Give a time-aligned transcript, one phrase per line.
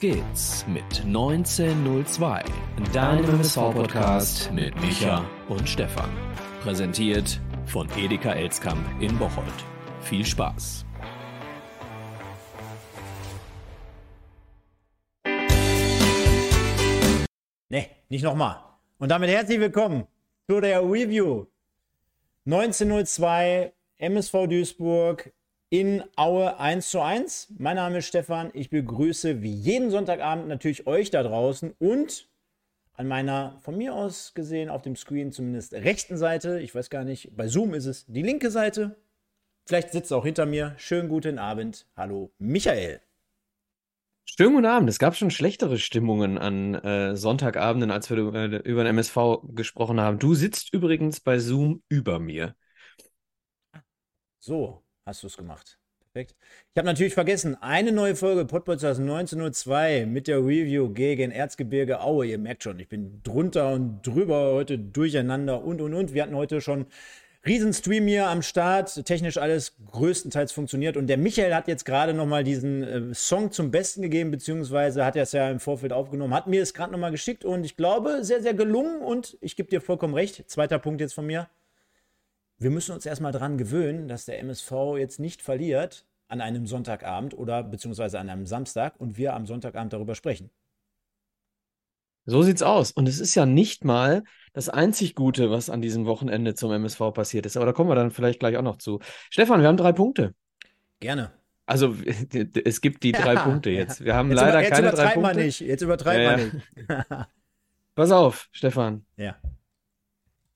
[0.00, 2.44] Geht's mit 1902,
[2.92, 6.10] deinem MSV-Podcast mit Micha und Stefan.
[6.60, 9.46] Präsentiert von Edeka Elskamp in Bocholt.
[10.02, 10.84] Viel Spaß!
[17.68, 18.62] Ne, nicht nochmal.
[18.98, 20.06] Und damit herzlich willkommen
[20.48, 21.46] zu der Review
[22.44, 25.32] 1902 MSV Duisburg
[25.68, 27.54] in Aue 1 zu 1.
[27.58, 28.50] Mein Name ist Stefan.
[28.54, 32.28] Ich begrüße wie jeden Sonntagabend natürlich euch da draußen und
[32.94, 37.04] an meiner von mir aus gesehen auf dem Screen zumindest rechten Seite, ich weiß gar
[37.04, 38.96] nicht, bei Zoom ist es die linke Seite.
[39.66, 40.74] Vielleicht sitzt er auch hinter mir.
[40.78, 41.86] Schönen guten Abend.
[41.96, 43.00] Hallo Michael.
[44.24, 44.88] Schönen guten Abend.
[44.88, 50.00] Es gab schon schlechtere Stimmungen an äh, Sonntagabenden, als wir äh, über den MSV gesprochen
[50.00, 50.18] haben.
[50.18, 52.54] Du sitzt übrigens bei Zoom über mir.
[54.38, 55.78] So, hast du es gemacht.
[56.12, 56.34] Perfekt.
[56.72, 62.26] Ich habe natürlich vergessen, eine neue Folge Podpodcast 1902 mit der Review gegen Erzgebirge Aue.
[62.26, 66.12] Ihr merkt schon, ich bin drunter und drüber heute durcheinander und und und.
[66.14, 66.86] Wir hatten heute schon
[67.46, 70.96] Riesenstream hier am Start, technisch alles größtenteils funktioniert.
[70.96, 75.14] Und der Michael hat jetzt gerade nochmal diesen äh, Song zum Besten gegeben, beziehungsweise hat
[75.14, 78.24] er es ja im Vorfeld aufgenommen, hat mir es gerade nochmal geschickt und ich glaube,
[78.24, 79.00] sehr, sehr gelungen.
[79.00, 80.50] Und ich gebe dir vollkommen recht.
[80.50, 81.48] Zweiter Punkt jetzt von mir
[82.58, 87.34] wir müssen uns erstmal daran gewöhnen, dass der MSV jetzt nicht verliert an einem Sonntagabend
[87.34, 90.50] oder beziehungsweise an einem Samstag und wir am Sonntagabend darüber sprechen.
[92.24, 92.90] So sieht's aus.
[92.90, 97.12] Und es ist ja nicht mal das einzig Gute, was an diesem Wochenende zum MSV
[97.14, 97.56] passiert ist.
[97.56, 98.98] Aber da kommen wir dann vielleicht gleich auch noch zu.
[99.30, 100.34] Stefan, wir haben drei Punkte.
[100.98, 101.30] Gerne.
[101.66, 101.94] Also
[102.64, 104.04] es gibt die drei ja, Punkte jetzt.
[104.04, 105.36] Wir haben jetzt leider über, keine drei Punkte.
[105.36, 105.60] Nicht.
[105.60, 107.28] Jetzt übertreibt ja, man nicht.
[107.94, 109.06] Pass auf, Stefan.
[109.16, 109.36] Ja.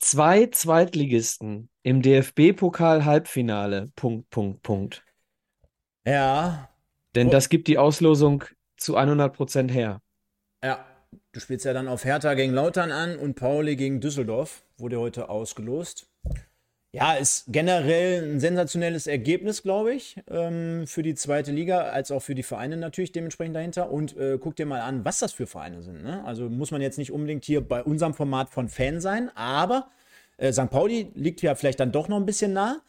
[0.00, 3.93] Zwei Zweitligisten im DFB-Pokal-Halbfinale.
[3.94, 5.05] Punkt, Punkt, Punkt.
[6.06, 6.71] Ja.
[7.15, 7.31] Denn oh.
[7.31, 8.44] das gibt die Auslosung
[8.77, 10.00] zu 100 Prozent her.
[10.65, 10.84] Ja.
[11.33, 14.65] Du spielst ja dann auf Hertha gegen Lautern an und Pauli gegen Düsseldorf.
[14.78, 16.09] Wurde heute ausgelost.
[16.92, 22.18] Ja, ist generell ein sensationelles Ergebnis, glaube ich, ähm, für die zweite Liga, als auch
[22.18, 23.90] für die Vereine natürlich dementsprechend dahinter.
[23.92, 26.02] Und äh, guck dir mal an, was das für Vereine sind.
[26.02, 26.24] Ne?
[26.24, 29.88] Also muss man jetzt nicht unbedingt hier bei unserem Format von Fan sein, aber
[30.36, 30.68] äh, St.
[30.70, 32.80] Pauli liegt ja vielleicht dann doch noch ein bisschen nah.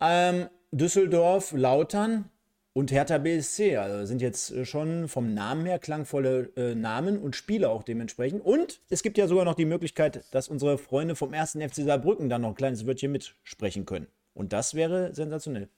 [0.00, 2.30] Ähm, Düsseldorf, Lautern,
[2.74, 3.78] und Hertha BSC.
[3.78, 8.44] Also sind jetzt äh, schon vom Namen her klangvolle äh, Namen und Spiele auch dementsprechend.
[8.44, 12.28] Und es gibt ja sogar noch die Möglichkeit, dass unsere Freunde vom ersten FC Saarbrücken
[12.28, 14.08] dann noch ein kleines Wörtchen mitsprechen können.
[14.34, 15.70] Und das wäre sensationell.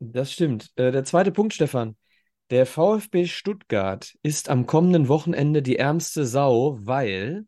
[0.00, 0.72] Das stimmt.
[0.76, 1.96] Äh, der zweite Punkt, Stefan.
[2.50, 7.46] Der VfB Stuttgart ist am kommenden Wochenende die ärmste Sau, weil.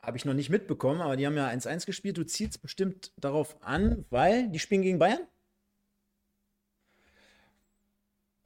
[0.00, 2.16] Habe ich noch nicht mitbekommen, aber die haben ja 1-1 gespielt.
[2.16, 5.26] Du ziehst bestimmt darauf an, weil die spielen gegen Bayern?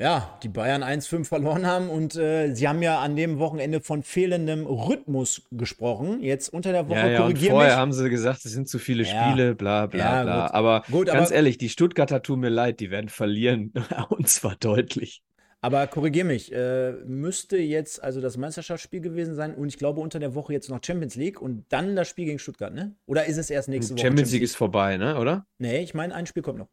[0.03, 4.03] Ja, die Bayern 1-5 verloren haben und äh, sie haben ja an dem Wochenende von
[4.03, 6.21] fehlendem Rhythmus gesprochen.
[6.21, 7.79] Jetzt unter der Woche ja, ja, korrigieren Vorher mich.
[7.79, 9.55] haben sie gesagt, es sind zu viele Spiele, ja.
[9.55, 10.47] bla bla ja, bla.
[10.47, 10.55] Gut.
[10.55, 13.73] Aber gut, ganz aber, ehrlich, die Stuttgarter tun mir leid, die werden verlieren
[14.09, 15.23] und zwar deutlich.
[15.61, 20.19] Aber korrigier mich, äh, müsste jetzt also das Meisterschaftsspiel gewesen sein und ich glaube unter
[20.19, 22.97] der Woche jetzt noch Champions League und dann das Spiel gegen Stuttgart, ne?
[23.07, 24.03] Oder ist es erst nächste Woche?
[24.03, 25.17] Champions League ist vorbei, ne?
[25.17, 25.47] Oder?
[25.59, 26.69] Nee, ich meine, ein Spiel kommt noch.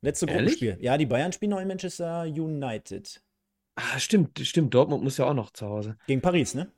[0.00, 0.78] Letzte Gruppenspiel.
[0.80, 3.22] Ja, die Bayern spielen noch in Manchester United.
[3.74, 4.72] Ah, stimmt, stimmt.
[4.74, 5.96] Dortmund muss ja auch noch zu Hause.
[6.06, 6.70] Gegen Paris, ne?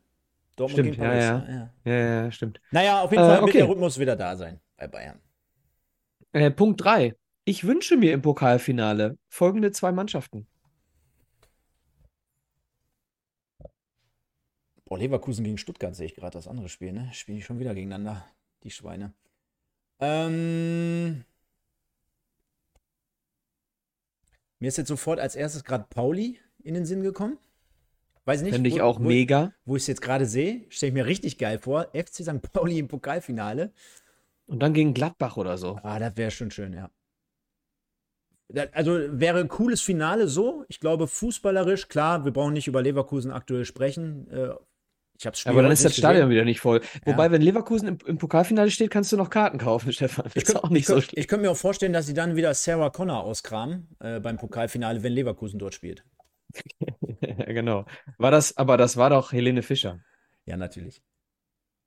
[0.56, 1.24] Dortmund stimmt, gegen Paris.
[1.24, 1.72] Ja, ja.
[1.84, 1.92] Ja.
[1.92, 2.60] ja, ja stimmt.
[2.70, 3.46] Naja, auf jeden Fall äh, okay.
[3.46, 5.20] wird der Rhythmus wieder da sein bei Bayern.
[6.32, 7.14] Äh, Punkt 3.
[7.44, 10.46] Ich wünsche mir im Pokalfinale folgende zwei Mannschaften.
[14.84, 17.10] Boah, Leverkusen gegen Stuttgart sehe ich gerade das andere Spiel, ne?
[17.12, 18.26] Spielen die schon wieder gegeneinander,
[18.64, 19.12] die Schweine.
[20.00, 21.24] Ähm,
[24.58, 27.38] Mir ist jetzt sofort als erstes gerade Pauli in den Sinn gekommen.
[28.24, 28.52] Weiß nicht.
[28.52, 29.52] Finde ich auch wo, mega.
[29.64, 31.88] Wo ich es jetzt gerade sehe, stelle ich mir richtig geil vor.
[31.94, 32.42] FC St.
[32.52, 33.72] Pauli im Pokalfinale.
[34.46, 35.78] Und dann gegen Gladbach oder so.
[35.82, 36.90] Ah, das wäre schon schön, ja.
[38.72, 40.64] Also wäre ein cooles Finale so.
[40.68, 44.30] Ich glaube, fußballerisch, klar, wir brauchen nicht über Leverkusen aktuell sprechen.
[44.30, 44.54] Äh,
[45.18, 46.30] ich hab's Aber dann ist das Stadion gesehen.
[46.30, 46.80] wieder nicht voll.
[47.04, 47.12] Ja.
[47.12, 50.26] Wobei, wenn Leverkusen im, im, Pokalfinale steht, kannst du noch Karten kaufen, Stefan.
[50.26, 51.18] Das ich ist auch nicht so schlecht.
[51.18, 55.02] Ich könnte mir auch vorstellen, dass sie dann wieder Sarah Connor auskramen äh, beim Pokalfinale,
[55.02, 56.04] wenn Leverkusen dort spielt.
[57.20, 57.84] ja, genau.
[58.16, 59.98] War das, aber das war doch Helene Fischer.
[60.46, 61.02] Ja, natürlich.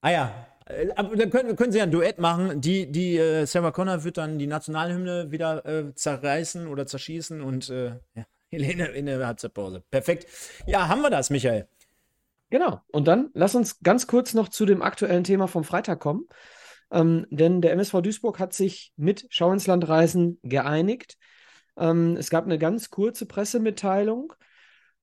[0.02, 2.60] Ah ja, äh, aber dann können, können sie ja ein Duett machen.
[2.60, 7.70] Die, die äh, Sarah Connor wird dann die Nationalhymne wieder äh, zerreißen oder zerschießen und
[7.70, 9.84] äh, ja, Helene in der Halbzeitpause.
[9.90, 10.28] Perfekt.
[10.66, 11.68] Ja, haben wir das, Michael.
[12.52, 12.82] Genau.
[12.92, 16.28] Und dann lass uns ganz kurz noch zu dem aktuellen Thema vom Freitag kommen.
[16.92, 21.18] Ähm, denn der MSV Duisburg hat sich mit Schau ins Land Reisen geeinigt.
[21.78, 24.34] Ähm, es gab eine ganz kurze Pressemitteilung.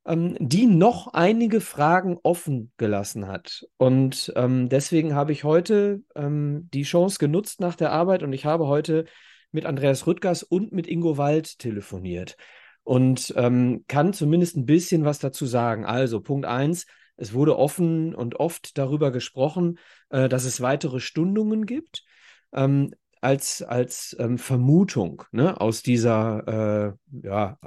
[0.06, 3.66] ähm, die noch einige Fragen offen gelassen hat.
[3.76, 8.46] Und ähm, deswegen habe ich heute ähm, die Chance genutzt nach der Arbeit und ich
[8.46, 9.04] habe heute
[9.52, 12.36] mit Andreas Rüttgers und mit Ingo Wald telefoniert
[12.84, 15.84] und ähm, kann zumindest ein bisschen was dazu sagen.
[15.84, 16.86] Also Punkt eins,
[17.18, 19.78] es wurde offen und oft darüber gesprochen,
[20.08, 22.04] äh, dass es weitere Stundungen gibt.
[22.52, 27.58] Ähm, als, als ähm, Vermutung ne, aus dieser, äh, ja,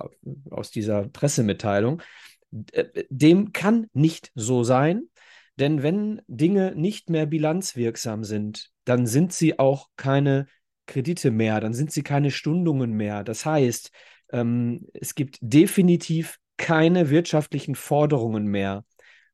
[0.50, 2.01] aus dieser Pressemitteilung.
[2.71, 5.03] Äh, dem kann nicht so sein,
[5.57, 10.47] denn wenn Dinge nicht mehr bilanzwirksam sind, dann sind sie auch keine
[10.86, 13.24] Kredite mehr, dann sind sie keine Stundungen mehr.
[13.24, 13.92] Das heißt,
[14.31, 18.86] ähm, es gibt definitiv keine wirtschaftlichen Forderungen mehr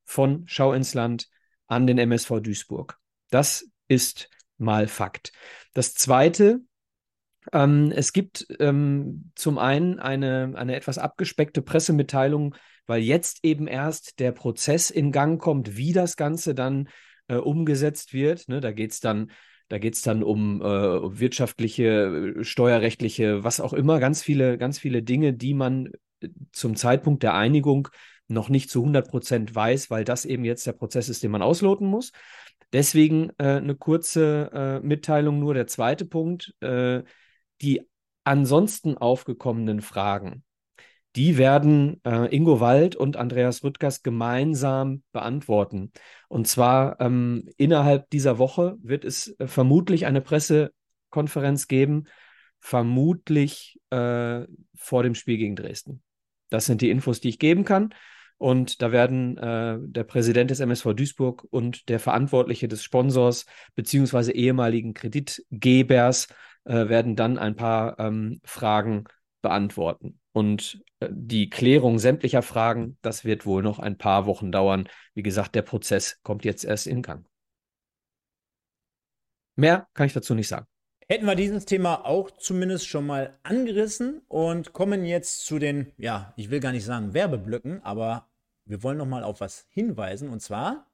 [0.08, 1.30] von Schau ins Land
[1.68, 2.98] an den MSV Duisburg.
[3.30, 5.34] Das ist mal Fakt.
[5.74, 6.62] Das Zweite,
[7.52, 12.56] ähm, es gibt ähm, zum einen eine, eine etwas abgespeckte Pressemitteilung,
[12.88, 16.88] weil jetzt eben erst der Prozess in Gang kommt, wie das Ganze dann
[17.28, 18.48] äh, umgesetzt wird.
[18.48, 19.32] Ne, da geht es dann
[19.70, 25.04] da geht es dann um äh, wirtschaftliche, steuerrechtliche, was auch immer, ganz viele, ganz viele
[25.04, 27.90] Dinge, die man äh, zum Zeitpunkt der Einigung
[28.28, 31.42] noch nicht zu 100 Prozent weiß, weil das eben jetzt der Prozess ist, den man
[31.42, 32.12] ausloten muss.
[32.74, 35.54] Deswegen äh, eine kurze äh, Mitteilung nur.
[35.54, 37.04] Der zweite Punkt, äh,
[37.62, 37.88] die
[38.24, 40.44] ansonsten aufgekommenen Fragen,
[41.16, 45.92] die werden äh, Ingo Wald und Andreas Rüttgers gemeinsam beantworten.
[46.28, 52.04] Und zwar ähm, innerhalb dieser Woche wird es äh, vermutlich eine Pressekonferenz geben,
[52.60, 54.46] vermutlich äh,
[54.76, 56.04] vor dem Spiel gegen Dresden.
[56.50, 57.94] Das sind die Infos, die ich geben kann.
[58.38, 63.46] Und da werden äh, der Präsident des MSV Duisburg und der Verantwortliche des Sponsors
[63.76, 66.28] beziehungsweise ehemaligen Kreditgebers
[66.66, 69.06] äh, werden dann ein paar ähm, Fragen
[69.42, 70.20] beantworten.
[70.34, 74.88] Und äh, die Klärung sämtlicher Fragen, das wird wohl noch ein paar Wochen dauern.
[75.16, 77.26] Wie gesagt, der Prozess kommt jetzt erst in Gang.
[79.56, 80.68] Mehr kann ich dazu nicht sagen.
[81.10, 86.34] Hätten wir dieses Thema auch zumindest schon mal angerissen und kommen jetzt zu den, ja,
[86.36, 88.28] ich will gar nicht sagen Werbeblöcken, aber
[88.66, 90.86] wir wollen noch mal auf was hinweisen und zwar.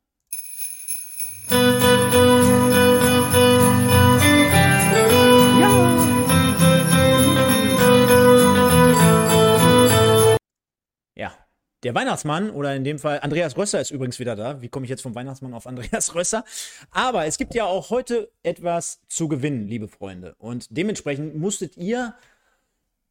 [11.83, 14.61] Der Weihnachtsmann oder in dem Fall Andreas Rösser ist übrigens wieder da.
[14.61, 16.45] Wie komme ich jetzt vom Weihnachtsmann auf Andreas Rösser?
[16.91, 20.35] Aber es gibt ja auch heute etwas zu gewinnen, liebe Freunde.
[20.37, 22.15] Und dementsprechend musstet ihr,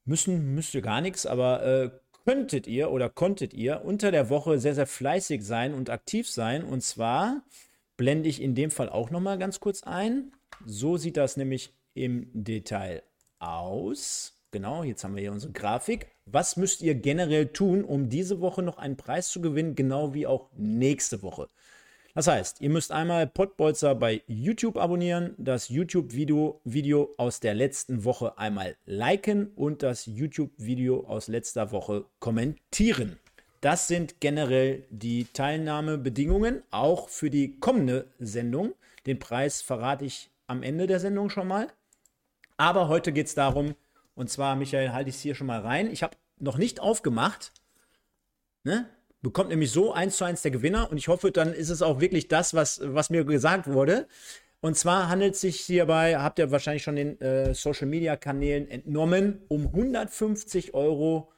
[0.07, 1.91] müssen, müsst ihr gar nichts, aber äh,
[2.25, 6.65] könntet ihr oder konntet ihr unter der Woche sehr, sehr fleißig sein und aktiv sein.
[6.65, 7.43] Und zwar
[7.99, 10.33] blende ich in dem Fall auch nochmal ganz kurz ein.
[10.65, 13.03] So sieht das nämlich im Detail
[13.39, 14.42] aus.
[14.53, 16.09] Genau, jetzt haben wir hier unsere Grafik.
[16.27, 20.27] Was müsst ihr generell tun, um diese Woche noch einen Preis zu gewinnen, genau wie
[20.27, 21.49] auch nächste Woche?
[22.15, 28.05] Das heißt, ihr müsst einmal Pottbolzer bei YouTube abonnieren, das YouTube-Video Video aus der letzten
[28.05, 33.19] Woche einmal liken und das YouTube-Video aus letzter Woche kommentieren.
[33.63, 38.75] Das sind generell die Teilnahmebedingungen, auch für die kommende Sendung.
[39.07, 41.69] Den Preis verrate ich am Ende der Sendung schon mal.
[42.59, 43.75] Aber heute geht es darum,
[44.15, 45.91] und zwar, Michael, halte ich es hier schon mal rein.
[45.91, 47.53] Ich habe noch nicht aufgemacht.
[48.65, 48.89] Ne?
[49.23, 50.91] Bekommt nämlich so eins zu eins der Gewinner.
[50.91, 54.09] Und ich hoffe, dann ist es auch wirklich das, was, was mir gesagt wurde.
[54.61, 58.69] Und zwar handelt es sich hierbei, habt ihr wahrscheinlich schon den äh, Social Media Kanälen
[58.69, 61.33] entnommen, um 150 Euro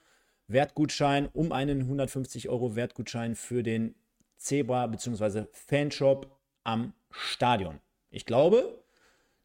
[0.47, 3.95] Wertgutschein, um einen 150 Euro Wertgutschein für den
[4.37, 5.47] Zebra bzw.
[5.53, 7.81] Fanshop am Stadion.
[8.11, 8.84] Ich glaube,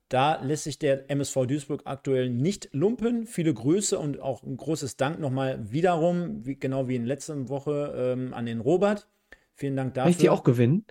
[0.10, 3.28] da lässt sich der MSV Duisburg aktuell nicht lumpen.
[3.28, 7.94] Viele Grüße und auch ein großes Dank nochmal wiederum, wie, genau wie in letzter Woche,
[7.96, 9.08] ähm, an den Robert.
[9.54, 10.06] Vielen Dank dafür.
[10.06, 10.86] Kann ich die auch gewinnen?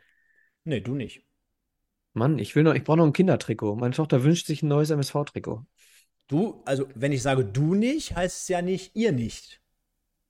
[0.64, 1.24] Nee, du nicht.
[2.12, 3.76] Mann, ich will noch, ich brauche noch ein Kindertrikot.
[3.76, 5.64] Meine Tochter wünscht sich ein neues MSV-Trikot.
[6.28, 9.60] Du, also wenn ich sage du nicht, heißt es ja nicht ihr nicht.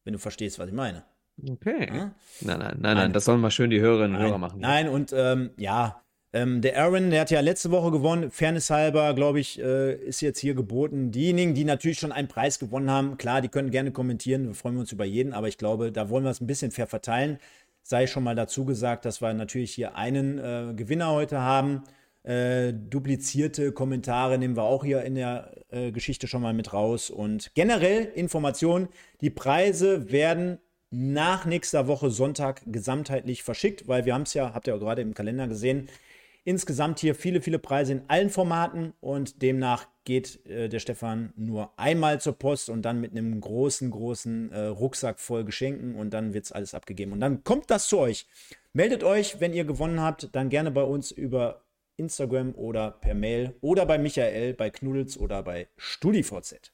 [0.05, 1.05] Wenn du verstehst, was ich meine.
[1.47, 1.89] Okay.
[1.89, 1.95] Ja?
[1.95, 4.61] Nein, nein, nein, nein, nein, das sollen mal schön die Hörerinnen und Hörer machen.
[4.61, 8.31] Nein, und ähm, ja, ähm, der Aaron, der hat ja letzte Woche gewonnen.
[8.31, 11.11] Fairness halber, glaube ich, äh, ist jetzt hier geboten.
[11.11, 14.47] Diejenigen, die natürlich schon einen Preis gewonnen haben, klar, die können gerne kommentieren.
[14.47, 16.87] Wir freuen uns über jeden, aber ich glaube, da wollen wir es ein bisschen fair
[16.87, 17.39] verteilen.
[17.83, 21.85] Sei schon mal dazu gesagt, dass wir natürlich hier einen äh, Gewinner heute haben.
[22.25, 27.09] Äh, duplizierte Kommentare nehmen wir auch hier in der äh, Geschichte schon mal mit raus.
[27.09, 28.89] Und generell Informationen:
[29.23, 30.59] Die Preise werden
[30.91, 35.01] nach nächster Woche Sonntag gesamtheitlich verschickt, weil wir haben es ja, habt ihr ja gerade
[35.01, 35.89] im Kalender gesehen,
[36.45, 41.79] Insgesamt hier viele, viele Preise in allen Formaten und demnach geht äh, der Stefan nur
[41.79, 46.33] einmal zur Post und dann mit einem großen, großen äh, Rucksack voll Geschenken und dann
[46.33, 47.13] wird es alles abgegeben.
[47.13, 48.27] Und dann kommt das zu euch.
[48.73, 51.65] Meldet euch, wenn ihr gewonnen habt, dann gerne bei uns über
[51.97, 56.73] Instagram oder per Mail oder bei Michael, bei Knuddels oder bei StudiVZ.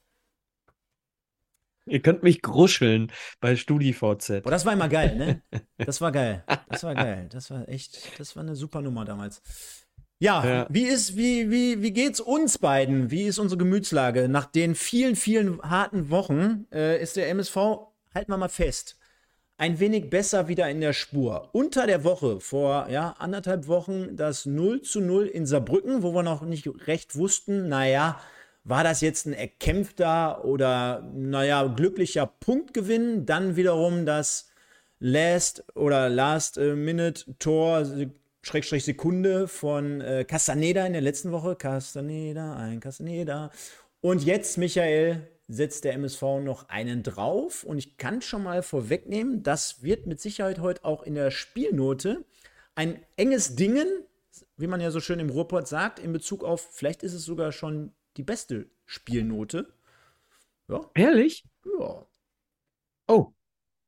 [1.87, 4.41] Ihr könnt mich gruscheln bei StudiVZ.
[4.43, 5.41] Boah, das war immer geil, ne?
[5.77, 6.43] Das war geil.
[6.69, 7.27] Das war geil.
[7.31, 9.41] Das war echt, das war eine super Nummer damals.
[10.17, 13.11] Ja, ja, wie ist, wie, wie, wie geht's uns beiden?
[13.11, 14.29] Wie ist unsere Gemütslage?
[14.29, 17.55] Nach den vielen, vielen harten Wochen äh, ist der MSV,
[18.13, 18.97] halten wir mal fest,
[19.57, 21.49] ein wenig besser wieder in der Spur.
[21.51, 26.23] Unter der Woche, vor ja, anderthalb Wochen, das 0 zu 0 in Saarbrücken, wo wir
[26.23, 28.19] noch nicht recht wussten, naja,
[28.65, 33.25] war das jetzt ein erkämpfter oder, naja, glücklicher Punktgewinn?
[33.25, 34.49] Dann wiederum das
[34.99, 36.75] Last oder Last äh,
[38.41, 41.55] Schrägstrich Sekunde von äh, Castaneda in der letzten Woche.
[41.55, 43.51] Castaneda, ein Castaneda.
[44.01, 47.63] Und jetzt, Michael, setzt der MSV noch einen drauf.
[47.63, 52.25] Und ich kann schon mal vorwegnehmen, das wird mit Sicherheit heute auch in der Spielnote
[52.73, 53.87] ein enges Dingen,
[54.57, 57.51] wie man ja so schön im Ruhrport sagt, in Bezug auf, vielleicht ist es sogar
[57.51, 59.73] schon die beste Spielnote.
[60.67, 60.89] Ja.
[60.95, 61.45] Ehrlich?
[61.79, 62.05] Ja.
[63.07, 63.33] Oh,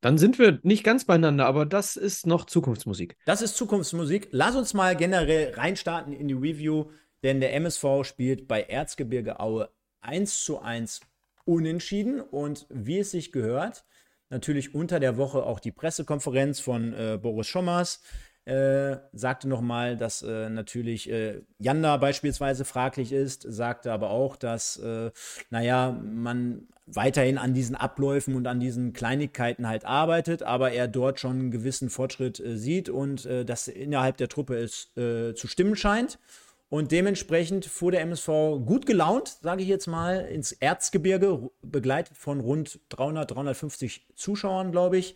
[0.01, 3.17] dann sind wir nicht ganz beieinander, aber das ist noch Zukunftsmusik.
[3.25, 4.29] Das ist Zukunftsmusik.
[4.31, 6.91] Lass uns mal generell reinstarten in die Review,
[7.23, 9.69] denn der MSV spielt bei Erzgebirge Aue
[10.01, 11.01] 1 zu 1
[11.45, 13.85] unentschieden und wie es sich gehört,
[14.29, 18.01] natürlich unter der Woche auch die Pressekonferenz von äh, Boris Schommers,
[18.47, 24.77] äh, sagte nochmal, dass äh, natürlich äh, Janda beispielsweise fraglich ist, sagte aber auch, dass,
[24.77, 25.11] äh,
[25.49, 31.19] naja, man weiterhin an diesen Abläufen und an diesen Kleinigkeiten halt arbeitet, aber er dort
[31.19, 35.75] schon einen gewissen Fortschritt äh, sieht und äh, das innerhalb der Truppe es zu stimmen
[35.75, 36.17] scheint.
[36.69, 38.27] Und dementsprechend fuhr der MSV
[38.65, 44.97] gut gelaunt, sage ich jetzt mal, ins Erzgebirge, begleitet von rund 300, 350 Zuschauern, glaube
[44.97, 45.15] ich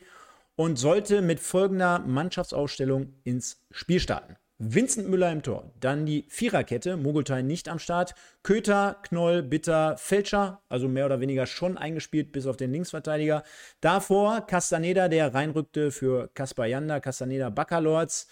[0.61, 4.35] und sollte mit folgender Mannschaftsausstellung ins Spiel starten.
[4.59, 8.13] Vincent Müller im Tor, dann die Viererkette, Mogultai nicht am Start,
[8.43, 13.41] Köter, Knoll, Bitter, Fälscher, also mehr oder weniger schon eingespielt bis auf den Linksverteidiger.
[13.79, 18.27] Davor Castaneda, der reinrückte für Kaspar Janda, Castaneda Baccalords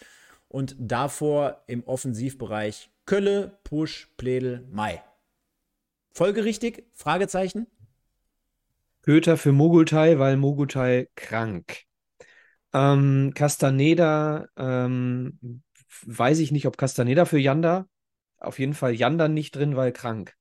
[0.50, 5.02] und davor im Offensivbereich Kölle, Pusch, Pledel, Mai.
[6.12, 6.84] Folgerichtig?
[6.94, 7.66] Fragezeichen?
[9.02, 11.89] Köter für Mogultai, weil Mogultai krank.
[12.74, 15.64] Ähm, Castaneda, ähm,
[16.06, 17.88] weiß ich nicht, ob Castaneda für Janda.
[18.38, 20.36] Auf jeden Fall Janda nicht drin, weil krank.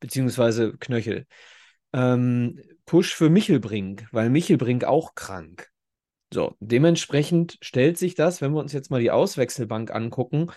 [0.00, 1.26] Beziehungsweise Knöchel.
[1.92, 5.68] Ähm, Push für Michelbrink, weil Michelbrink auch krank.
[6.32, 10.50] So, dementsprechend stellt sich das, wenn wir uns jetzt mal die Auswechselbank angucken,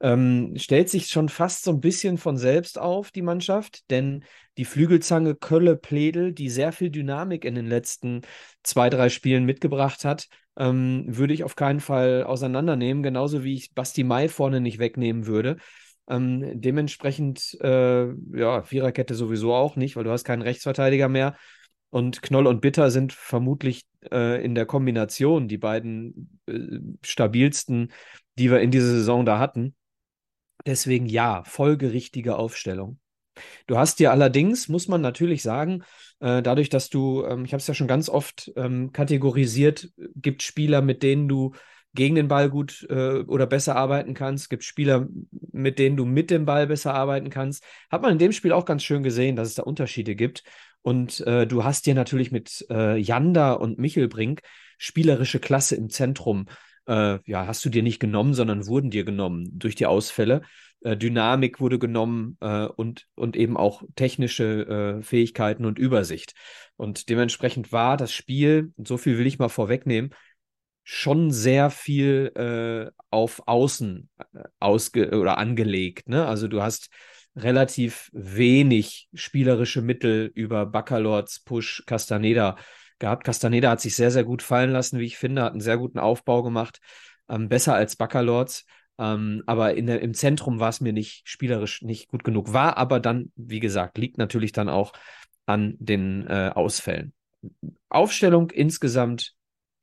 [0.00, 4.24] ähm, stellt sich schon fast so ein bisschen von selbst auf, die Mannschaft, denn
[4.58, 8.22] die Flügelzange Kölle-Pledel, die sehr viel Dynamik in den letzten
[8.62, 13.74] zwei, drei Spielen mitgebracht hat, ähm, würde ich auf keinen Fall auseinandernehmen, genauso wie ich
[13.74, 15.56] Basti Mai vorne nicht wegnehmen würde.
[16.08, 21.36] Ähm, dementsprechend, äh, ja, Viererkette sowieso auch nicht, weil du hast keinen Rechtsverteidiger mehr.
[21.90, 27.92] Und Knoll und Bitter sind vermutlich äh, in der Kombination die beiden äh, stabilsten,
[28.36, 29.74] die wir in dieser Saison da hatten.
[30.66, 32.98] Deswegen ja, folgerichtige Aufstellung.
[33.66, 35.82] Du hast dir allerdings, muss man natürlich sagen,
[36.20, 40.42] äh, dadurch, dass du, ähm, ich habe es ja schon ganz oft ähm, kategorisiert, gibt
[40.42, 41.52] Spieler, mit denen du
[41.94, 45.08] gegen den Ball gut äh, oder besser arbeiten kannst, gibt Spieler,
[45.52, 47.64] mit denen du mit dem Ball besser arbeiten kannst.
[47.90, 50.42] Hat man in dem Spiel auch ganz schön gesehen, dass es da Unterschiede gibt.
[50.82, 54.42] Und äh, du hast dir natürlich mit äh, Janda und Michelbrink
[54.76, 56.46] spielerische Klasse im Zentrum
[56.86, 60.42] äh, ja, hast du dir nicht genommen, sondern wurden dir genommen durch die Ausfälle.
[60.82, 66.34] Äh, Dynamik wurde genommen äh, und, und eben auch technische äh, Fähigkeiten und Übersicht.
[66.76, 70.10] Und dementsprechend war das Spiel, so viel will ich mal vorwegnehmen,
[70.82, 74.24] schon sehr viel äh, auf Außen äh,
[74.60, 76.08] ausge oder angelegt.
[76.08, 76.26] Ne?
[76.26, 76.90] Also du hast
[77.36, 82.56] relativ wenig spielerische Mittel über Baccalords, Push, Castaneda
[82.98, 83.24] gehabt.
[83.24, 85.98] Castaneda hat sich sehr, sehr gut fallen lassen, wie ich finde, hat einen sehr guten
[85.98, 86.80] Aufbau gemacht,
[87.28, 88.64] ähm, besser als Baccalords.
[88.98, 92.52] Ähm, aber der, im Zentrum war es mir nicht spielerisch nicht gut genug.
[92.52, 94.92] War aber dann, wie gesagt, liegt natürlich dann auch
[95.46, 97.12] an den äh, Ausfällen.
[97.88, 99.34] Aufstellung insgesamt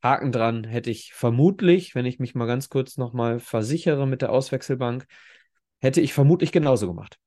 [0.01, 4.31] Haken dran hätte ich vermutlich, wenn ich mich mal ganz kurz nochmal versichere mit der
[4.31, 5.05] Auswechselbank,
[5.79, 7.19] hätte ich vermutlich genauso gemacht.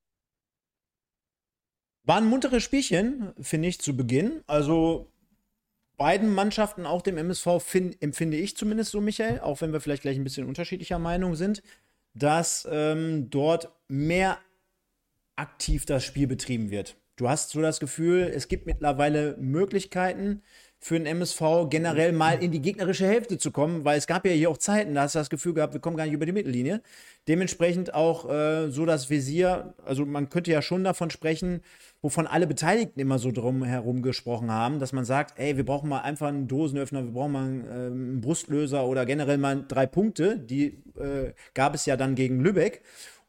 [2.02, 4.42] War ein munteres Spielchen, finde ich, zu Beginn.
[4.46, 5.10] Also
[5.96, 10.02] beiden Mannschaften, auch dem MSV, find, empfinde ich zumindest so, Michael, auch wenn wir vielleicht
[10.02, 11.62] gleich ein bisschen unterschiedlicher Meinung sind.
[12.16, 14.38] dass ähm, dort mehr
[15.36, 16.96] aktiv das Spiel betrieben wird.
[17.16, 20.42] Du hast so das Gefühl, es gibt mittlerweile Möglichkeiten
[20.84, 24.32] für den MSV generell mal in die gegnerische Hälfte zu kommen, weil es gab ja
[24.32, 26.32] hier auch Zeiten, da hast du das Gefühl gehabt, wir kommen gar nicht über die
[26.32, 26.82] Mittellinie.
[27.26, 31.62] Dementsprechend auch äh, so das Visier, also man könnte ja schon davon sprechen,
[32.02, 35.88] wovon alle Beteiligten immer so drum herum gesprochen haben, dass man sagt, ey, wir brauchen
[35.88, 39.86] mal einfach einen Dosenöffner, wir brauchen mal einen, äh, einen Brustlöser oder generell mal drei
[39.86, 40.38] Punkte.
[40.38, 42.82] Die äh, gab es ja dann gegen Lübeck.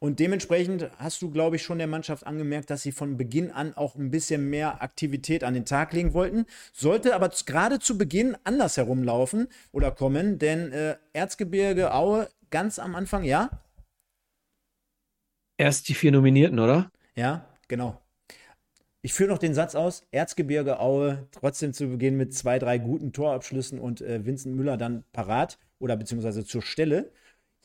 [0.06, 3.74] Und dementsprechend hast du, glaube ich, schon der Mannschaft angemerkt, dass sie von Beginn an
[3.74, 6.46] auch ein bisschen mehr Aktivität an den Tag legen wollten.
[6.74, 12.94] Sollte aber gerade zu Beginn anders herumlaufen oder kommen, denn äh, Erzgebirge Aue ganz am
[12.94, 13.50] Anfang, ja?
[15.58, 16.92] Erst die vier Nominierten, oder?
[17.16, 18.00] Ja, genau.
[19.02, 23.12] Ich führe noch den Satz aus: Erzgebirge Aue trotzdem zu Beginn mit zwei, drei guten
[23.12, 27.12] Torabschlüssen und äh, Vincent Müller dann parat oder beziehungsweise zur Stelle.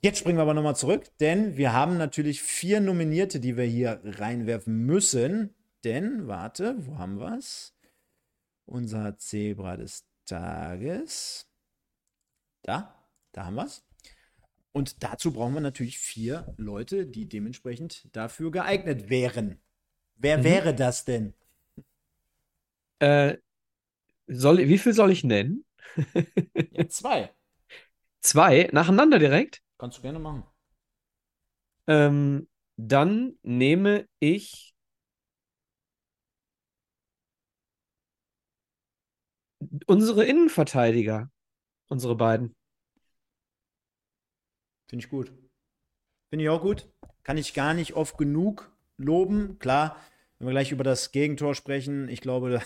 [0.03, 4.01] Jetzt springen wir aber nochmal zurück, denn wir haben natürlich vier Nominierte, die wir hier
[4.03, 5.55] reinwerfen müssen.
[5.85, 7.75] Denn, warte, wo haben wir es?
[8.65, 11.51] Unser Zebra des Tages.
[12.63, 12.95] Da,
[13.33, 13.85] da haben wir es.
[14.73, 19.61] Und dazu brauchen wir natürlich vier Leute, die dementsprechend dafür geeignet wären.
[20.17, 20.45] Wer mhm.
[20.45, 21.35] wäre das denn?
[23.01, 23.37] Äh,
[24.27, 25.65] soll, wie viel soll ich nennen?
[26.73, 27.31] ja, zwei.
[28.23, 28.69] Zwei?
[28.73, 29.63] Nacheinander direkt?
[29.81, 30.45] Kannst du gerne machen.
[31.87, 34.75] Ähm, dann nehme ich
[39.87, 41.31] unsere Innenverteidiger,
[41.89, 42.55] unsere beiden.
[44.91, 45.33] Finde ich gut.
[46.29, 46.87] Finde ich auch gut.
[47.23, 49.59] Kann ich gar nicht oft genug loben.
[49.61, 49.97] Klar,
[50.39, 52.61] wenn wir gleich über das Gegentor sprechen, ich glaube,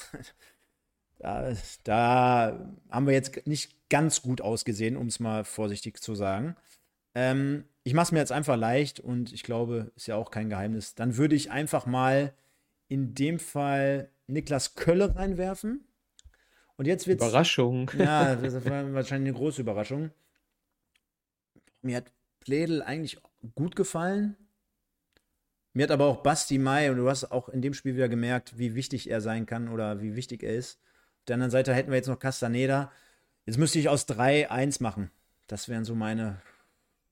[1.19, 6.57] da, da haben wir jetzt nicht ganz gut ausgesehen, um es mal vorsichtig zu sagen.
[7.15, 10.49] Ähm, ich mache es mir jetzt einfach leicht und ich glaube, ist ja auch kein
[10.49, 10.95] Geheimnis.
[10.95, 12.33] Dann würde ich einfach mal
[12.89, 15.85] in dem Fall Niklas Kölle reinwerfen.
[16.77, 17.91] Und jetzt wird Überraschung.
[17.97, 20.11] Ja, das war wahrscheinlich eine große Überraschung.
[21.83, 23.19] Mir hat Pledel eigentlich
[23.55, 24.37] gut gefallen.
[25.73, 28.59] Mir hat aber auch Basti Mai, und du hast auch in dem Spiel wieder gemerkt,
[28.59, 30.79] wie wichtig er sein kann oder wie wichtig er ist.
[31.19, 32.93] Auf der anderen Seite hätten wir jetzt noch Castaneda.
[33.45, 35.11] Jetzt müsste ich aus 3 1 machen.
[35.49, 36.41] Das wären so meine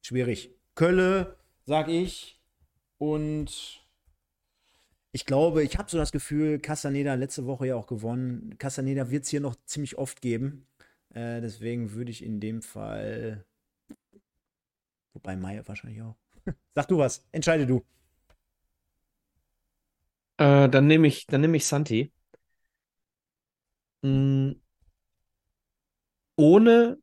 [0.02, 0.54] schwierig.
[0.74, 2.40] Kölle, sag ich.
[2.98, 3.82] Und
[5.12, 8.56] ich glaube, ich habe so das Gefühl, Castaneda letzte Woche ja auch gewonnen.
[8.58, 10.66] Castaneda wird es hier noch ziemlich oft geben.
[11.10, 13.44] Äh, deswegen würde ich in dem Fall.
[15.12, 16.16] Wobei Meier wahrscheinlich auch.
[16.74, 17.84] Sag du was, entscheide du.
[20.38, 22.12] Äh, dann nehme ich, nehme ich Santi.
[24.02, 24.52] Mm,
[26.36, 27.01] ohne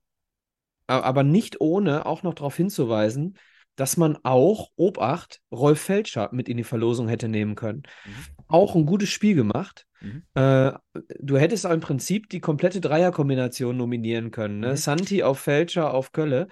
[0.89, 3.37] aber nicht ohne auch noch darauf hinzuweisen,
[3.75, 7.83] dass man auch Obacht Rolf Felscher mit in die Verlosung hätte nehmen können.
[8.05, 8.43] Mhm.
[8.47, 9.85] Auch ein gutes Spiel gemacht.
[10.01, 10.23] Mhm.
[10.33, 10.73] Äh,
[11.19, 14.59] du hättest im Prinzip die komplette Dreierkombination nominieren können.
[14.59, 14.71] Ne?
[14.71, 14.75] Mhm.
[14.75, 16.47] Santi auf Felscher auf Kölle.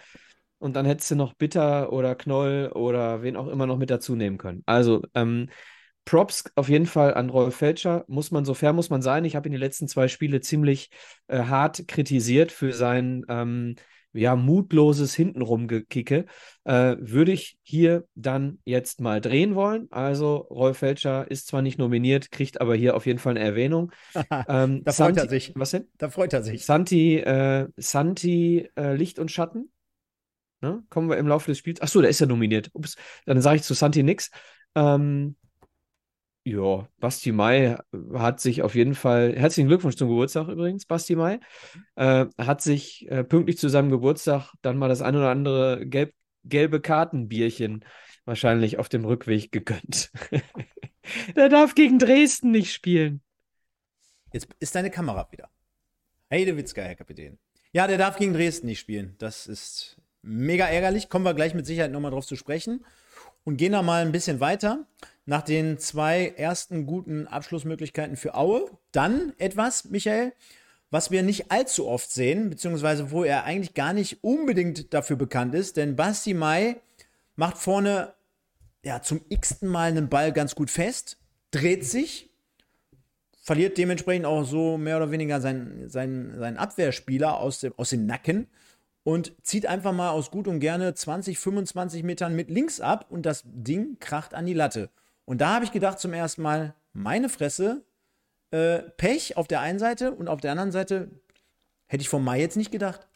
[0.60, 4.15] Und dann hättest du noch Bitter oder Knoll oder wen auch immer noch mit dazu
[4.15, 4.63] nehmen können.
[4.65, 5.50] Also, ähm,
[6.06, 8.06] Props auf jeden Fall an Rolf Felscher.
[8.08, 9.26] Muss man, so fair muss man sein.
[9.26, 10.89] Ich habe ihn die letzten zwei Spiele ziemlich
[11.28, 13.76] äh, hart kritisiert für sein ähm,
[14.17, 16.25] ja, mutloses Hintenrum-Gekicke,
[16.63, 19.88] äh, würde ich hier dann jetzt mal drehen wollen.
[19.91, 23.91] Also, Rolf Felscher ist zwar nicht nominiert, kriegt aber hier auf jeden Fall eine Erwähnung.
[24.49, 25.53] Ähm, da Santi, freut er sich.
[25.56, 25.88] Was denn?
[25.97, 26.65] Da freut er sich.
[26.65, 29.71] Santi, äh, Santi äh, Licht und Schatten.
[30.62, 30.84] Ne?
[30.89, 31.82] Kommen wir im Laufe des Spiels.
[31.82, 32.69] Achso, der ist ja nominiert.
[32.73, 34.32] Ups, dann sage ich zu Santi nix.
[34.75, 35.36] Ähm,
[36.51, 37.77] ja, Basti Mai
[38.13, 41.39] hat sich auf jeden Fall, herzlichen Glückwunsch zum Geburtstag übrigens, Basti Mai,
[41.95, 46.13] äh, hat sich äh, pünktlich zu seinem Geburtstag dann mal das ein oder andere gelb,
[46.43, 47.83] gelbe Kartenbierchen
[48.25, 50.12] wahrscheinlich auf dem Rückweg gegönnt.
[51.36, 53.21] der darf gegen Dresden nicht spielen.
[54.31, 55.49] Jetzt ist deine Kamera wieder.
[56.31, 57.39] Heidewitzka, Herr Kapitän.
[57.71, 59.15] Ja, der darf gegen Dresden nicht spielen.
[59.17, 61.10] Das ist mega ärgerlich.
[61.10, 62.86] Kommen wir gleich mit Sicherheit nochmal drauf zu sprechen.
[63.47, 64.86] Und gehen da mal ein bisschen weiter
[65.25, 68.69] nach den zwei ersten guten Abschlussmöglichkeiten für Aue.
[68.91, 70.33] Dann etwas, Michael,
[70.91, 75.55] was wir nicht allzu oft sehen, beziehungsweise wo er eigentlich gar nicht unbedingt dafür bekannt
[75.55, 76.81] ist, denn Basti Mai
[77.38, 78.15] macht vorne
[78.83, 81.17] ja, zum x-ten Mal einen Ball ganz gut fest,
[81.51, 82.29] dreht sich,
[83.41, 88.07] verliert dementsprechend auch so mehr oder weniger seinen, seinen, seinen Abwehrspieler aus dem, aus dem
[88.07, 88.47] Nacken
[89.08, 93.26] und zieht einfach mal aus gut und gerne 20, 25 Metern mit links ab und
[93.26, 94.89] das Ding kracht an die Latte.
[95.24, 97.86] Und da habe ich gedacht zum ersten Mal, meine Fresse,
[98.52, 101.10] äh, Pech auf der einen Seite und auf der anderen Seite
[101.86, 103.08] hätte ich vom Mai jetzt nicht gedacht.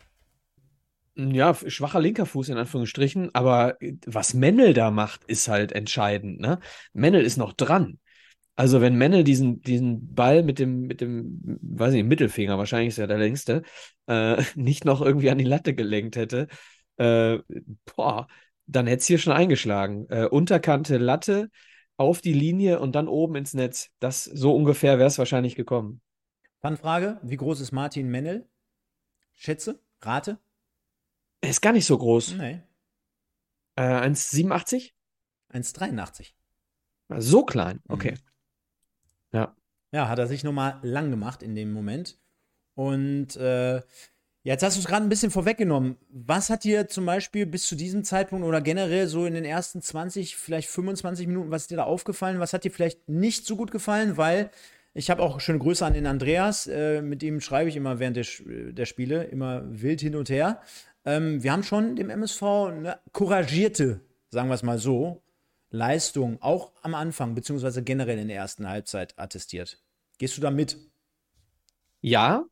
[1.15, 6.39] Ja, schwacher linker Fuß in Anführungsstrichen, aber äh, was Mennel da macht, ist halt entscheidend.
[6.39, 6.60] Ne?
[6.93, 7.99] Mennel ist noch dran.
[8.62, 13.00] Also wenn Mennel diesen, diesen Ball mit dem, mit dem, weiß nicht, Mittelfinger, wahrscheinlich ist
[13.00, 13.63] er der längste,
[14.06, 16.47] äh, nicht noch irgendwie an die Latte gelenkt hätte,
[16.97, 17.39] äh,
[17.95, 18.28] boah,
[18.67, 20.06] dann hätte es hier schon eingeschlagen.
[20.10, 21.50] Äh, Unterkante Latte
[21.97, 23.89] auf die Linie und dann oben ins Netz.
[24.00, 26.00] Das so ungefähr wäre es wahrscheinlich gekommen.
[26.60, 28.47] Fanfrage: Wie groß ist Martin Mennel?
[29.34, 29.82] Schätze?
[30.02, 30.38] Rate?
[31.41, 32.36] Er ist gar nicht so groß.
[32.38, 32.62] Nee.
[33.76, 34.91] Äh, 1,87?
[35.52, 36.36] 1,83.
[37.17, 38.12] So klein, okay.
[38.12, 38.30] Mhm.
[39.91, 40.08] Ja.
[40.08, 42.17] Hat er sich nochmal lang gemacht in dem Moment.
[42.75, 43.82] Und äh,
[44.43, 45.97] Jetzt hast du es gerade ein bisschen vorweggenommen.
[46.10, 49.84] Was hat dir zum Beispiel bis zu diesem Zeitpunkt oder generell so in den ersten
[49.84, 52.39] 20, vielleicht 25 Minuten, was ist dir da aufgefallen?
[52.39, 54.17] Was hat dir vielleicht nicht so gut gefallen?
[54.17, 54.49] Weil
[54.95, 56.65] ich habe auch schöne Grüße an den Andreas.
[56.65, 58.25] Äh, mit ihm schreibe ich immer während der,
[58.71, 60.62] der Spiele, immer wild hin und her.
[61.06, 65.21] Ähm, wir haben schon dem MSV eine couragierte, sagen wir es mal so,
[65.71, 69.81] Leistung auch am Anfang, beziehungsweise generell in der ersten Halbzeit attestiert.
[70.17, 70.77] Gehst du da mit?
[72.01, 72.45] Ja,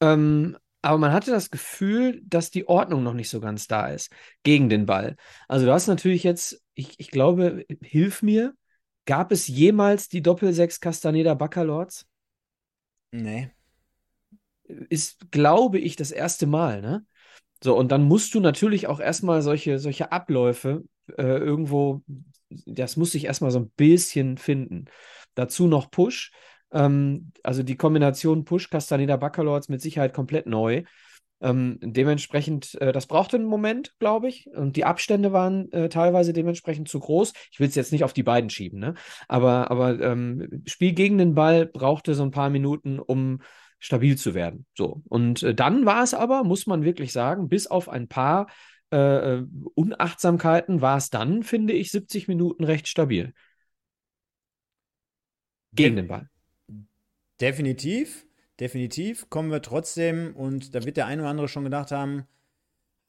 [0.00, 4.10] ähm, aber man hatte das Gefühl, dass die Ordnung noch nicht so ganz da ist
[4.42, 5.16] gegen den Ball.
[5.48, 8.54] Also du hast natürlich jetzt, ich, ich glaube, hilf mir,
[9.04, 12.06] gab es jemals die Doppel-6 Castaneda Baccalords?
[13.12, 13.50] Nee.
[14.88, 17.04] Ist, glaube ich, das erste Mal, ne?
[17.62, 20.84] So, und dann musst du natürlich auch erstmal solche, solche Abläufe
[21.18, 22.02] äh, irgendwo,
[22.66, 24.86] das muss sich erstmal so ein bisschen finden.
[25.34, 26.32] Dazu noch Push.
[26.72, 30.82] Ähm, also die Kombination Push, Castaneda, Baccalords mit Sicherheit komplett neu.
[31.42, 34.46] Ähm, dementsprechend, äh, das brauchte einen Moment, glaube ich.
[34.52, 37.32] Und die Abstände waren äh, teilweise dementsprechend zu groß.
[37.50, 38.94] Ich will es jetzt nicht auf die beiden schieben, ne?
[39.26, 43.40] Aber, aber ähm, Spiel gegen den Ball brauchte so ein paar Minuten, um
[43.78, 44.66] stabil zu werden.
[44.76, 45.02] So.
[45.08, 48.48] Und äh, dann war es aber, muss man wirklich sagen, bis auf ein paar
[48.92, 53.32] äh, äh Unachtsamkeiten war es dann, finde ich, 70 Minuten recht stabil.
[55.72, 56.28] Gegen den Ball.
[57.40, 58.26] Definitiv,
[58.58, 59.30] definitiv.
[59.30, 62.26] Kommen wir trotzdem, und da wird der eine oder andere schon gedacht haben,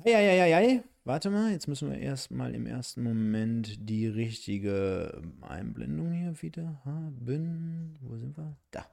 [0.05, 5.21] ja, ja, ja, ja, warte mal, jetzt müssen wir erstmal im ersten Moment die richtige
[5.41, 7.97] Einblendung hier wieder haben.
[8.01, 8.57] Wo sind wir?
[8.71, 8.85] Da.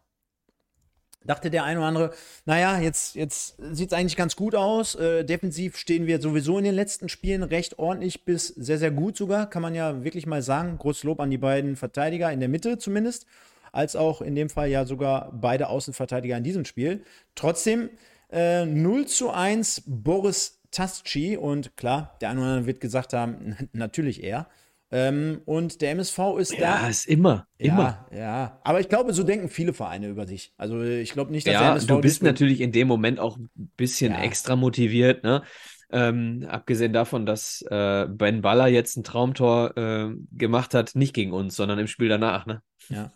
[1.24, 2.10] Dachte der eine oder andere,
[2.46, 4.94] naja, jetzt, jetzt sieht es eigentlich ganz gut aus.
[4.94, 9.16] Äh, defensiv stehen wir sowieso in den letzten Spielen recht ordentlich bis sehr, sehr gut
[9.16, 9.50] sogar.
[9.50, 10.78] Kann man ja wirklich mal sagen.
[10.78, 13.26] Großes Lob an die beiden Verteidiger, in der Mitte zumindest
[13.72, 17.02] als auch in dem Fall ja sogar beide Außenverteidiger in diesem Spiel.
[17.34, 17.90] Trotzdem
[18.30, 23.56] äh, 0 zu 1 Boris Tasci und klar, der eine oder andere wird gesagt haben,
[23.72, 24.48] natürlich er.
[24.90, 26.82] Ähm, und der MSV ist ja, da.
[26.82, 28.06] Ja, ist immer, immer.
[28.10, 28.60] Ja, ja.
[28.64, 30.54] Aber ich glaube, so denken viele Vereine über sich.
[30.56, 31.86] Also ich glaube nicht, dass ja, der MSV.
[31.88, 34.22] Du bist natürlich in dem Moment auch ein bisschen ja.
[34.22, 35.42] extra motiviert, ne?
[35.90, 41.32] Ähm, abgesehen davon, dass äh, Ben Baller jetzt ein Traumtor äh, gemacht hat, nicht gegen
[41.32, 42.62] uns, sondern im Spiel danach, ne?
[42.88, 43.10] Ja.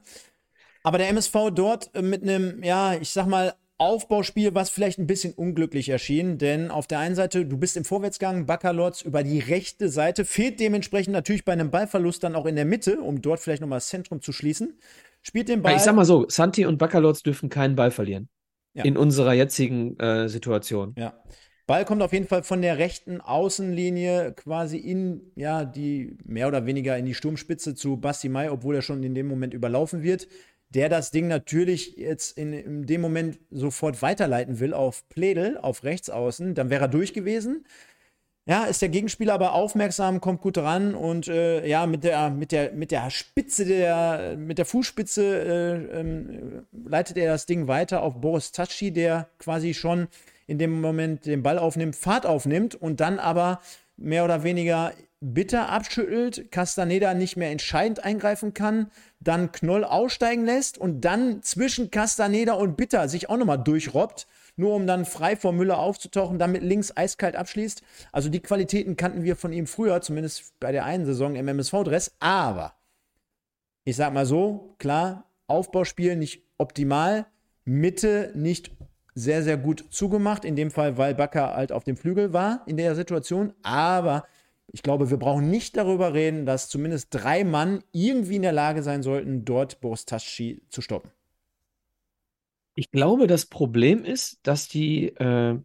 [0.82, 5.08] Aber der MSV dort äh, mit einem, ja, ich sag mal, Aufbauspiel, was vielleicht ein
[5.08, 9.40] bisschen unglücklich erschien, denn auf der einen Seite, du bist im Vorwärtsgang, Baccalords über die
[9.40, 13.40] rechte Seite, fehlt dementsprechend natürlich bei einem Ballverlust dann auch in der Mitte, um dort
[13.40, 14.78] vielleicht nochmal das Zentrum zu schließen.
[15.20, 15.74] Spielt den Ball.
[15.74, 18.28] Ich sag mal so, Santi und Baccalords dürfen keinen Ball verlieren.
[18.74, 18.84] Ja.
[18.84, 20.94] In unserer jetzigen äh, Situation.
[20.96, 21.20] Ja.
[21.66, 26.66] Ball kommt auf jeden Fall von der rechten Außenlinie quasi in, ja, die mehr oder
[26.66, 30.28] weniger in die Sturmspitze zu Basti Mai, obwohl er schon in dem Moment überlaufen wird
[30.74, 35.84] der das Ding natürlich jetzt in, in dem Moment sofort weiterleiten will auf Pledel, auf
[35.84, 37.66] rechts außen, dann wäre er durch gewesen.
[38.44, 42.50] Ja, ist der Gegenspieler aber aufmerksam, kommt gut ran und äh, ja, mit der, mit,
[42.50, 45.22] der, mit der Spitze der, mit der Fußspitze
[45.92, 50.08] äh, äh, leitet er das Ding weiter auf Boris Tatschi, der quasi schon
[50.48, 53.60] in dem Moment den Ball aufnimmt, Fahrt aufnimmt und dann aber
[53.96, 60.78] mehr oder weniger bitter abschüttelt, Castaneda nicht mehr entscheidend eingreifen kann, dann Knoll aussteigen lässt
[60.78, 65.52] und dann zwischen Castaneda und Bitter sich auch nochmal durchrobbt, nur um dann frei vor
[65.52, 67.82] Müller aufzutauchen, damit links eiskalt abschließt.
[68.10, 72.16] Also die Qualitäten kannten wir von ihm früher, zumindest bei der einen Saison im MSV-Dress,
[72.18, 72.74] aber
[73.84, 77.26] ich sag mal so, klar, Aufbauspiel nicht optimal,
[77.64, 78.72] Mitte nicht
[79.14, 82.76] sehr, sehr gut zugemacht, in dem Fall, weil Bakker halt auf dem Flügel war in
[82.76, 84.24] der Situation, aber
[84.72, 88.82] ich glaube, wir brauchen nicht darüber reden, dass zumindest drei Mann irgendwie in der Lage
[88.82, 91.10] sein sollten, dort Boris Taschi zu stoppen.
[92.74, 95.58] Ich glaube, das Problem ist, dass die, äh,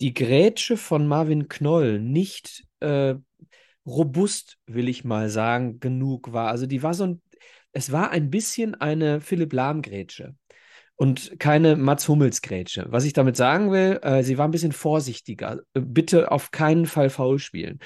[0.00, 3.14] die Grätsche von Marvin Knoll nicht äh,
[3.86, 6.48] robust, will ich mal sagen, genug war.
[6.48, 7.22] Also die war so ein,
[7.70, 10.34] es war ein bisschen eine Philipp Lahm-Grätsche.
[10.98, 12.86] Und keine Mats Hummels Grätsche.
[12.88, 15.60] Was ich damit sagen will, äh, sie war ein bisschen vorsichtiger.
[15.72, 17.78] Äh, bitte auf keinen Fall faul spielen.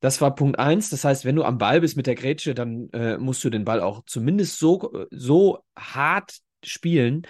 [0.00, 0.90] Das war Punkt eins.
[0.90, 3.64] Das heißt, wenn du am Ball bist mit der Grätsche, dann äh, musst du den
[3.64, 7.22] Ball auch zumindest so, so hart spielen,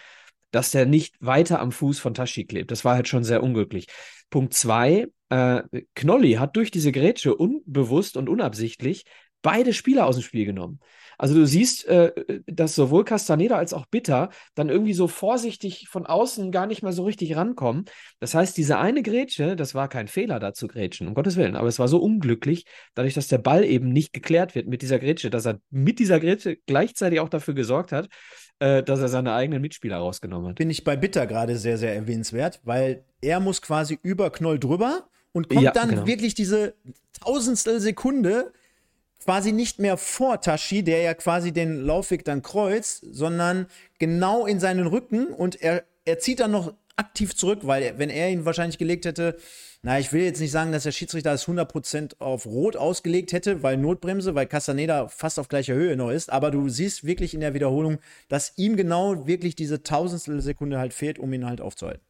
[0.50, 2.72] dass der nicht weiter am Fuß von Tashi klebt.
[2.72, 3.86] Das war halt schon sehr unglücklich.
[4.30, 5.62] Punkt zwei, äh,
[5.94, 9.04] Knolli hat durch diese Grätsche unbewusst und unabsichtlich
[9.40, 10.80] beide Spieler aus dem Spiel genommen.
[11.18, 12.12] Also du siehst, äh,
[12.46, 16.92] dass sowohl Castaneda als auch Bitter dann irgendwie so vorsichtig von außen gar nicht mehr
[16.92, 17.84] so richtig rankommen.
[18.20, 21.56] Das heißt, diese eine Grätsche, das war kein Fehler da zu grätschen, um Gottes Willen,
[21.56, 24.98] aber es war so unglücklich, dadurch, dass der Ball eben nicht geklärt wird mit dieser
[24.98, 28.08] Grätsche, dass er mit dieser Grätsche gleichzeitig auch dafür gesorgt hat,
[28.60, 30.56] äh, dass er seine eigenen Mitspieler rausgenommen hat.
[30.56, 35.08] Bin ich bei Bitter gerade sehr, sehr erwähnenswert, weil er muss quasi über Knoll drüber
[35.32, 36.06] und kommt Ja, dann genau.
[36.06, 36.74] wirklich diese
[37.20, 38.52] tausendstel Sekunde
[39.28, 43.66] quasi nicht mehr vor Tashi, der ja quasi den Laufweg dann kreuzt, sondern
[43.98, 48.30] genau in seinen Rücken und er, er zieht dann noch aktiv zurück, weil wenn er
[48.30, 49.36] ihn wahrscheinlich gelegt hätte,
[49.82, 53.62] na, ich will jetzt nicht sagen, dass der Schiedsrichter es 100% auf Rot ausgelegt hätte,
[53.62, 57.40] weil Notbremse, weil Castaneda fast auf gleicher Höhe noch ist, aber du siehst wirklich in
[57.40, 57.98] der Wiederholung,
[58.30, 62.07] dass ihm genau wirklich diese tausendstel Sekunde halt fehlt, um ihn halt aufzuhalten.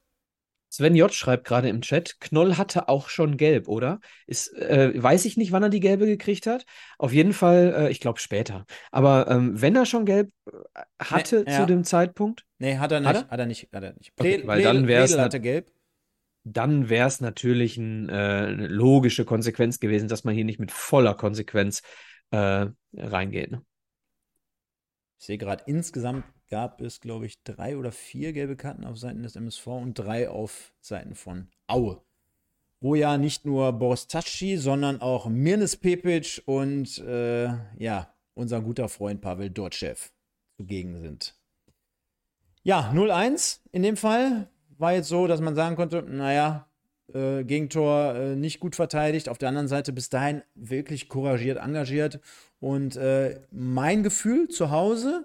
[0.71, 1.13] Sven J.
[1.15, 4.01] schreibt gerade im Chat, Knoll hatte auch schon gelb, oder?
[4.27, 6.67] Ist, äh, weiß ich nicht, wann er die gelbe gekriegt hat.
[6.99, 8.67] Auf jeden Fall, äh, ich glaube später.
[8.91, 11.61] Aber ähm, wenn er schon gelb äh, hatte Nee, ja.
[11.61, 13.09] zu dem Zeitpunkt, Nee, hat er nicht.
[13.09, 13.39] Hat Hat er?
[13.39, 13.69] er, nicht.
[13.73, 14.13] Hat er nicht.
[14.19, 14.87] Okay, Ple- weil dann
[15.21, 15.71] hatte gelb.
[16.45, 20.71] dann wäre es natürlich ein, äh, eine logische Konsequenz gewesen, dass man hier nicht mit
[20.73, 21.83] voller Konsequenz
[22.31, 23.51] äh, reingeht.
[23.53, 23.63] Ne?
[25.21, 29.23] Ich sehe gerade, insgesamt gab es, glaube ich, drei oder vier gelbe Karten auf Seiten
[29.23, 32.01] des MSV und drei auf Seiten von Aue.
[32.81, 38.89] Wo ja nicht nur Boris Taschi, sondern auch Mirnes Pepic und äh, ja, unser guter
[38.89, 39.97] Freund Pavel Dortschew
[40.57, 41.35] zugegen sind.
[42.63, 44.49] Ja, 0-1 in dem Fall.
[44.79, 46.69] War jetzt so, dass man sagen konnte, naja,
[47.13, 49.29] äh, Gegentor äh, nicht gut verteidigt.
[49.29, 52.21] Auf der anderen Seite bis dahin wirklich couragiert, engagiert.
[52.61, 55.25] Und äh, mein Gefühl zu Hause,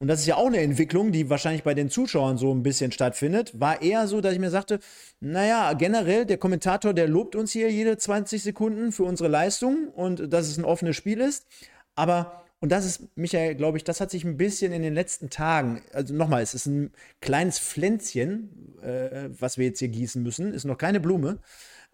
[0.00, 2.92] und das ist ja auch eine Entwicklung, die wahrscheinlich bei den Zuschauern so ein bisschen
[2.92, 4.80] stattfindet, war eher so, dass ich mir sagte,
[5.20, 10.32] naja, generell, der Kommentator, der lobt uns hier jede 20 Sekunden für unsere Leistung und
[10.32, 11.46] dass es ein offenes Spiel ist.
[11.94, 15.30] Aber, und das ist, Michael, glaube ich, das hat sich ein bisschen in den letzten
[15.30, 20.52] Tagen, also nochmal, es ist ein kleines Pflänzchen, äh, was wir jetzt hier gießen müssen,
[20.52, 21.38] ist noch keine Blume.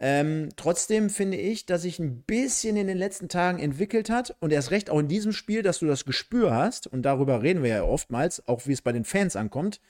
[0.03, 4.51] Ähm, trotzdem finde ich, dass sich ein bisschen in den letzten Tagen entwickelt hat und
[4.51, 7.69] erst recht auch in diesem Spiel, dass du das Gespür hast, und darüber reden wir
[7.69, 9.81] ja oftmals, auch wie es bei den Fans ankommt,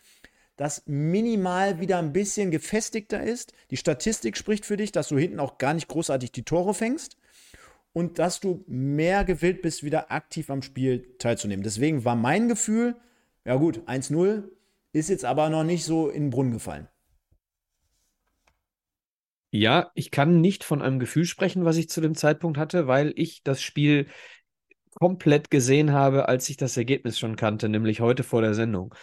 [0.57, 3.53] dass minimal wieder ein bisschen gefestigter ist.
[3.70, 7.16] Die Statistik spricht für dich, dass du hinten auch gar nicht großartig die Tore fängst
[7.92, 11.62] und dass du mehr gewillt bist, wieder aktiv am Spiel teilzunehmen.
[11.62, 12.96] Deswegen war mein Gefühl,
[13.44, 14.42] ja gut, 1-0
[14.92, 16.88] ist jetzt aber noch nicht so in den Brunnen gefallen.
[19.53, 23.13] Ja, ich kann nicht von einem Gefühl sprechen, was ich zu dem Zeitpunkt hatte, weil
[23.17, 24.07] ich das Spiel
[24.95, 28.95] komplett gesehen habe, als ich das Ergebnis schon kannte, nämlich heute vor der Sendung.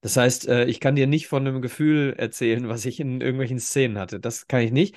[0.00, 3.58] Das heißt, äh, ich kann dir nicht von einem Gefühl erzählen, was ich in irgendwelchen
[3.60, 4.20] Szenen hatte.
[4.20, 4.94] Das kann ich nicht.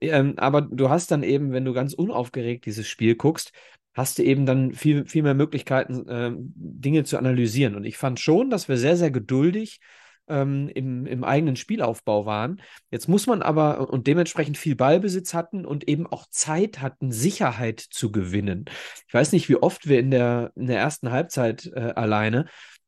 [0.00, 3.52] Ähm, aber du hast dann eben, wenn du ganz unaufgeregt dieses Spiel guckst,
[3.94, 7.76] hast du eben dann viel, viel mehr Möglichkeiten, ähm, Dinge zu analysieren.
[7.76, 9.80] Und ich fand schon, dass wir sehr, sehr geduldig
[10.28, 12.60] ähm, im, im eigenen Spielaufbau waren.
[12.90, 17.80] Jetzt muss man aber und dementsprechend viel Ballbesitz hatten und eben auch Zeit hatten, Sicherheit
[17.80, 18.66] zu gewinnen.
[19.06, 22.46] Ich weiß nicht, wie oft wir in der, in der ersten Halbzeit äh, alleine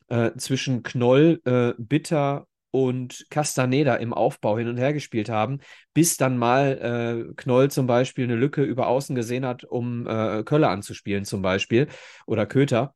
[0.08, 5.60] äh, zwischen Knoll, äh, Bitter und Castaneda im Aufbau hin und her gespielt haben,
[5.92, 10.42] bis dann mal äh, Knoll zum Beispiel eine Lücke über außen gesehen hat, um äh,
[10.42, 11.86] Kölle anzuspielen zum Beispiel
[12.26, 12.94] oder Köter.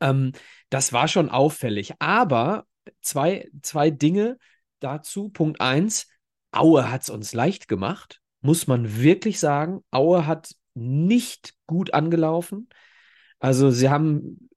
[0.00, 0.32] Ähm,
[0.70, 1.94] das war schon auffällig.
[2.00, 2.64] Aber
[3.02, 4.38] zwei, zwei Dinge
[4.80, 5.28] dazu.
[5.28, 6.08] Punkt eins,
[6.52, 9.82] Aue hat es uns leicht gemacht, muss man wirklich sagen.
[9.90, 12.68] Aue hat nicht gut angelaufen.
[13.38, 14.48] Also sie haben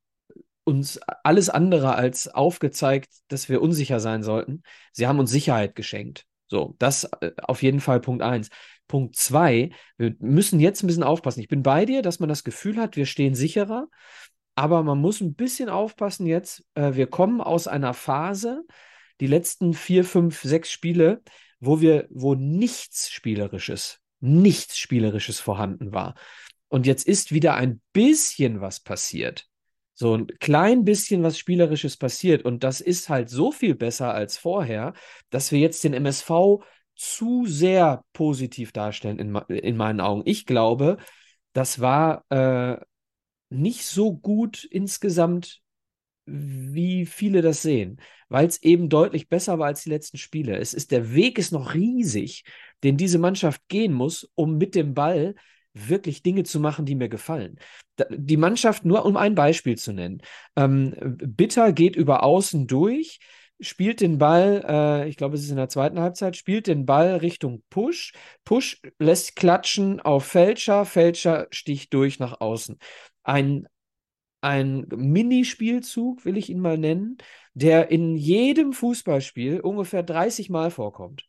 [0.64, 4.64] uns alles andere als aufgezeigt, dass wir unsicher sein sollten.
[4.92, 6.26] Sie haben uns Sicherheit geschenkt.
[6.48, 8.50] So, das äh, auf jeden Fall Punkt eins.
[8.88, 11.40] Punkt zwei, wir müssen jetzt ein bisschen aufpassen.
[11.40, 13.88] Ich bin bei dir, dass man das Gefühl hat, wir stehen sicherer.
[14.56, 16.64] Aber man muss ein bisschen aufpassen jetzt.
[16.76, 18.64] Äh, wir kommen aus einer Phase,
[19.20, 21.22] die letzten vier, fünf, sechs Spiele,
[21.60, 26.16] wo wir, wo nichts Spielerisches, nichts Spielerisches vorhanden war.
[26.68, 29.48] Und jetzt ist wieder ein bisschen was passiert.
[29.94, 32.44] So ein klein bisschen was Spielerisches passiert.
[32.44, 34.94] Und das ist halt so viel besser als vorher,
[35.30, 36.64] dass wir jetzt den MSV
[36.96, 40.24] zu sehr positiv darstellen, in, in meinen Augen.
[40.26, 40.98] Ich glaube,
[41.54, 42.78] das war äh,
[43.54, 45.62] nicht so gut insgesamt
[46.26, 50.58] wie viele das sehen, weil es eben deutlich besser war als die letzten Spiele.
[50.58, 52.46] Es ist der Weg ist noch riesig,
[52.84, 55.36] den diese Mannschaft gehen muss, um mit dem Ball
[55.74, 57.58] wirklich Dinge zu machen, die mir gefallen.
[58.10, 60.22] Die Mannschaft, nur um ein Beispiel zu nennen,
[60.56, 63.20] ähm, Bitter geht über Außen durch,
[63.60, 67.18] spielt den Ball, äh, ich glaube, es ist in der zweiten Halbzeit, spielt den Ball
[67.18, 68.14] Richtung Push.
[68.46, 72.78] Push lässt klatschen auf Fälscher, Fälscher sticht durch nach außen.
[73.24, 73.68] Ein,
[74.42, 77.18] ein Minispielzug, will ich ihn mal nennen,
[77.54, 81.26] der in jedem Fußballspiel ungefähr 30 Mal vorkommt.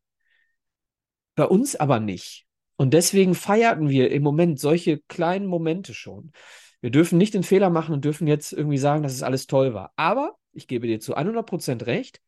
[1.34, 2.46] Bei uns aber nicht.
[2.76, 6.32] Und deswegen feierten wir im Moment solche kleinen Momente schon.
[6.80, 9.74] Wir dürfen nicht den Fehler machen und dürfen jetzt irgendwie sagen, dass es alles toll
[9.74, 9.92] war.
[9.96, 12.20] Aber ich gebe dir zu 100% recht,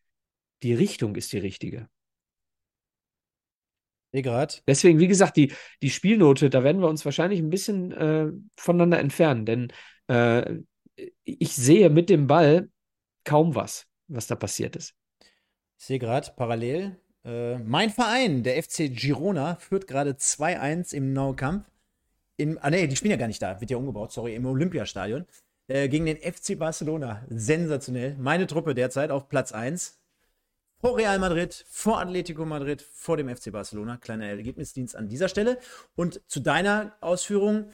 [0.63, 1.89] die Richtung ist die richtige.
[4.23, 4.63] Grad.
[4.67, 8.99] Deswegen, wie gesagt, die, die Spielnote, da werden wir uns wahrscheinlich ein bisschen äh, voneinander
[8.99, 9.73] entfernen, denn
[10.09, 10.61] äh,
[11.25, 12.71] ich sehe mit dem Ball
[13.25, 14.95] kaum was, was da passiert ist.
[15.79, 21.67] Ich sehe gerade parallel, äh, mein Verein, der FC Girona, führt gerade 2-1 im Nou-Kampf.
[22.61, 25.27] ah, nee, die spielen ja gar nicht da, wird ja umgebaut, sorry, im Olympiastadion.
[25.69, 27.27] Äh, gegen den FC Barcelona.
[27.29, 28.17] Sensationell.
[28.19, 29.99] Meine Truppe derzeit auf Platz 1.
[30.79, 33.97] Vor Real Madrid, vor Atletico Madrid, vor dem FC Barcelona.
[33.97, 35.59] Kleiner Ergebnisdienst an dieser Stelle.
[35.95, 37.71] Und zu deiner Ausführung.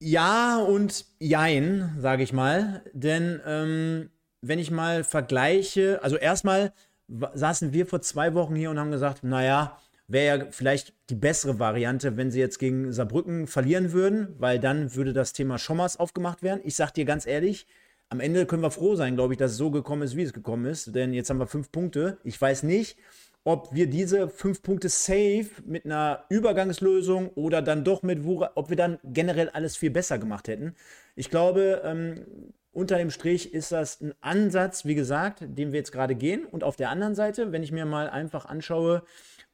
[0.00, 2.82] Ja und jein, sage ich mal.
[2.92, 6.72] Denn ähm, wenn ich mal vergleiche, also erstmal
[7.08, 11.58] saßen wir vor zwei Wochen hier und haben gesagt, naja, wäre ja vielleicht die bessere
[11.58, 16.42] Variante, wenn sie jetzt gegen Saarbrücken verlieren würden, weil dann würde das Thema Schommers aufgemacht
[16.42, 16.60] werden.
[16.64, 17.66] Ich sag dir ganz ehrlich,
[18.10, 20.32] am Ende können wir froh sein, glaube ich, dass es so gekommen ist, wie es
[20.32, 20.94] gekommen ist.
[20.94, 22.18] Denn jetzt haben wir fünf Punkte.
[22.24, 22.98] Ich weiß nicht,
[23.44, 28.68] ob wir diese fünf Punkte safe mit einer Übergangslösung oder dann doch mit Wura, ob
[28.68, 30.74] wir dann generell alles viel besser gemacht hätten.
[31.14, 32.26] Ich glaube, ähm,
[32.72, 36.44] unter dem Strich ist das ein Ansatz, wie gesagt, den wir jetzt gerade gehen.
[36.44, 39.02] Und auf der anderen Seite, wenn ich mir mal einfach anschaue,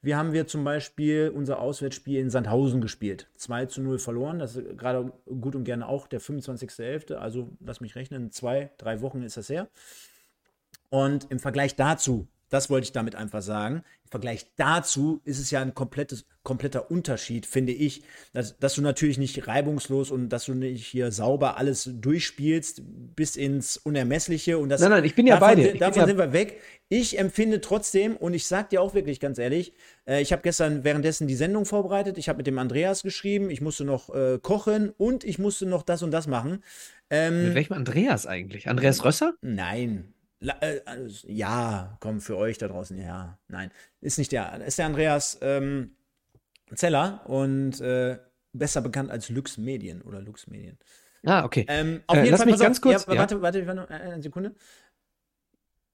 [0.06, 3.28] wie haben wir zum Beispiel unser Auswärtsspiel in Sandhausen gespielt?
[3.38, 4.38] 2 zu 0 verloren.
[4.38, 7.14] Das ist gerade gut und gerne auch der 25.11.
[7.14, 9.68] Also lass mich rechnen, zwei, drei Wochen ist das her.
[10.90, 13.82] Und im Vergleich dazu das wollte ich damit einfach sagen.
[14.04, 19.18] Im Vergleich dazu ist es ja ein kompletter Unterschied, finde ich, dass, dass, du natürlich
[19.18, 22.82] nicht reibungslos und dass du nicht hier sauber alles durchspielst
[23.16, 24.58] bis ins Unermessliche.
[24.58, 25.74] Und das, nein, nein, ich bin ja davon, bei dir.
[25.74, 26.60] Ich davon ja sind wir weg.
[26.88, 29.72] Ich empfinde trotzdem, und ich sag dir auch wirklich ganz ehrlich,
[30.06, 33.60] äh, ich habe gestern währenddessen die Sendung vorbereitet, ich habe mit dem Andreas geschrieben, ich
[33.60, 36.62] musste noch äh, kochen und ich musste noch das und das machen.
[37.10, 38.68] Ähm, mit welchem Andreas eigentlich?
[38.68, 39.34] Andreas Rösser?
[39.40, 43.70] Nein, ja, komm, für euch da draußen, ja, nein.
[44.00, 45.96] Ist nicht der, ist der Andreas ähm,
[46.74, 48.18] Zeller und äh,
[48.52, 50.78] besser bekannt als Lux Medien oder Lux Medien.
[51.24, 51.64] Ah, okay.
[51.68, 53.06] Ähm, auf äh, jeden lass Fall, mich ganz auf, kurz.
[53.06, 53.18] Ja, ja.
[53.18, 54.54] Warte, warte, warte, eine Sekunde.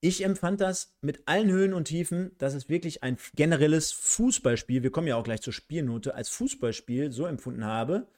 [0.00, 4.90] Ich empfand das mit allen Höhen und Tiefen, dass es wirklich ein generelles Fußballspiel, wir
[4.90, 8.08] kommen ja auch gleich zur Spielnote, als Fußballspiel so empfunden habe,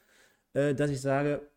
[0.53, 1.47] äh, dass ich sage,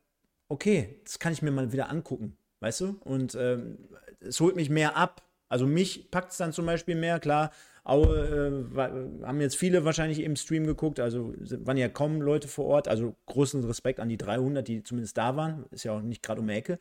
[0.48, 2.96] okay, das kann ich mir mal wieder angucken, weißt du?
[3.04, 3.78] Und ähm,
[4.20, 5.22] es holt mich mehr ab.
[5.48, 7.50] Also mich packt es dann zum Beispiel mehr, klar.
[7.84, 12.66] Aue äh, haben jetzt viele wahrscheinlich im Stream geguckt, also waren ja kaum Leute vor
[12.66, 12.86] Ort.
[12.86, 15.64] Also großen Respekt an die 300, die zumindest da waren.
[15.70, 16.78] Ist ja auch nicht gerade um die Ecke.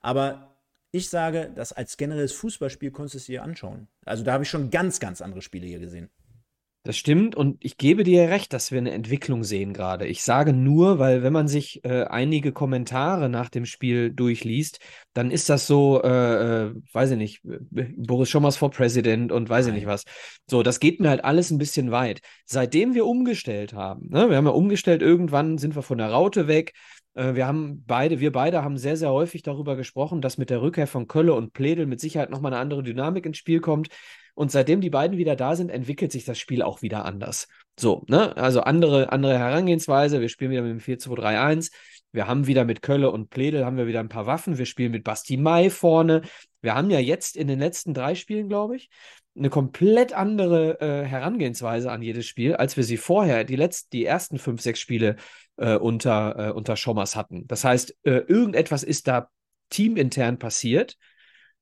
[0.00, 0.56] Aber
[0.90, 3.88] ich sage, das als generelles Fußballspiel konntest du dir anschauen.
[4.04, 6.10] Also da habe ich schon ganz, ganz andere Spiele hier gesehen.
[6.88, 10.06] Das stimmt und ich gebe dir recht, dass wir eine Entwicklung sehen gerade.
[10.06, 14.80] Ich sage nur, weil wenn man sich äh, einige Kommentare nach dem Spiel durchliest,
[15.12, 16.08] dann ist das so, äh,
[16.68, 19.74] äh, weiß ich nicht, Boris Schommers vor President und weiß Nein.
[19.74, 20.04] ich nicht was.
[20.46, 22.22] So, das geht mir halt alles ein bisschen weit.
[22.46, 26.48] Seitdem wir umgestellt haben, ne, wir haben ja umgestellt, irgendwann sind wir von der Raute
[26.48, 26.72] weg.
[27.12, 30.62] Äh, wir haben beide, wir beide haben sehr, sehr häufig darüber gesprochen, dass mit der
[30.62, 33.88] Rückkehr von Kölle und Pledel mit Sicherheit nochmal eine andere Dynamik ins Spiel kommt.
[34.38, 37.48] Und seitdem die beiden wieder da sind, entwickelt sich das Spiel auch wieder anders.
[37.76, 38.36] So, ne?
[38.36, 40.20] Also andere, andere Herangehensweise.
[40.20, 41.72] Wir spielen wieder mit dem 4-2-3-1.
[42.12, 44.56] Wir haben wieder mit Kölle und Pledel haben wir wieder ein paar Waffen.
[44.56, 46.22] Wir spielen mit Basti Mai vorne.
[46.60, 48.90] Wir haben ja jetzt in den letzten drei Spielen, glaube ich,
[49.36, 54.04] eine komplett andere äh, Herangehensweise an jedes Spiel, als wir sie vorher, die letzten, die
[54.04, 55.16] ersten fünf, sechs Spiele
[55.56, 57.48] äh, unter, äh, unter Schommers hatten.
[57.48, 59.30] Das heißt, äh, irgendetwas ist da
[59.68, 60.96] teamintern passiert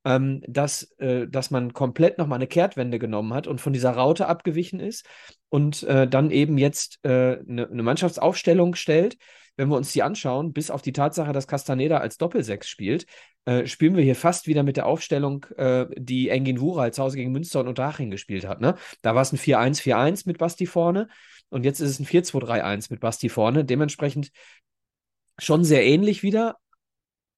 [0.06, 4.28] ähm, dass, äh, dass man komplett nochmal eine Kehrtwende genommen hat und von dieser Raute
[4.28, 5.04] abgewichen ist
[5.48, 9.18] und äh, dann eben jetzt eine äh, ne, ne Mannschaftsaufstellung stellt.
[9.56, 13.06] Wenn wir uns die anschauen, bis auf die Tatsache, dass Castaneda als Doppelsechs spielt,
[13.46, 17.16] äh, spielen wir hier fast wieder mit der Aufstellung, äh, die Engin Wural zu Hause
[17.16, 18.60] gegen Münster und Unterhaching gespielt hat.
[18.60, 18.76] Ne?
[19.02, 21.08] Da war es ein 4-1-4-1 mit Basti vorne
[21.48, 23.64] und jetzt ist es ein 4-2-3-1 mit Basti vorne.
[23.64, 24.30] Dementsprechend
[25.38, 26.58] schon sehr ähnlich wieder,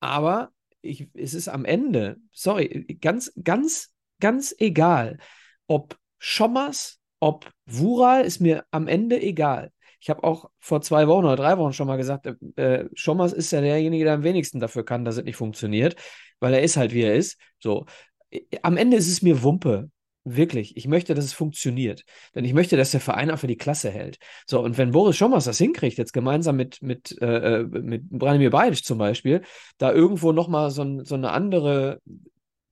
[0.00, 0.50] aber
[0.82, 5.18] ich, es ist am Ende, sorry, ganz, ganz, ganz egal,
[5.66, 9.72] ob Schommers, ob Wural, ist mir am Ende egal.
[10.00, 13.32] Ich habe auch vor zwei Wochen oder drei Wochen schon mal gesagt, äh, äh, Schommers
[13.32, 15.96] ist ja derjenige, der am wenigsten dafür kann, dass es nicht funktioniert,
[16.40, 17.38] weil er ist halt, wie er ist.
[17.58, 17.86] So.
[18.30, 19.90] Äh, am Ende ist es mir Wumpe.
[20.30, 20.76] Wirklich.
[20.76, 22.04] Ich möchte, dass es funktioniert.
[22.34, 24.18] Denn ich möchte, dass der Verein einfach die Klasse hält.
[24.46, 28.50] So, und wenn Boris Schommers das hinkriegt, jetzt gemeinsam mit, mit, äh, äh mit Branimir
[28.50, 29.42] Bajic zum Beispiel,
[29.78, 32.00] da irgendwo nochmal so, so eine andere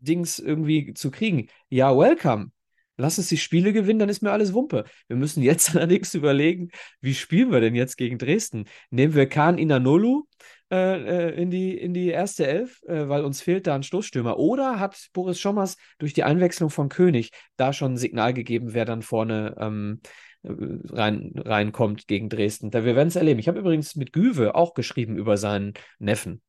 [0.01, 2.51] Dings irgendwie zu kriegen, ja, welcome.
[2.99, 4.85] Lass uns die Spiele gewinnen, dann ist mir alles Wumpe.
[5.07, 8.67] Wir müssen jetzt allerdings überlegen, wie spielen wir denn jetzt gegen Dresden?
[8.91, 10.27] Nehmen wir Kahn Inanolu
[10.71, 14.37] äh, äh, in, die, in die erste Elf, äh, weil uns fehlt da ein Stoßstürmer.
[14.37, 18.85] Oder hat Boris Schommers durch die Einwechslung von König da schon ein Signal gegeben, wer
[18.85, 20.01] dann vorne ähm,
[20.43, 20.51] äh,
[20.91, 22.73] rein, reinkommt gegen Dresden?
[22.73, 23.39] Da, wir werden es erleben.
[23.39, 26.43] Ich habe übrigens mit Güwe auch geschrieben über seinen Neffen.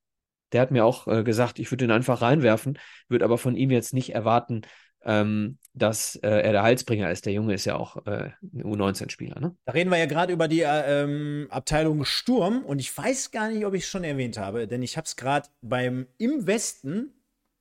[0.51, 3.70] Der hat mir auch äh, gesagt, ich würde ihn einfach reinwerfen, würde aber von ihm
[3.70, 4.61] jetzt nicht erwarten,
[5.08, 7.26] ähm, dass äh, er der Halsbringer ist.
[7.26, 9.39] Der Junge ist ja auch äh, U19-Spieler.
[9.39, 9.55] Ne?
[9.66, 13.49] Da reden wir ja gerade über die äh, ähm, Abteilung Sturm und ich weiß gar
[13.49, 17.14] nicht, ob ich es schon erwähnt habe, denn ich habe es gerade beim Im Westen,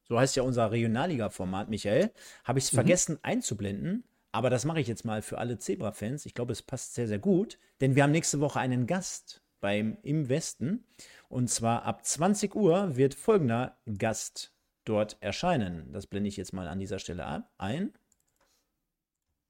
[0.08, 2.10] so heißt ja unser Regionalliga-Format, Michael,
[2.44, 2.76] habe ich es mhm.
[2.76, 4.04] vergessen einzublenden.
[4.32, 6.26] Aber das mache ich jetzt mal für alle Zebra-Fans.
[6.26, 9.98] Ich glaube, es passt sehr, sehr gut, denn wir haben nächste Woche einen Gast beim
[10.02, 10.84] Im Westen.
[11.28, 14.55] Und zwar ab 20 Uhr wird folgender Gast
[14.88, 15.92] dort erscheinen.
[15.92, 17.92] Das blende ich jetzt mal an dieser Stelle ab, ein.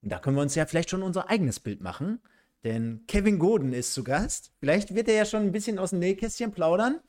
[0.02, 2.20] Und da können wir uns ja vielleicht schon unser eigenes Bild machen,
[2.64, 4.52] denn Kevin Goden ist zu Gast.
[4.60, 7.00] Vielleicht wird er ja schon ein bisschen aus dem Nähkästchen plaudern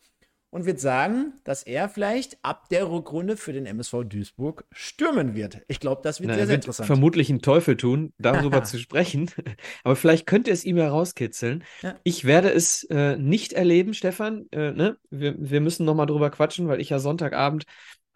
[0.49, 5.61] und wird sagen, dass er vielleicht ab der Rückrunde für den MSV Duisburg stürmen wird.
[5.67, 6.87] Ich glaube, das wird Na, sehr, sehr wird interessant.
[6.87, 9.29] Vermutlich einen Teufel tun, darüber zu sprechen.
[9.83, 11.63] Aber vielleicht könnte es ihm herauskitzeln.
[11.81, 11.95] Ja.
[12.03, 14.47] Ich werde es äh, nicht erleben, Stefan.
[14.51, 14.97] Äh, ne?
[15.09, 17.65] wir, wir müssen noch mal drüber quatschen, weil ich ja Sonntagabend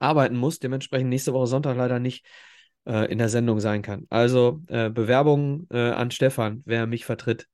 [0.01, 2.25] arbeiten muss, dementsprechend nächste Woche Sonntag leider nicht
[2.85, 4.07] äh, in der Sendung sein kann.
[4.09, 7.47] Also äh, Bewerbungen äh, an Stefan, wer mich vertritt.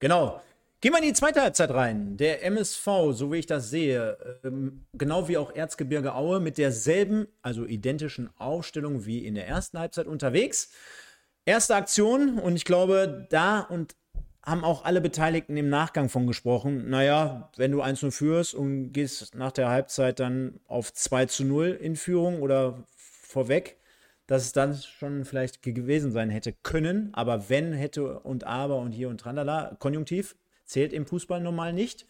[0.00, 0.40] Genau.
[0.82, 2.18] Gehen wir in die zweite Halbzeit rein.
[2.18, 7.26] Der MSV, so wie ich das sehe, ähm, genau wie auch Erzgebirge Aue, mit derselben,
[7.40, 10.70] also identischen Aufstellung wie in der ersten Halbzeit unterwegs.
[11.46, 13.96] Erste Aktion und ich glaube, da und
[14.46, 16.88] haben auch alle Beteiligten im Nachgang von gesprochen.
[16.88, 21.70] Naja, wenn du 1-0 führst und gehst nach der Halbzeit dann auf 2 zu 0
[21.70, 23.76] in Führung oder vorweg,
[24.28, 27.10] dass es dann schon vielleicht gewesen sein hätte können.
[27.12, 32.06] Aber wenn, hätte und aber und hier und tralala, Konjunktiv, zählt im Fußball normal nicht.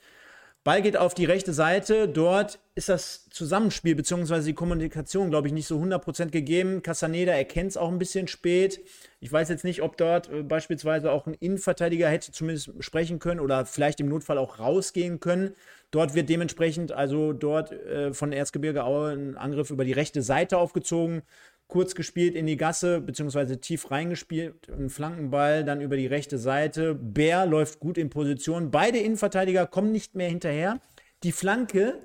[0.67, 2.09] Ball geht auf die rechte Seite.
[2.09, 4.41] Dort ist das Zusammenspiel bzw.
[4.41, 6.83] die Kommunikation, glaube ich, nicht so 100% gegeben.
[6.83, 8.85] Casaneda erkennt es auch ein bisschen spät.
[9.21, 13.39] Ich weiß jetzt nicht, ob dort äh, beispielsweise auch ein Innenverteidiger hätte zumindest sprechen können
[13.39, 15.55] oder vielleicht im Notfall auch rausgehen können.
[15.93, 20.59] Dort wird dementsprechend also dort äh, von Erzgebirge Aue ein Angriff über die rechte Seite
[20.59, 21.23] aufgezogen
[21.69, 26.95] kurz gespielt in die Gasse, beziehungsweise tief reingespielt, ein Flankenball dann über die rechte Seite.
[26.95, 28.71] Bär läuft gut in Position.
[28.71, 30.81] Beide Innenverteidiger kommen nicht mehr hinterher.
[31.23, 32.01] Die Flanke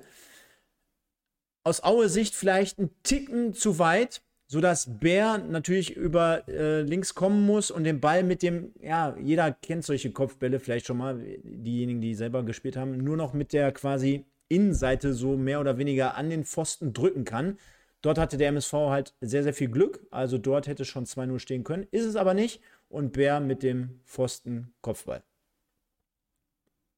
[1.64, 7.46] aus Aue Sicht vielleicht ein Ticken zu weit, sodass Bär natürlich über äh, links kommen
[7.46, 12.00] muss und den Ball mit dem, ja, jeder kennt solche Kopfbälle vielleicht schon mal, diejenigen,
[12.00, 16.28] die selber gespielt haben, nur noch mit der quasi Innenseite so mehr oder weniger an
[16.28, 17.58] den Pfosten drücken kann.
[18.02, 20.06] Dort hatte der MSV halt sehr, sehr viel Glück.
[20.10, 21.86] Also dort hätte schon 2-0 stehen können.
[21.90, 22.60] Ist es aber nicht.
[22.88, 25.22] Und Bär mit dem Pfosten Kopfball.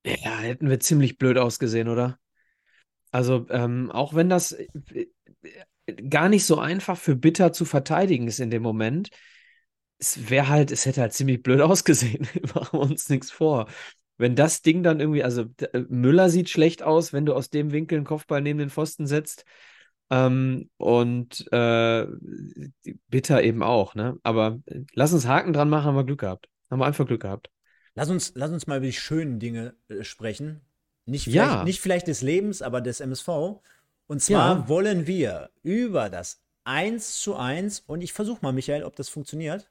[0.04, 2.18] Ja, hätten wir ziemlich blöd ausgesehen, oder?
[3.10, 5.06] Also, ähm, auch wenn das äh,
[6.08, 9.10] gar nicht so einfach für Bitter zu verteidigen ist in dem Moment,
[9.98, 12.26] es wäre halt, es hätte halt ziemlich blöd ausgesehen.
[12.54, 13.68] Machen wir uns nichts vor.
[14.16, 17.72] Wenn das Ding dann irgendwie, also äh, Müller sieht schlecht aus, wenn du aus dem
[17.72, 19.44] Winkel einen Kopfball neben den Pfosten setzt.
[20.10, 22.06] Ähm, und äh,
[23.08, 24.18] bitter eben auch, ne?
[24.22, 26.48] Aber äh, lass uns Haken dran machen, haben wir Glück gehabt.
[26.70, 27.50] Haben wir einfach Glück gehabt.
[27.94, 30.60] Lass uns, lass uns mal über die schönen Dinge äh, sprechen.
[31.06, 31.64] Nicht vielleicht, ja.
[31.64, 33.28] nicht vielleicht des Lebens, aber des MSV.
[34.06, 34.68] Und zwar ja.
[34.68, 39.70] wollen wir über das 1 zu 1, und ich versuche mal, Michael, ob das funktioniert.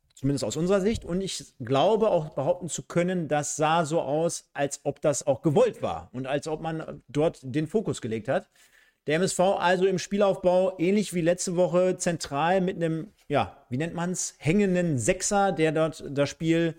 [0.21, 1.03] Zumindest aus unserer Sicht.
[1.03, 5.41] Und ich glaube auch behaupten zu können, das sah so aus, als ob das auch
[5.41, 8.47] gewollt war und als ob man dort den Fokus gelegt hat.
[9.07, 13.95] Der MSV also im Spielaufbau ähnlich wie letzte Woche zentral mit einem, ja, wie nennt
[13.95, 16.75] man es, hängenden Sechser, der dort das Spiel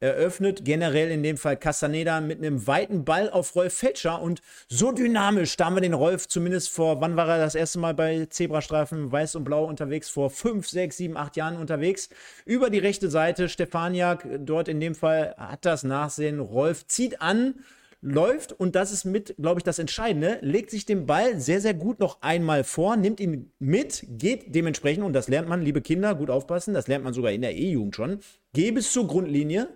[0.00, 0.64] eröffnet.
[0.64, 5.56] Generell in dem Fall Castaneda mit einem weiten Ball auf Rolf Felscher und so dynamisch.
[5.56, 9.12] Da haben wir den Rolf zumindest vor, wann war er das erste Mal bei Zebrastreifen
[9.12, 10.08] Weiß und Blau unterwegs?
[10.08, 12.08] Vor fünf, sechs, sieben, acht Jahren unterwegs.
[12.44, 13.48] Über die rechte Seite.
[13.48, 16.40] Stefaniak dort in dem Fall hat das Nachsehen.
[16.40, 17.54] Rolf zieht an
[18.02, 21.74] läuft und das ist mit, glaube ich, das Entscheidende, legt sich den Ball sehr, sehr
[21.74, 26.14] gut noch einmal vor, nimmt ihn mit, geht dementsprechend, und das lernt man, liebe Kinder,
[26.14, 28.20] gut aufpassen, das lernt man sogar in der E-Jugend schon,
[28.54, 29.68] geh bis zur Grundlinie,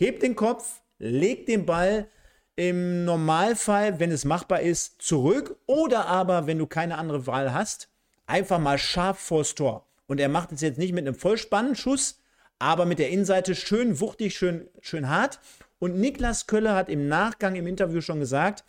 [0.00, 2.08] hebt den Kopf, legt den Ball
[2.56, 7.88] im Normalfall, wenn es machbar ist, zurück oder aber, wenn du keine andere Wahl hast,
[8.26, 9.86] einfach mal scharf vors Tor.
[10.06, 12.18] Und er macht es jetzt nicht mit einem Vollspannenschuss,
[12.58, 15.38] aber mit der Innenseite schön wuchtig, schön, schön hart.
[15.78, 18.64] Und Niklas Kölle hat im Nachgang im Interview schon gesagt,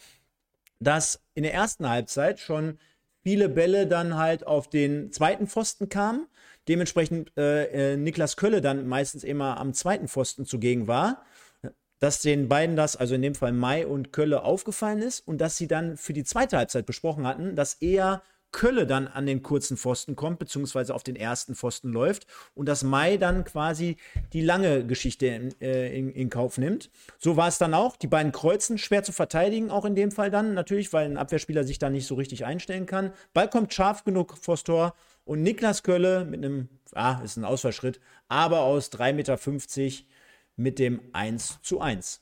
[0.79, 2.77] dass in der ersten Halbzeit schon
[3.23, 6.27] viele Bälle dann halt auf den zweiten Pfosten kamen
[6.71, 11.21] dementsprechend äh, äh, Niklas Kölle dann meistens immer am zweiten Pfosten zugegen war,
[11.99, 15.57] dass den beiden das, also in dem Fall Mai und Kölle, aufgefallen ist und dass
[15.57, 19.77] sie dann für die zweite Halbzeit besprochen hatten, dass eher Kölle dann an den kurzen
[19.77, 23.97] Pfosten kommt, beziehungsweise auf den ersten Pfosten läuft und dass Mai dann quasi
[24.33, 26.89] die lange Geschichte in, äh, in, in Kauf nimmt.
[27.17, 27.97] So war es dann auch.
[27.97, 31.63] Die beiden Kreuzen schwer zu verteidigen, auch in dem Fall dann natürlich, weil ein Abwehrspieler
[31.63, 33.13] sich da nicht so richtig einstellen kann.
[33.33, 34.95] Ball kommt scharf genug vors Tor
[35.25, 40.05] und Niklas Kölle mit einem, ah, ist ein Ausfallschritt, aber aus 3,50 Meter
[40.55, 42.21] mit dem 1 zu 1.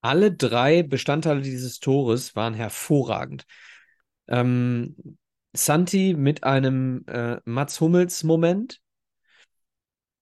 [0.00, 3.44] Alle drei Bestandteile dieses Tores waren hervorragend.
[4.28, 5.18] Ähm,
[5.52, 8.80] Santi mit einem äh, Mats Hummels-Moment.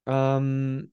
[0.06, 0.92] Ähm,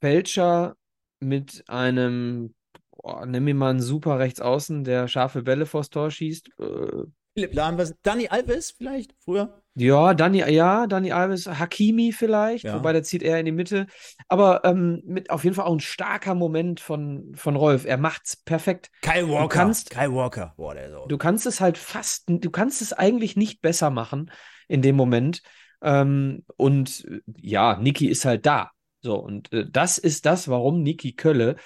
[0.00, 0.76] Fälscher
[1.20, 2.54] mit einem,
[2.90, 6.50] oh, nimm mir mal einen super Rechtsaußen, der scharfe Bälle vors Tor schießt.
[6.58, 7.04] Äh,
[7.36, 9.62] Philipp Lahm, was, Dani Alves vielleicht früher?
[9.74, 12.76] Ja, Dani, ja, Dani Alves, Hakimi vielleicht, ja.
[12.76, 13.88] wobei der zieht eher in die Mitte.
[14.26, 17.84] Aber ähm, mit auf jeden Fall auch ein starker Moment von, von Rolf.
[17.84, 18.90] Er macht's perfekt.
[19.02, 19.42] Kyle Walker.
[19.42, 20.54] Du kannst, Kyle Walker.
[20.56, 21.04] Boah, der so.
[21.04, 24.30] Du kannst es halt fast, du kannst es eigentlich nicht besser machen
[24.66, 25.42] in dem Moment.
[25.82, 27.06] Ähm, und
[27.36, 28.70] ja, Niki ist halt da.
[29.02, 31.56] So, und äh, das ist das, warum Niki Kölle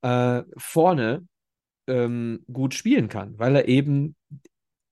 [0.00, 1.26] äh, vorne
[1.86, 4.14] ähm, gut spielen kann, weil er eben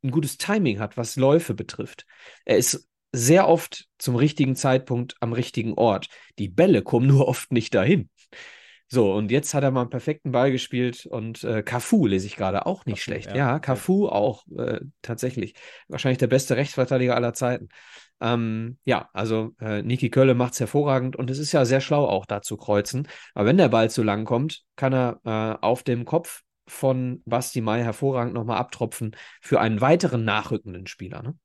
[0.07, 2.07] ein gutes Timing hat, was Läufe betrifft.
[2.45, 6.09] Er ist sehr oft zum richtigen Zeitpunkt am richtigen Ort.
[6.39, 8.11] Die Bälle kommen nur oft nicht dahin.
[8.89, 12.37] So, und jetzt hat er mal einen perfekten Ball gespielt und äh, Cafu lese ich
[12.37, 13.31] gerade auch nicht Cafu, schlecht.
[13.31, 15.55] Ja, ja Cafu auch äh, tatsächlich.
[15.89, 17.69] Wahrscheinlich der beste Rechtsverteidiger aller Zeiten.
[18.21, 22.07] Ähm, ja, also äh, Niki Kölle macht es hervorragend und es ist ja sehr schlau
[22.07, 23.09] auch da zu kreuzen.
[23.35, 27.61] Aber wenn der Ball zu lang kommt, kann er äh, auf dem Kopf von Basti
[27.61, 31.23] Mai hervorragend nochmal abtropfen für einen weiteren nachrückenden Spieler.
[31.23, 31.39] Ne?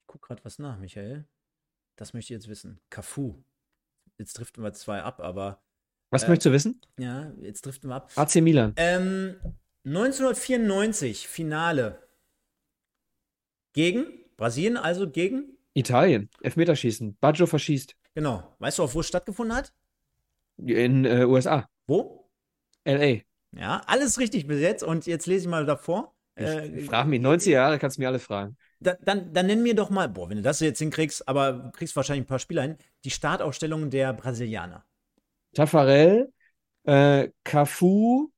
[0.00, 1.26] Ich gucke gerade was nach, Michael.
[1.96, 2.80] Das möchte ich jetzt wissen.
[2.90, 3.42] Cafu.
[4.18, 5.62] Jetzt driften wir zwei ab, aber.
[6.10, 6.80] Was äh, möchtest du wissen?
[6.98, 8.12] Ja, jetzt driften wir ab.
[8.16, 8.74] AC Milan.
[8.76, 9.36] Ähm,
[9.84, 12.06] 1994, Finale.
[13.72, 14.06] Gegen?
[14.36, 15.56] Brasilien, also gegen?
[15.74, 16.28] Italien.
[16.42, 17.16] Elfmeterschießen.
[17.20, 17.96] Baggio verschießt.
[18.14, 18.54] Genau.
[18.58, 19.72] Weißt du, auch wo es stattgefunden hat?
[20.56, 21.68] In äh, USA.
[21.86, 22.30] Wo?
[22.84, 23.20] LA.
[23.52, 24.82] Ja, alles richtig bis jetzt.
[24.82, 26.14] Und jetzt lese ich mal davor.
[26.34, 28.56] Äh, frag mich, 90 Jahre kannst du mir alle fragen.
[28.80, 31.70] Dann, dann, dann nenn mir doch mal, boah, wenn du das jetzt hinkriegst, aber du
[31.72, 34.84] kriegst wahrscheinlich ein paar Spieler hin, die Startaufstellung der Brasilianer.
[35.52, 36.32] Tafarel,
[36.84, 38.30] äh, Cafu,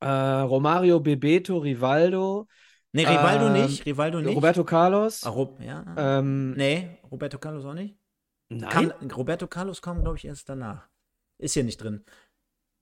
[0.00, 2.46] äh, Romario Bebeto, Rivaldo.
[2.92, 4.36] Nee, Rivaldo äh, nicht, Rivaldo nicht.
[4.36, 5.22] Roberto Carlos.
[5.24, 5.84] Ah, Rob, ja.
[5.98, 7.98] Ähm, nee, Roberto Carlos auch nicht.
[8.48, 8.70] Nein.
[8.70, 10.88] Kam, Roberto Carlos kam, glaube ich, erst danach.
[11.38, 12.04] Ist hier nicht drin.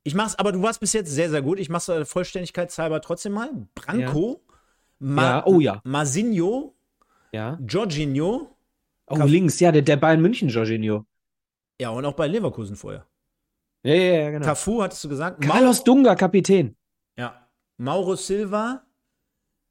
[0.05, 1.59] Ich mach's, aber du warst bis jetzt sehr, sehr gut.
[1.59, 3.51] Ich mach's äh, vollständigkeitshalber trotzdem mal.
[3.75, 4.55] Branco, ja.
[4.99, 5.47] Ma ja.
[5.47, 5.81] Oh, ja.
[5.85, 6.75] Masinho,
[7.33, 7.59] ja.
[7.67, 8.55] Jorginho.
[9.07, 11.05] Oh, Kaf links, ja, der, der Bayern München Jorginho.
[11.81, 13.07] Ja, und auch bei Leverkusen vorher.
[13.83, 14.47] Ja, ja, ja, genau.
[14.47, 15.43] Cafu, hattest du gesagt?
[15.43, 16.77] Carlos Mauro Dunga, Kapitän.
[17.19, 17.49] Ja.
[17.77, 18.84] Mauro Silva,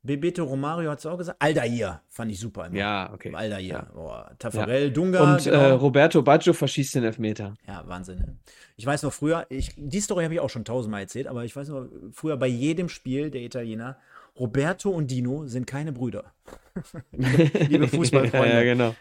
[0.06, 1.42] Bebeto Romario hat es auch gesagt.
[1.42, 2.68] Aldair fand ich super.
[2.68, 2.78] Immer.
[2.78, 3.34] Ja, okay.
[3.34, 3.60] Aldair.
[3.62, 3.82] Ja.
[3.94, 4.90] Boah, Tafarel, ja.
[4.90, 5.34] Dunga.
[5.34, 5.58] Und genau.
[5.58, 7.56] äh, Roberto Baggio verschießt den Elfmeter.
[7.66, 8.38] Ja, Wahnsinn.
[8.76, 11.56] Ich weiß noch früher, ich, die Story habe ich auch schon tausendmal erzählt, aber ich
[11.56, 13.98] weiß noch, früher bei jedem Spiel der Italiener,
[14.38, 16.34] Roberto und Dino sind keine Brüder.
[17.12, 18.50] liebe Fußballfreunde.
[18.54, 18.96] ja, genau.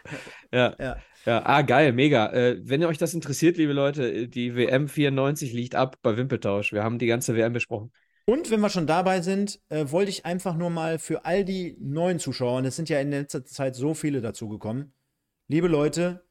[0.51, 0.75] Ja.
[0.79, 0.97] ja.
[1.25, 2.31] Ja, ah, geil, mega.
[2.33, 6.73] Äh, wenn euch das interessiert, liebe Leute, die WM 94 liegt ab bei Wimpeltausch.
[6.73, 7.91] Wir haben die ganze WM besprochen.
[8.25, 11.75] Und wenn wir schon dabei sind, äh, wollte ich einfach nur mal für all die
[11.79, 14.93] neuen Zuschauer, und es sind ja in letzter Zeit so viele dazugekommen,
[15.49, 16.23] liebe Leute,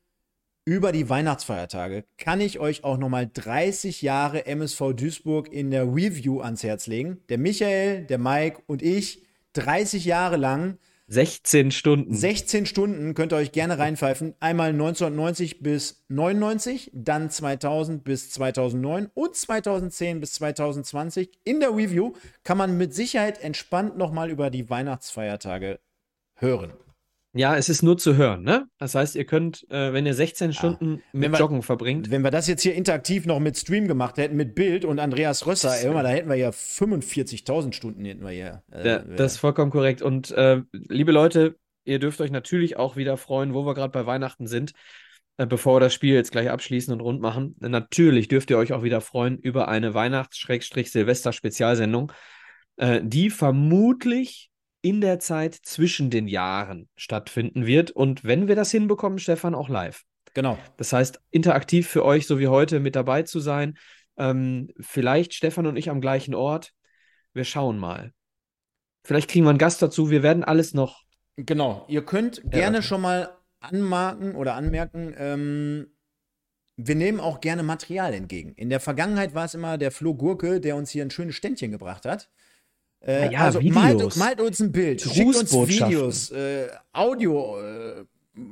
[0.65, 6.41] über die Weihnachtsfeiertage kann ich euch auch nochmal 30 Jahre MSV Duisburg in der Review
[6.41, 7.21] ans Herz legen.
[7.29, 10.79] Der Michael, der Mike und ich, 30 Jahre lang
[11.09, 12.15] 16 Stunden.
[12.15, 14.35] 16 Stunden könnt ihr euch gerne reinpfeifen.
[14.41, 21.31] Einmal 1990 bis 99, dann 2000 bis 2009 und 2010 bis 2020.
[21.45, 22.13] In der Review
[22.45, 25.81] kann man mit Sicherheit entspannt nochmal über die Weihnachtsfeiertage
[26.37, 26.73] hören.
[27.35, 28.67] Ja, es ist nur zu hören, ne?
[28.79, 32.21] Das heißt, ihr könnt, äh, wenn ihr 16 Stunden Wenn mit wir- Joggen verbringt, Wenn
[32.23, 35.75] wir das jetzt hier interaktiv noch mit Stream gemacht hätten, mit Bild und Andreas Rösser,
[35.81, 38.63] ey, mal, da hätten wir ja 45.000 Stunden hätten wir hier.
[38.71, 40.03] Äh, Ja, das ist vollkommen korrekt.
[40.03, 44.05] Und äh, liebe Leute, ihr dürft euch natürlich auch wieder freuen, wo wir gerade bei
[44.05, 44.75] Weihnachten sind,
[45.39, 47.57] äh, bevor wir das Spiel jetzt gleich abschließen und rund machen.
[47.61, 52.13] Natürlich dürft ihr euch auch wieder freuen über eine Weihnachts-Silvester-Spezialsendung,
[52.77, 54.51] äh, die vermutlich
[54.83, 57.91] in der Zeit zwischen den Jahren stattfinden wird.
[57.91, 60.03] Und wenn wir das hinbekommen, Stefan, auch live.
[60.35, 60.59] genau.
[60.77, 63.79] Das heißt, interaktiv für euch, so wie heute, mit dabei zu sein.
[64.17, 66.73] Ähm, vielleicht Stefan und ich am gleichen Ort.
[67.33, 68.13] Wir schauen mal.
[69.05, 70.11] Vielleicht kriegen wir einen Gast dazu.
[70.11, 71.03] Wir werden alles noch.
[71.37, 71.87] Genau.
[71.89, 73.31] Ihr könnt gerne schon mal
[73.61, 75.87] anmarken oder anmerken, ähm,
[76.77, 78.55] wir nehmen auch gerne Material entgegen.
[78.55, 81.71] In der Vergangenheit war es immer der Flo Gurke, der uns hier ein schönes Ständchen
[81.71, 82.31] gebracht hat.
[83.07, 84.17] Äh, ja, also malt, Videos.
[84.17, 85.53] malt uns ein Bild, schickt uns.
[85.53, 88.05] Videos, äh, Audio äh,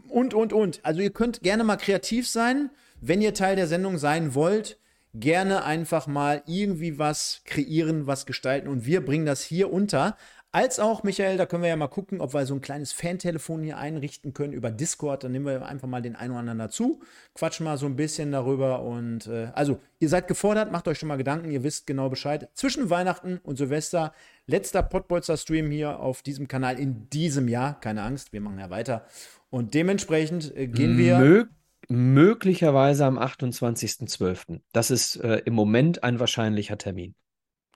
[0.08, 0.80] und, und, und.
[0.82, 2.70] Also ihr könnt gerne mal kreativ sein,
[3.00, 4.78] wenn ihr Teil der Sendung sein wollt.
[5.12, 10.16] Gerne einfach mal irgendwie was kreieren, was gestalten und wir bringen das hier unter.
[10.52, 13.62] Als auch, Michael, da können wir ja mal gucken, ob wir so ein kleines Fantelefon
[13.62, 15.22] hier einrichten können über Discord.
[15.22, 17.00] Dann nehmen wir einfach mal den einen oder anderen dazu,
[17.34, 18.82] quatschen mal so ein bisschen darüber.
[18.82, 22.48] Und äh, also, ihr seid gefordert, macht euch schon mal Gedanken, ihr wisst genau Bescheid.
[22.54, 24.12] Zwischen Weihnachten und Silvester,
[24.50, 27.80] letzter Pottbolzer-Stream hier auf diesem Kanal in diesem Jahr.
[27.80, 29.06] Keine Angst, wir machen ja weiter.
[29.48, 31.18] Und dementsprechend äh, gehen wir.
[31.18, 31.44] Mö
[31.88, 34.60] möglicherweise am 28.12.
[34.72, 37.14] Das ist äh, im Moment ein wahrscheinlicher Termin.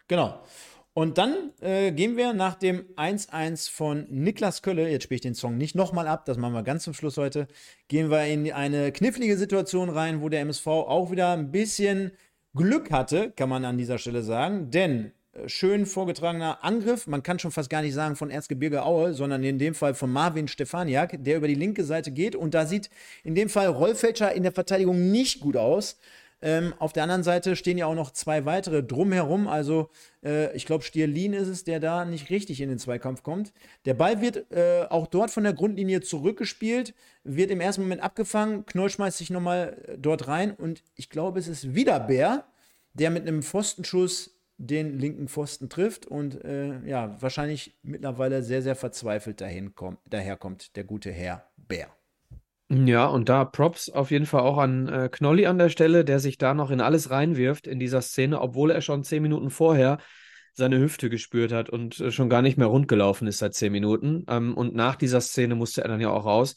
[0.06, 0.40] Genau.
[0.92, 5.34] Und dann äh, gehen wir nach dem 1-1 von Niklas Kölle, jetzt spiele ich den
[5.34, 7.48] Song nicht nochmal ab, das machen wir ganz zum Schluss heute,
[7.88, 12.12] gehen wir in eine knifflige Situation rein, wo der MSV auch wieder ein bisschen
[12.54, 15.10] Glück hatte, kann man an dieser Stelle sagen, denn
[15.46, 19.58] schön vorgetragener Angriff, man kann schon fast gar nicht sagen von Erzgebirge Aue, sondern in
[19.58, 22.90] dem Fall von Marvin Stefaniak, der über die linke Seite geht und da sieht
[23.22, 25.98] in dem Fall Rollfälscher in der Verteidigung nicht gut aus.
[26.44, 29.48] Ähm, auf der anderen Seite stehen ja auch noch zwei weitere drumherum.
[29.48, 29.88] Also,
[30.22, 33.54] äh, ich glaube, Stierlin ist es, der da nicht richtig in den Zweikampf kommt.
[33.86, 38.66] Der Ball wird äh, auch dort von der Grundlinie zurückgespielt, wird im ersten Moment abgefangen.
[38.66, 42.44] Knoll schmeißt sich nochmal äh, dort rein und ich glaube, es ist wieder Bär,
[42.92, 48.76] der mit einem Pfostenschuss den linken Pfosten trifft und äh, ja, wahrscheinlich mittlerweile sehr, sehr
[48.76, 51.88] verzweifelt dahin kommt, daherkommt, der gute Herr Bär.
[52.70, 56.18] Ja, und da Props auf jeden Fall auch an äh, Knolli an der Stelle, der
[56.18, 59.98] sich da noch in alles reinwirft in dieser Szene, obwohl er schon zehn Minuten vorher
[60.54, 63.72] seine Hüfte gespürt hat und äh, schon gar nicht mehr rund gelaufen ist seit zehn
[63.72, 64.24] Minuten.
[64.28, 66.54] Ähm, und nach dieser Szene musste er dann ja auch raus.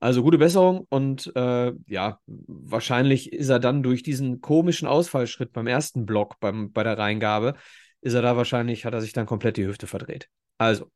[0.00, 5.66] Also gute Besserung und äh, ja, wahrscheinlich ist er dann durch diesen komischen Ausfallschritt beim
[5.66, 7.54] ersten Block beim, bei der Reingabe,
[8.00, 10.28] ist er da wahrscheinlich, hat er sich dann komplett die Hüfte verdreht.
[10.58, 10.90] Also,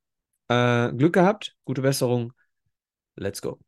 [0.48, 2.32] äh, Glück gehabt, gute Besserung,
[3.16, 3.58] let's go.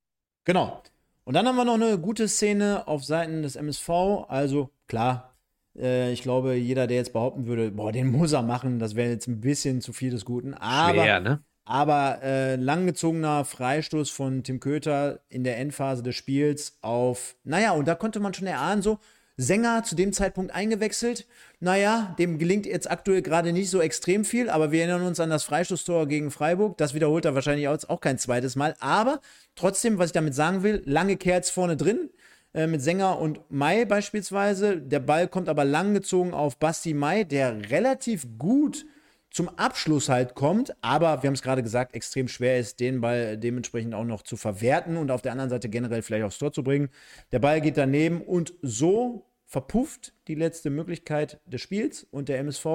[0.45, 0.83] Genau.
[1.25, 3.89] Und dann haben wir noch eine gute Szene auf Seiten des MSV.
[4.29, 5.37] Also klar,
[5.77, 9.11] äh, ich glaube, jeder, der jetzt behaupten würde, boah, den muss er machen, das wäre
[9.11, 10.55] jetzt ein bisschen zu viel des Guten.
[10.55, 11.45] Aber, Schwer, ne?
[11.71, 17.87] Aber äh, langgezogener Freistoß von Tim Köter in der Endphase des Spiels auf, naja, und
[17.87, 18.99] da konnte man schon erahnen, so,
[19.37, 21.27] Sänger zu dem Zeitpunkt eingewechselt.
[21.61, 25.31] Naja, dem gelingt jetzt aktuell gerade nicht so extrem viel, aber wir erinnern uns an
[25.31, 26.77] das Freistoßtor gegen Freiburg.
[26.77, 28.75] Das wiederholt er wahrscheinlich auch, kein zweites Mal.
[28.81, 29.21] Aber
[29.55, 32.11] trotzdem, was ich damit sagen will, lange Kerls vorne drin.
[32.53, 34.77] äh, Mit Sänger und Mai beispielsweise.
[34.77, 38.85] Der Ball kommt aber langgezogen auf Basti Mai, der relativ gut
[39.31, 43.39] zum Abschluss halt kommt, aber wir haben es gerade gesagt, extrem schwer ist, den Ball
[43.39, 46.65] dementsprechend auch noch zu verwerten und auf der anderen Seite generell vielleicht aufs Tor zu
[46.65, 46.91] bringen.
[47.31, 52.67] Der Ball geht daneben und so verpufft die letzte Möglichkeit des Spiels und der MSV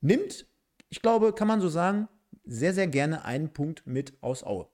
[0.00, 0.46] nimmt,
[0.90, 2.08] ich glaube, kann man so sagen,
[2.44, 4.68] sehr, sehr gerne einen Punkt mit aus Aue.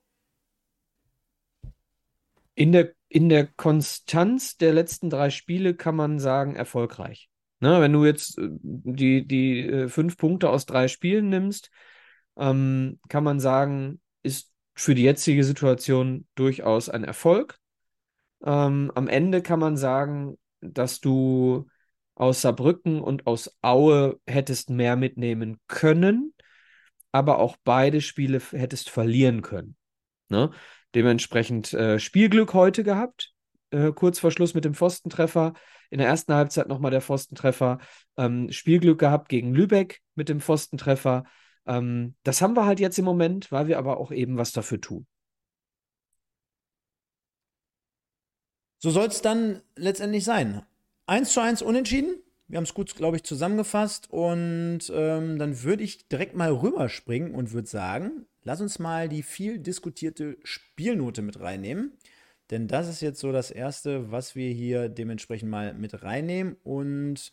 [2.55, 7.31] In der, in der Konstanz der letzten drei Spiele kann man sagen, erfolgreich.
[7.61, 11.71] Ne, wenn du jetzt äh, die, die äh, fünf Punkte aus drei Spielen nimmst,
[12.37, 17.59] ähm, kann man sagen, ist für die jetzige Situation durchaus ein Erfolg.
[18.45, 21.67] Ähm, am Ende kann man sagen, dass du
[22.15, 26.35] aus Saarbrücken und aus Aue hättest mehr mitnehmen können,
[27.11, 29.77] aber auch beide Spiele hättest verlieren können.
[30.29, 30.51] Ne?
[30.95, 33.33] Dementsprechend äh, Spielglück heute gehabt.
[33.71, 35.55] Äh, kurz vor Schluss mit dem Pfostentreffer.
[35.91, 37.79] In der ersten Halbzeit nochmal der Pfostentreffer.
[38.17, 41.25] Ähm, Spielglück gehabt gegen Lübeck mit dem Pfostentreffer.
[41.67, 44.81] Ähm, das haben wir halt jetzt im Moment, weil wir aber auch eben was dafür
[44.81, 45.07] tun.
[48.79, 50.63] So soll es dann letztendlich sein.
[51.07, 52.23] 1 zu 1 unentschieden.
[52.47, 54.09] Wir haben es gut, glaube ich, zusammengefasst.
[54.11, 59.23] Und ähm, dann würde ich direkt mal rüberspringen und würde sagen, lass uns mal die
[59.23, 61.99] viel diskutierte Spielnote mit reinnehmen.
[62.51, 66.57] Denn das ist jetzt so das Erste, was wir hier dementsprechend mal mit reinnehmen.
[66.65, 67.33] Und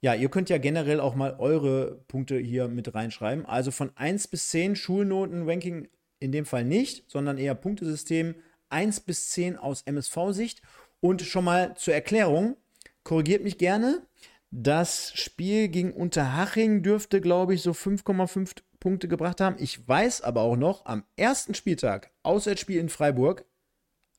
[0.00, 3.46] ja, ihr könnt ja generell auch mal eure Punkte hier mit reinschreiben.
[3.46, 8.34] Also von 1 bis 10 Schulnoten-Ranking in dem Fall nicht, sondern eher Punktesystem
[8.68, 10.62] 1 bis 10 aus MSV-Sicht.
[11.00, 12.56] Und schon mal zur Erklärung,
[13.04, 14.02] korrigiert mich gerne,
[14.50, 19.56] das Spiel gegen Unterhaching dürfte, glaube ich, so 5,5 Punkte gebracht haben.
[19.58, 23.44] Ich weiß aber auch noch, am ersten Spieltag, Auswärtsspiel in Freiburg,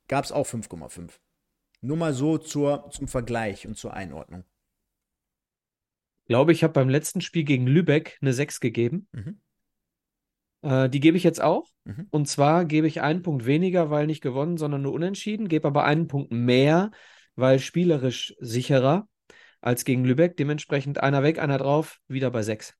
[0.07, 1.11] gab es auch 5,5.
[1.81, 4.43] Nur mal so zur, zum Vergleich und zur Einordnung.
[6.21, 9.07] Ich glaube, ich habe beim letzten Spiel gegen Lübeck eine 6 gegeben.
[9.11, 9.39] Mhm.
[10.61, 11.69] Äh, die gebe ich jetzt auch.
[11.85, 12.07] Mhm.
[12.09, 15.47] Und zwar gebe ich einen Punkt weniger, weil nicht gewonnen, sondern nur unentschieden.
[15.47, 16.91] Gebe aber einen Punkt mehr,
[17.35, 19.07] weil spielerisch sicherer
[19.61, 20.35] als gegen Lübeck.
[20.35, 22.75] Dementsprechend einer weg, einer drauf, wieder bei 6.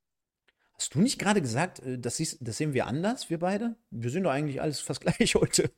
[0.74, 3.76] Hast du nicht gerade gesagt, äh, das, das sehen wir anders, wir beide?
[3.90, 5.72] Wir sind doch eigentlich alles fast gleich heute.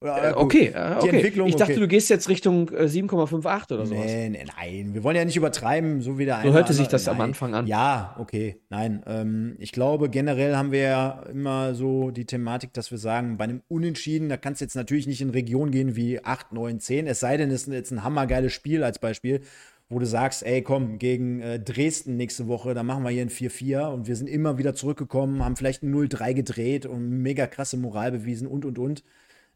[0.00, 1.26] Äh, okay, äh, okay.
[1.26, 1.80] ich dachte, okay.
[1.80, 4.04] du gehst jetzt Richtung äh, 7,58 oder sowas.
[4.06, 7.06] Nee, nee, nein, wir wollen ja nicht übertreiben, so wie der So hörte sich das
[7.06, 7.16] nein.
[7.16, 7.66] am Anfang an.
[7.66, 9.02] Ja, okay, nein.
[9.08, 13.44] Ähm, ich glaube, generell haben wir ja immer so die Thematik, dass wir sagen, bei
[13.44, 17.08] einem Unentschieden, da kannst du jetzt natürlich nicht in Regionen gehen wie 8, 9, 10,
[17.08, 19.40] es sei denn, es ist jetzt ein hammergeiles Spiel als Beispiel,
[19.88, 23.30] wo du sagst, ey, komm, gegen äh, Dresden nächste Woche, da machen wir hier ein
[23.30, 27.76] 4-4 und wir sind immer wieder zurückgekommen, haben vielleicht ein 0-3 gedreht und mega krasse
[27.76, 29.02] Moral bewiesen und, und, und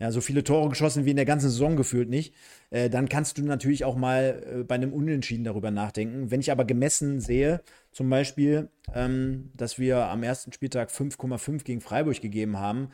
[0.02, 2.34] ja, so viele Tore geschossen wie in der ganzen Saison gefühlt nicht,
[2.70, 6.32] äh, dann kannst du natürlich auch mal äh, bei einem Unentschieden darüber nachdenken.
[6.32, 7.60] Wenn ich aber gemessen sehe,
[7.92, 12.88] zum Beispiel, ähm, dass wir am ersten Spieltag 5,5 gegen Freiburg gegeben haben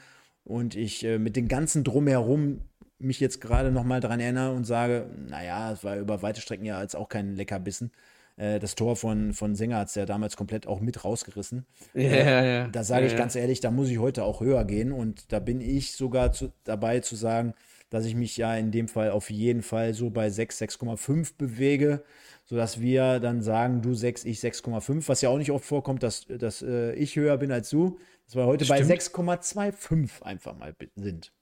[0.45, 2.61] und ich äh, mit den ganzen Drumherum
[2.99, 6.67] mich jetzt gerade noch mal daran erinnere und sage, naja, es war über weite Strecken
[6.67, 7.91] ja jetzt auch kein Leckerbissen.
[8.39, 11.66] Äh, das Tor von, von Sänger hat es ja damals komplett auch mit rausgerissen.
[11.93, 12.68] Ja, äh, ja.
[12.68, 14.93] Da sage ich ja, ganz ehrlich, da muss ich heute auch höher gehen.
[14.93, 17.55] Und da bin ich sogar zu, dabei zu sagen,
[17.91, 22.05] dass ich mich ja in dem Fall auf jeden Fall so bei 6, 6,5 bewege,
[22.45, 26.26] sodass wir dann sagen, du 6, ich 6,5, was ja auch nicht oft vorkommt, dass,
[26.26, 27.99] dass äh, ich höher bin als du.
[28.26, 28.89] Dass wir heute Stimmt.
[28.89, 31.32] bei 6,25 einfach mal sind.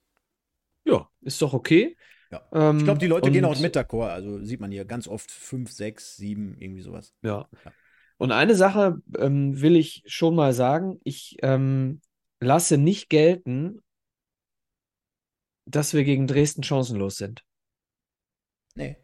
[0.84, 1.96] Ja, ist doch okay.
[2.30, 2.42] Ja.
[2.52, 4.08] Ähm, ich glaube, die Leute gehen auch mit d'accord.
[4.08, 7.14] Also sieht man hier ganz oft 5, 6, 7, irgendwie sowas.
[7.22, 7.48] Ja.
[7.64, 7.72] ja.
[8.18, 11.00] Und eine Sache ähm, will ich schon mal sagen.
[11.04, 12.00] Ich ähm,
[12.40, 13.82] lasse nicht gelten,
[15.66, 17.44] dass wir gegen Dresden chancenlos sind.
[18.74, 18.96] Nee.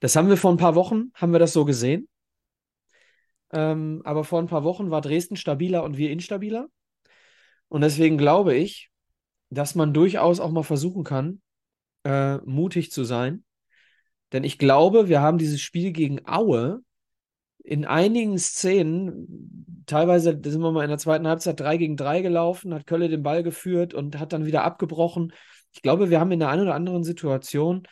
[0.00, 2.08] Das haben wir vor ein paar Wochen, haben wir das so gesehen.
[3.52, 6.68] Ähm, aber vor ein paar Wochen war Dresden stabiler und wir instabiler.
[7.68, 8.90] Und deswegen glaube ich,
[9.50, 11.40] dass man durchaus auch mal versuchen kann,
[12.08, 13.44] äh, mutig zu sein.
[14.32, 16.80] Denn ich glaube, wir haben dieses Spiel gegen Aue
[17.58, 22.72] in einigen Szenen, teilweise sind wir mal in der zweiten Halbzeit 3 gegen 3 gelaufen,
[22.72, 25.34] hat Kölle den Ball geführt und hat dann wieder abgebrochen.
[25.72, 27.82] Ich glaube, wir haben in der einen oder anderen Situation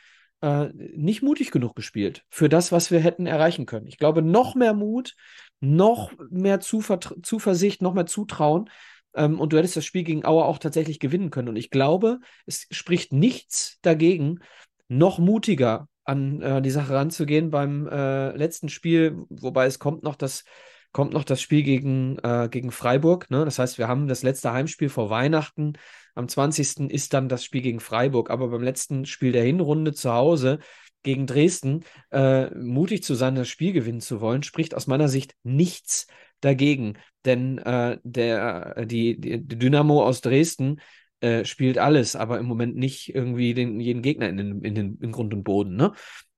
[0.41, 3.87] äh, nicht mutig genug gespielt für das, was wir hätten erreichen können.
[3.87, 5.15] Ich glaube, noch mehr Mut,
[5.61, 8.71] noch mehr Zuver Zuversicht, noch mehr Zutrauen
[9.17, 11.49] ähm, und du hättest das Spiel gegen Auer auch tatsächlich gewinnen können.
[11.49, 14.41] Und ich glaube, es spricht nichts dagegen,
[14.89, 20.15] noch mutiger an äh, die Sache ranzugehen beim äh, letzten Spiel, wobei es kommt noch
[20.15, 20.45] das
[20.93, 23.31] kommt noch das Spiel gegen, äh, gegen Freiburg.
[23.31, 23.45] Ne?
[23.45, 25.75] Das heißt, wir haben das letzte Heimspiel vor Weihnachten.
[26.15, 26.91] Am 20.
[26.91, 28.31] ist dann das Spiel gegen Freiburg.
[28.31, 30.59] Aber beim letzten Spiel der Hinrunde zu Hause
[31.03, 35.35] gegen Dresden äh, mutig zu sein, das Spiel gewinnen zu wollen, spricht aus meiner Sicht
[35.43, 36.07] nichts
[36.47, 36.95] dagegen.
[37.25, 40.81] Denn äh, der, die, die, Dynamo aus Dresden
[41.21, 44.99] äh, spielt alles, aber im Moment nicht irgendwie den, jeden Gegner in den, in den
[45.01, 45.77] in Grund und Boden.
[45.77, 45.93] Ne?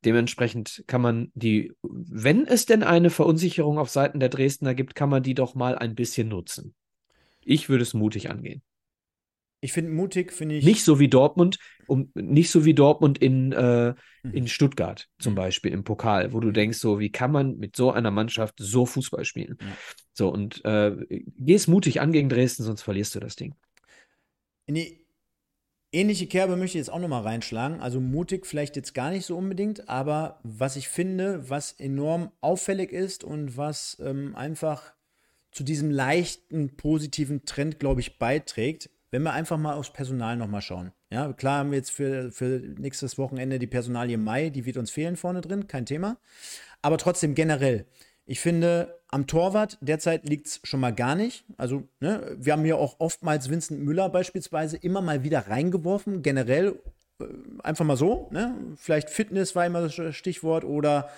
[0.05, 5.11] Dementsprechend kann man die, wenn es denn eine Verunsicherung auf Seiten der Dresdner gibt, kann
[5.11, 6.75] man die doch mal ein bisschen nutzen.
[7.45, 8.63] Ich würde es mutig angehen.
[9.61, 10.65] Ich finde mutig, finde ich.
[10.65, 14.33] Nicht so wie Dortmund, um, nicht so wie Dortmund in, äh, mhm.
[14.33, 15.37] in Stuttgart zum mhm.
[15.37, 16.55] Beispiel im Pokal, wo du mhm.
[16.55, 19.59] denkst, so, wie kann man mit so einer Mannschaft so Fußball spielen?
[19.61, 19.73] Mhm.
[20.13, 20.97] So, und äh,
[21.37, 23.55] geh es mutig an gegen Dresden, sonst verlierst du das Ding.
[24.67, 25.05] In die
[25.91, 27.81] ähnliche Kerbe möchte ich jetzt auch nochmal reinschlagen.
[27.81, 32.93] Also mutig vielleicht jetzt gar nicht so unbedingt, aber was ich finde, was enorm auffällig
[32.93, 34.93] ist und was ähm, einfach
[35.51, 40.63] zu diesem leichten positiven Trend, glaube ich, beiträgt, wenn wir einfach mal aufs Personal nochmal
[40.63, 40.93] schauen.
[41.11, 44.91] Ja, klar haben wir jetzt für, für nächstes Wochenende die Personalie Mai, die wird uns
[44.91, 46.19] fehlen vorne drin, kein Thema.
[46.83, 47.87] Aber trotzdem generell,
[48.27, 51.45] ich finde, am Torwart derzeit liegt es schon mal gar nicht.
[51.57, 56.79] Also, ne, wir haben ja auch oftmals Vincent Müller beispielsweise immer mal wieder reingeworfen, generell
[57.21, 57.25] äh,
[57.63, 58.29] einfach mal so.
[58.31, 58.55] Ne?
[58.77, 61.09] Vielleicht Fitness war immer das Stichwort oder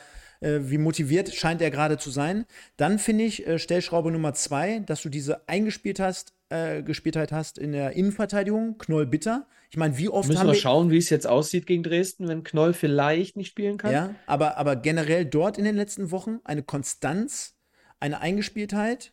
[0.40, 2.46] äh, wie motiviert scheint er gerade zu sein.
[2.76, 7.58] Dann finde ich äh, Stellschraube Nummer zwei, dass du diese eingespielt hast, äh, Gespieltheit hast
[7.58, 9.46] in der Innenverteidigung, Knoll bitter.
[9.70, 12.72] Ich meine, wie oft Müssen wir schauen, wie es jetzt aussieht gegen Dresden, wenn Knoll
[12.72, 13.92] vielleicht nicht spielen kann.
[13.92, 17.54] Ja, aber, aber generell dort in den letzten Wochen eine Konstanz,
[18.00, 19.12] eine Eingespieltheit.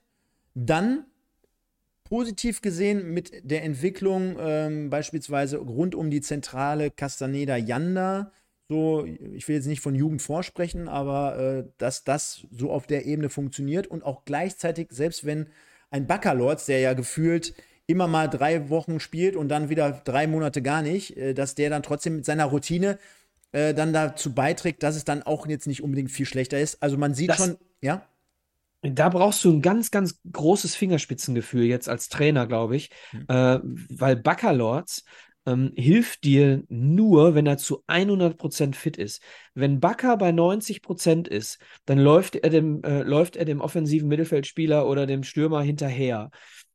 [0.56, 1.06] Dann
[2.04, 8.32] positiv gesehen mit der Entwicklung ähm, beispielsweise rund um die Zentrale Castaneda Yanda.
[8.70, 13.06] So, ich will jetzt nicht von Jugend vorsprechen, aber äh, dass das so auf der
[13.06, 15.48] Ebene funktioniert und auch gleichzeitig, selbst wenn
[15.90, 17.54] ein Baccalords, der ja gefühlt
[17.88, 21.70] immer mal drei Wochen spielt und dann wieder drei Monate gar nicht, äh, dass der
[21.70, 23.00] dann trotzdem mit seiner Routine
[23.54, 26.84] äh, dann dazu beiträgt, dass es dann auch jetzt nicht unbedingt viel schlechter ist.
[26.84, 28.06] Also man sieht das, schon, ja.
[28.82, 33.26] Da brauchst du ein ganz, ganz großes Fingerspitzengefühl jetzt als Trainer, glaube ich, mhm.
[33.30, 33.60] äh,
[33.90, 35.06] weil Baccalords
[35.48, 39.24] ähm, hilft dir nur, wenn er zu 100% fit ist.
[39.56, 44.88] Wenn Bakker bei 90% ist, dann läuft er dem, äh, läuft er dem offensiven Mittelfeldspieler
[44.88, 46.30] oder dem Stürmer hinterher.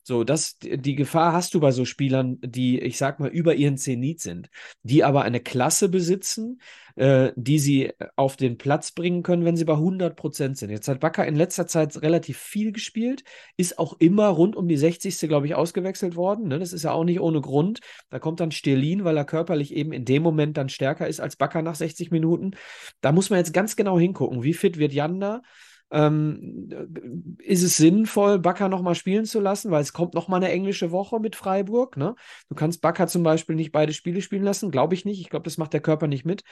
[0.05, 3.77] So, das, die Gefahr hast du bei so Spielern, die, ich sag mal, über ihren
[3.77, 4.51] Zenit sind,
[4.83, 6.61] die aber eine Klasse besitzen,
[6.97, 10.71] äh, die sie auf den Platz bringen können, wenn sie bei 100 Prozent sind.
[10.71, 13.23] Jetzt hat Bakker in letzter Zeit relativ viel gespielt,
[13.57, 15.19] ist auch immer rund um die 60.
[15.29, 16.49] glaube ich, ausgewechselt worden.
[16.49, 16.59] Ne?
[16.59, 17.81] Das ist ja auch nicht ohne Grund.
[18.11, 21.37] Da kommt dann Sterlin, weil er körperlich eben in dem Moment dann stärker ist als
[21.37, 22.53] Bakker nach 60 Minuten.
[23.01, 25.43] Da muss man jetzt ganz genau hingucken, wie fit wird Janda.
[25.93, 26.71] Ähm,
[27.39, 31.21] ist es sinnvoll, Bakker nochmal spielen zu lassen, weil es kommt nochmal eine englische Woche
[31.21, 31.99] mit Freiburg.
[31.99, 32.15] Ne?
[32.49, 35.21] Du kannst Bakker zum Beispiel nicht beide Spiele spielen lassen, glaube ich nicht.
[35.21, 36.45] Ich glaube, das macht der Körper nicht mit.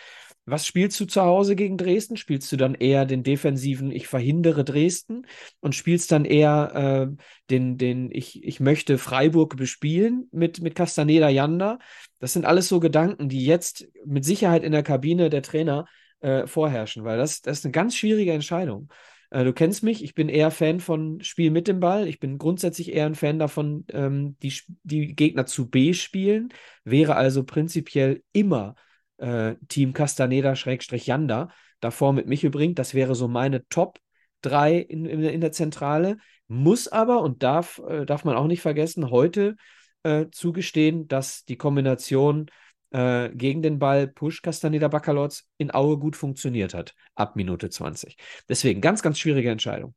[0.45, 2.19] Was spielst du zu Hause gegen Dresden?
[2.19, 5.27] Spielst du dann eher den defensiven, ich verhindere Dresden
[5.61, 7.17] und spielst dann eher äh,
[7.49, 11.79] den, den ich, ich möchte Freiburg bespielen mit, mit Castaneda Janda?
[12.19, 15.87] Das sind alles so Gedanken, die jetzt mit Sicherheit in der Kabine der Trainer
[16.21, 18.91] äh, vorherrschen, weil das, das ist eine ganz schwierige Entscheidung.
[19.31, 22.09] Äh, du kennst mich, ich bin eher Fan von Spiel mit dem Ball.
[22.09, 26.53] Ich bin grundsätzlich eher ein Fan davon, ähm, die, die Gegner zu B spielen.
[26.85, 28.75] Wäre also prinzipiell immer
[29.19, 31.51] äh, Team Castaneda-Janda
[31.81, 32.79] davor mit Michel bringt.
[32.79, 33.99] Das wäre so meine Top
[34.43, 36.19] 3 in, in, in der Zentrale.
[36.49, 39.57] Muss aber und darf, äh, darf man auch nicht vergessen, heute
[40.03, 42.51] äh, zugestehen, dass die Kombination
[42.91, 48.17] äh, gegen den Ball Push Castaneda Baccalords in Aue gut funktioniert hat, ab Minute 20.
[48.49, 49.95] Deswegen ganz, ganz schwierige Entscheidung.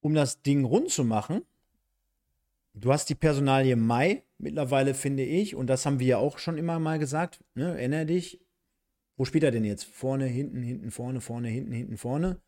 [0.00, 1.42] Um das Ding rund zu machen,
[2.74, 6.58] du hast die Personalie Mai mittlerweile, finde ich, und das haben wir ja auch schon
[6.58, 8.40] immer mal gesagt, ne, erinnere dich,
[9.16, 9.84] wo spielt er denn jetzt?
[9.84, 12.40] Vorne, hinten, hinten, vorne, vorne, hinten, hinten, vorne.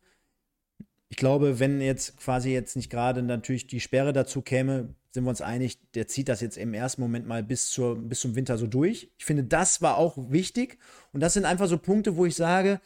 [1.09, 5.29] Ich glaube, wenn jetzt quasi jetzt nicht gerade natürlich die Sperre dazu käme, sind wir
[5.29, 8.57] uns einig, der zieht das jetzt im ersten Moment mal bis, zur, bis zum Winter
[8.57, 9.09] so durch.
[9.17, 10.77] Ich finde, das war auch wichtig.
[11.13, 12.81] Und das sind einfach so Punkte, wo ich sage,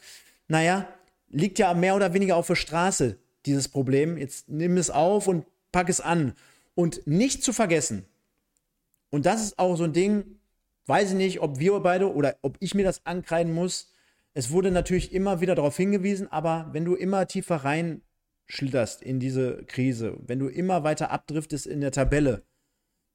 [0.48, 0.88] naja,
[1.28, 4.16] liegt ja mehr oder weniger auf der Straße, dieses Problem.
[4.16, 6.34] Jetzt nimm es auf und pack es an.
[6.74, 8.06] Und nicht zu vergessen,
[9.12, 10.38] und das ist auch so ein Ding,
[10.86, 13.92] weiß ich nicht, ob wir beide oder ob ich mir das ankreiden muss.
[14.32, 18.00] Es wurde natürlich immer wieder darauf hingewiesen, aber wenn du immer tiefer rein
[18.46, 22.42] schlitterst in diese Krise, wenn du immer weiter abdriftest in der Tabelle,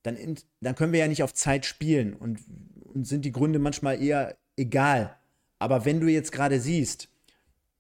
[0.04, 2.40] dann, in, dann können wir ja nicht auf Zeit spielen und,
[2.86, 5.18] und sind die Gründe manchmal eher egal.
[5.60, 7.10] Aber wenn du jetzt gerade siehst,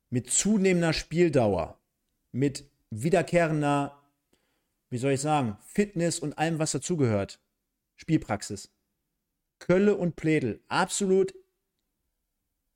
[0.10, 1.80] mit zunehmender Spieldauer,
[2.32, 4.02] mit wiederkehrender,
[4.90, 7.40] wie soll ich sagen, Fitness und allem, was dazugehört,
[7.96, 8.72] Spielpraxis,
[9.60, 11.34] Kölle und Plädel, absolut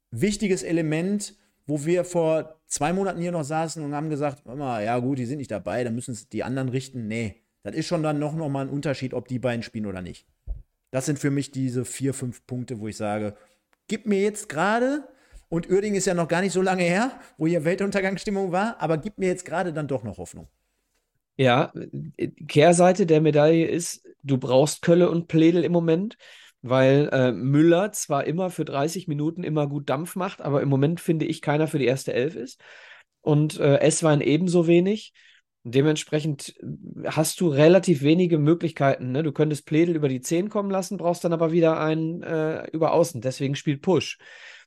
[0.09, 1.35] wichtiges Element
[1.71, 5.25] wo wir vor zwei Monaten hier noch saßen und haben gesagt, mal, ja gut, die
[5.25, 7.07] sind nicht dabei, dann müssen es die anderen richten.
[7.07, 10.01] Nee, das ist schon dann noch, noch mal ein Unterschied, ob die beiden spielen oder
[10.01, 10.27] nicht.
[10.91, 13.37] Das sind für mich diese vier, fünf Punkte, wo ich sage,
[13.87, 15.07] gib mir jetzt gerade,
[15.47, 18.97] und Uerding ist ja noch gar nicht so lange her, wo hier Weltuntergangsstimmung war, aber
[18.97, 20.49] gib mir jetzt gerade dann doch noch Hoffnung.
[21.37, 21.71] Ja,
[22.49, 26.17] Kehrseite der Medaille ist, du brauchst Kölle und Pledel im Moment
[26.61, 30.99] weil äh, Müller zwar immer für 30 Minuten immer gut Dampf macht, aber im Moment
[30.99, 32.61] finde ich keiner für die erste Elf ist.
[33.21, 35.13] Und äh, Esswein ebenso wenig.
[35.63, 39.11] Dementsprechend äh, hast du relativ wenige Möglichkeiten.
[39.11, 39.23] Ne?
[39.23, 42.93] Du könntest Pledel über die 10 kommen lassen, brauchst dann aber wieder einen äh, über
[42.93, 43.21] Außen.
[43.21, 44.17] Deswegen spielt Push.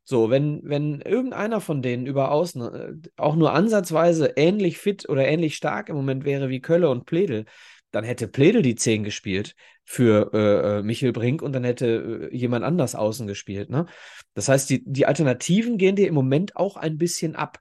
[0.07, 5.27] So, wenn, wenn irgendeiner von denen über Außen äh, auch nur ansatzweise ähnlich fit oder
[5.27, 7.47] ähnlich stark im Moment wäre wie Kölle und Pledel,
[7.91, 9.55] dann hätte Pledel die 10 gespielt.
[9.85, 13.71] Für äh, äh, Michel Brink und dann hätte äh, jemand anders außen gespielt.
[13.71, 13.87] Ne?
[14.35, 17.59] Das heißt, die, die Alternativen gehen dir im Moment auch ein bisschen ab.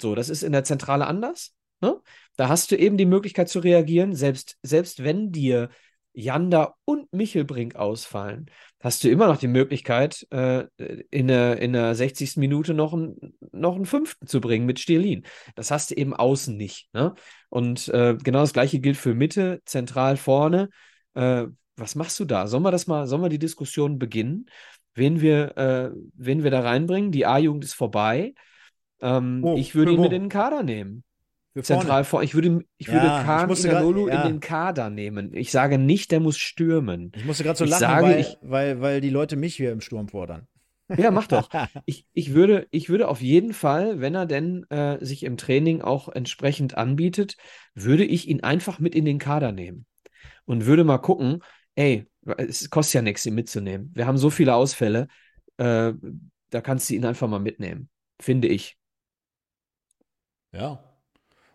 [0.00, 1.54] So, das ist in der Zentrale anders.
[1.80, 2.00] Ne?
[2.36, 5.70] Da hast du eben die Möglichkeit zu reagieren, selbst, selbst wenn dir
[6.14, 8.46] Janda und Michelbrink ausfallen,
[8.80, 10.64] hast du immer noch die Möglichkeit, äh,
[11.10, 12.36] in, der, in der 60.
[12.36, 15.24] Minute noch, ein, noch einen fünften zu bringen mit Stirlin.
[15.56, 16.88] Das hast du eben außen nicht.
[16.92, 17.14] Ne?
[17.48, 20.68] Und äh, genau das gleiche gilt für Mitte, zentral vorne.
[21.14, 21.46] Äh,
[21.76, 22.46] was machst du da?
[22.46, 24.46] Sollen wir das mal, sollen wir die Diskussion beginnen?
[24.94, 27.10] Wen wir, äh, wen wir da reinbringen?
[27.10, 28.34] Die A-Jugend ist vorbei.
[29.00, 31.02] Ähm, oh, ich würde ihn mit in den Kader nehmen.
[31.62, 32.22] Zentral vor.
[32.22, 34.22] Ich würde, ich würde ja, Kahn Inanolu ja.
[34.22, 35.32] in den Kader nehmen.
[35.34, 37.12] Ich sage nicht, der muss stürmen.
[37.14, 39.70] Ich musste gerade so ich lachen, sage, weil, ich, weil, weil die Leute mich hier
[39.70, 40.46] im Sturm fordern.
[40.98, 41.48] Ja, mach doch.
[41.86, 45.80] ich, ich, würde, ich würde auf jeden Fall, wenn er denn äh, sich im Training
[45.80, 47.36] auch entsprechend anbietet,
[47.74, 49.86] würde ich ihn einfach mit in den Kader nehmen.
[50.46, 51.42] Und würde mal gucken,
[51.74, 52.06] ey,
[52.38, 53.90] es kostet ja nichts, ihn mitzunehmen.
[53.94, 55.08] Wir haben so viele Ausfälle,
[55.58, 55.92] äh,
[56.50, 57.88] da kannst du ihn einfach mal mitnehmen,
[58.20, 58.76] finde ich.
[60.52, 60.80] Ja,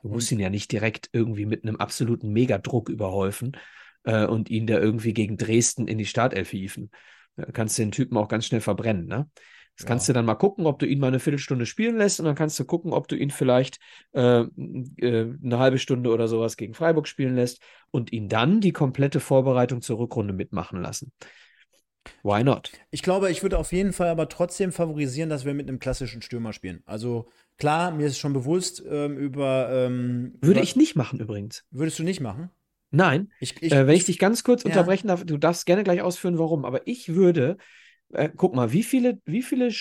[0.01, 3.57] Du musst ihn ja nicht direkt irgendwie mit einem absoluten Megadruck überhäufen
[4.03, 6.89] äh, und ihn da irgendwie gegen Dresden in die Startelf hieven.
[7.35, 9.29] Da kannst du den Typen auch ganz schnell verbrennen, ne?
[9.79, 9.87] Das ja.
[9.87, 12.35] kannst du dann mal gucken, ob du ihn mal eine Viertelstunde spielen lässt und dann
[12.35, 13.79] kannst du gucken, ob du ihn vielleicht
[14.11, 18.73] äh, äh, eine halbe Stunde oder sowas gegen Freiburg spielen lässt und ihn dann die
[18.73, 21.13] komplette Vorbereitung zur Rückrunde mitmachen lassen.
[22.23, 22.71] Why not?
[22.91, 26.21] Ich glaube, ich würde auf jeden Fall aber trotzdem favorisieren, dass wir mit einem klassischen
[26.21, 26.83] Stürmer spielen.
[26.85, 29.69] Also klar, mir ist schon bewusst ähm, über.
[29.71, 31.63] Ähm, würde über, ich nicht machen übrigens.
[31.71, 32.49] Würdest du nicht machen?
[32.91, 33.31] Nein.
[33.39, 34.67] Ich, ich, äh, wenn ich dich ganz kurz ja.
[34.67, 36.65] unterbrechen darf, du darfst gerne gleich ausführen, warum.
[36.65, 37.55] Aber ich würde,
[38.13, 39.71] äh, guck mal, wie viele, wie viele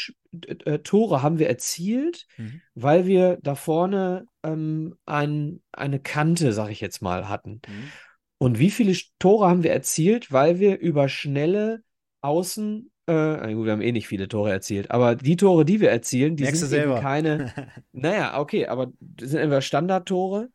[0.46, 2.60] äh, Tore haben wir erzielt, mhm.
[2.74, 7.60] weil wir da vorne ähm, ein, eine Kante, sag ich jetzt mal, hatten.
[7.66, 7.92] Mhm.
[8.38, 11.82] Und wie viele Tore haben wir erzielt, weil wir über schnelle
[12.20, 15.90] Außen, äh, gut, wir haben eh nicht viele Tore erzielt, aber die Tore, die wir
[15.90, 17.52] erzielen, die Merkst sind eben keine,
[17.92, 20.50] naja, okay, aber das sind entweder Standardtore,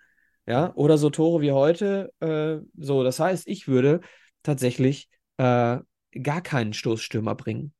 [0.45, 4.01] ja, oder so Tore wie heute, äh, so, das heißt, ich würde
[4.43, 5.79] tatsächlich äh,
[6.21, 7.73] gar keinen Stoßstürmer bringen.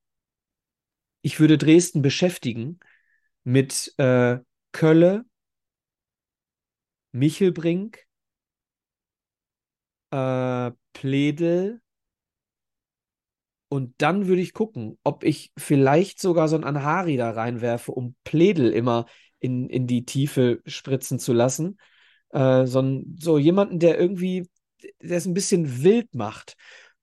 [1.22, 2.80] Ich würde Dresden beschäftigen
[3.44, 4.40] mit äh,
[4.72, 5.26] Kölle,
[7.14, 8.06] Michelbrink,
[10.12, 11.82] äh, Pledel,
[13.74, 18.16] und dann würde ich gucken, ob ich vielleicht sogar so ein Anhari da reinwerfe, um
[18.24, 19.08] Pledel immer
[19.40, 21.80] in, in die Tiefe spritzen zu lassen.
[22.30, 24.48] Äh, so, ein, so jemanden, der irgendwie,
[25.02, 26.56] der es ein bisschen wild macht.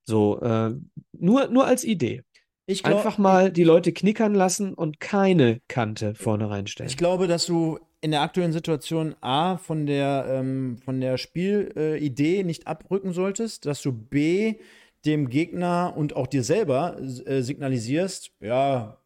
[0.04, 0.74] So, äh,
[1.12, 2.22] nur, nur als Idee.
[2.66, 6.88] Glaub, Einfach mal die Leute knickern lassen und keine Kante vorne reinstellen.
[6.88, 12.40] Ich glaube, dass du in der aktuellen Situation A von der, ähm, von der Spielidee
[12.40, 14.54] äh, nicht abrücken solltest, dass du B
[15.04, 18.98] dem Gegner und auch dir selber äh, signalisierst, ja,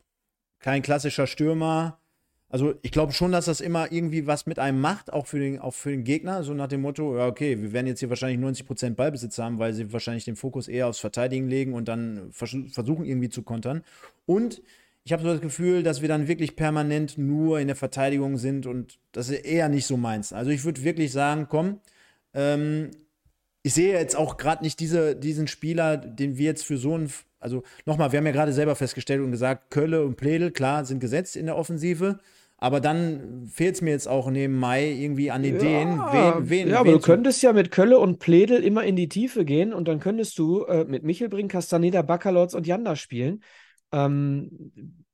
[0.59, 2.01] kein klassischer Stürmer.
[2.49, 5.59] Also ich glaube schon, dass das immer irgendwie was mit einem macht, auch für den,
[5.59, 8.39] auch für den Gegner, so nach dem Motto, ja, okay, wir werden jetzt hier wahrscheinlich
[8.39, 12.57] 90% Ballbesitz haben, weil sie wahrscheinlich den Fokus eher aufs Verteidigen legen und dann vers
[12.71, 13.83] versuchen irgendwie zu kontern.
[14.27, 14.63] Und
[15.05, 18.67] ich habe so das Gefühl, dass wir dann wirklich permanent nur in der Verteidigung sind
[18.67, 20.33] und das ist eher nicht so meins.
[20.33, 21.81] Also ich würde wirklich sagen, komm,
[22.33, 22.91] ähm,
[23.63, 27.13] ich sehe jetzt auch gerade nicht diese, diesen Spieler, den wir jetzt für so einen,
[27.45, 30.99] also nochmal, wir haben ja gerade selber festgestellt und gesagt, Kölle und Pledel, klar, sind
[30.99, 32.19] gesetzt in der Offensive.
[32.57, 35.97] Aber dann fehlt es mir jetzt auch neben Mai irgendwie an Ideen.
[35.97, 38.97] Ja, wen, wen, ja aber wen du könntest ja mit Kölle und Pledel immer in
[38.97, 43.43] die Tiefe gehen und dann könntest du äh, mit Michelbrink, Castaneda, Bakalotz und Janda spielen.
[43.93, 45.05] Ähm,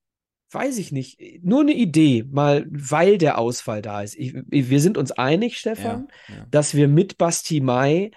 [0.53, 1.43] weiß ich nicht.
[1.43, 4.15] Nur eine Idee, mal, weil der Ausfall da ist.
[4.17, 6.47] Ich, wir sind uns einig, Stefan, ja, ja.
[6.53, 8.13] dass wir mit Basti Mai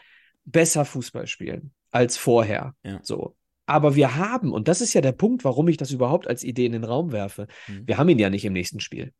[0.46, 2.76] besser Fußball spielen als vorher.
[3.02, 3.36] So.
[3.66, 6.66] Aber wir haben, und das ist ja der Punkt, warum ich das überhaupt als Idee
[6.66, 7.88] in den Raum werfe, mhm.
[7.88, 9.14] wir haben ihn ja nicht im nächsten Spiel.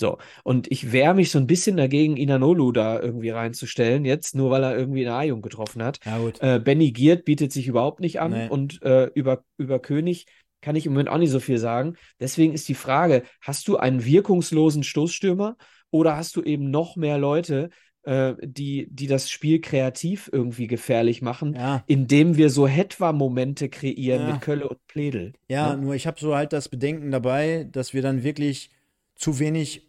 [0.00, 4.50] So, und ich wehre mich so ein bisschen dagegen, Inanolu da irgendwie reinzustellen, jetzt nur
[4.50, 5.98] weil er irgendwie eine A-Jung getroffen hat.
[6.04, 8.48] Ja, äh, Benny Giert bietet sich überhaupt nicht an nee.
[8.48, 10.26] und äh, über, über König
[10.60, 11.96] kann ich im Moment auch nicht so viel sagen.
[12.20, 15.56] Deswegen ist die Frage: Hast du einen wirkungslosen Stoßstürmer
[15.90, 17.70] oder hast du eben noch mehr Leute,
[18.04, 21.82] äh, die, die das Spiel kreativ irgendwie gefährlich machen, ja.
[21.86, 24.32] indem wir so Hetwa-Momente kreieren ja.
[24.32, 25.32] mit Kölle und Pledel.
[25.48, 25.82] Ja, ne?
[25.82, 28.70] nur ich habe so halt das Bedenken dabei, dass wir dann wirklich
[29.14, 29.88] zu wenig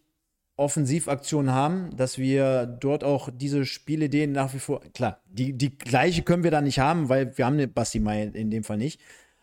[0.58, 6.24] Offensivaktionen haben, dass wir dort auch diese Spielideen nach wie vor, klar, die, die gleiche
[6.24, 9.00] können wir da nicht haben, weil wir haben eine Basti Mai in dem Fall nicht.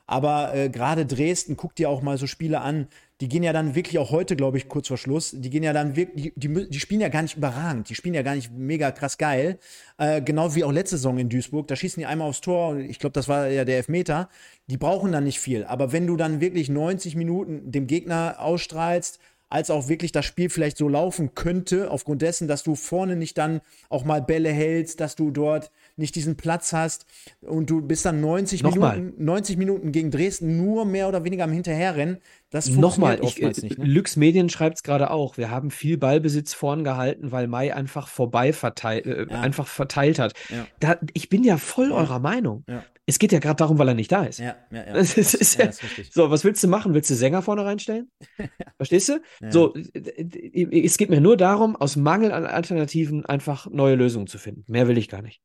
[0.07, 2.89] Aber äh, gerade Dresden, guck dir auch mal so Spiele an,
[3.21, 5.73] die gehen ja dann wirklich auch heute, glaube ich, kurz vor Schluss, die gehen ja
[5.73, 8.53] dann wirklich, die, die, die, spielen ja gar nicht überragend, die spielen ja gar nicht
[8.53, 9.59] mega krass geil.
[9.97, 12.99] Äh, genau wie auch letzte Saison in Duisburg, da schießen die einmal aufs Tor ich
[12.99, 14.29] glaube, das war ja der Elfmeter.
[14.67, 15.64] Die brauchen dann nicht viel.
[15.64, 20.51] Aber wenn du dann wirklich 90 Minuten dem Gegner ausstrahlst, als auch wirklich das Spiel
[20.51, 25.01] vielleicht so laufen könnte, aufgrund dessen, dass du vorne nicht dann auch mal Bälle hältst,
[25.01, 27.07] dass du dort nicht diesen Platz hast
[27.40, 31.53] und du bist dann 90 Minuten, 90 Minuten gegen Dresden nur mehr oder weniger am
[31.53, 32.18] Hinterherrennen.
[32.51, 33.78] Das funktioniert Nochmal, oftmals ich, nicht.
[33.78, 33.84] Ne?
[33.86, 35.36] Lux Medien schreibt es gerade auch.
[35.36, 39.40] Wir haben viel Ballbesitz vorn gehalten, weil Mai einfach vorbei verteilt, äh, ja.
[39.40, 40.34] einfach verteilt hat.
[40.51, 40.66] Ja.
[40.78, 41.97] Da, ich bin ja voll ja.
[41.97, 42.64] eurer Meinung.
[43.09, 44.38] Es geht ja gerade darum, weil er nicht da ist.
[44.38, 44.92] Ja, ja, ja.
[44.94, 45.70] Das ist, ist ja,
[46.11, 46.92] so, was willst du machen?
[46.92, 48.11] Willst du Sänger vorne reinstellen?
[48.76, 49.20] Verstehst du?
[49.49, 54.64] So, es geht mir nur darum, aus Mangel an Alternativen einfach neue Lösungen zu finden.
[54.66, 55.40] Mehr will ich gar nicht.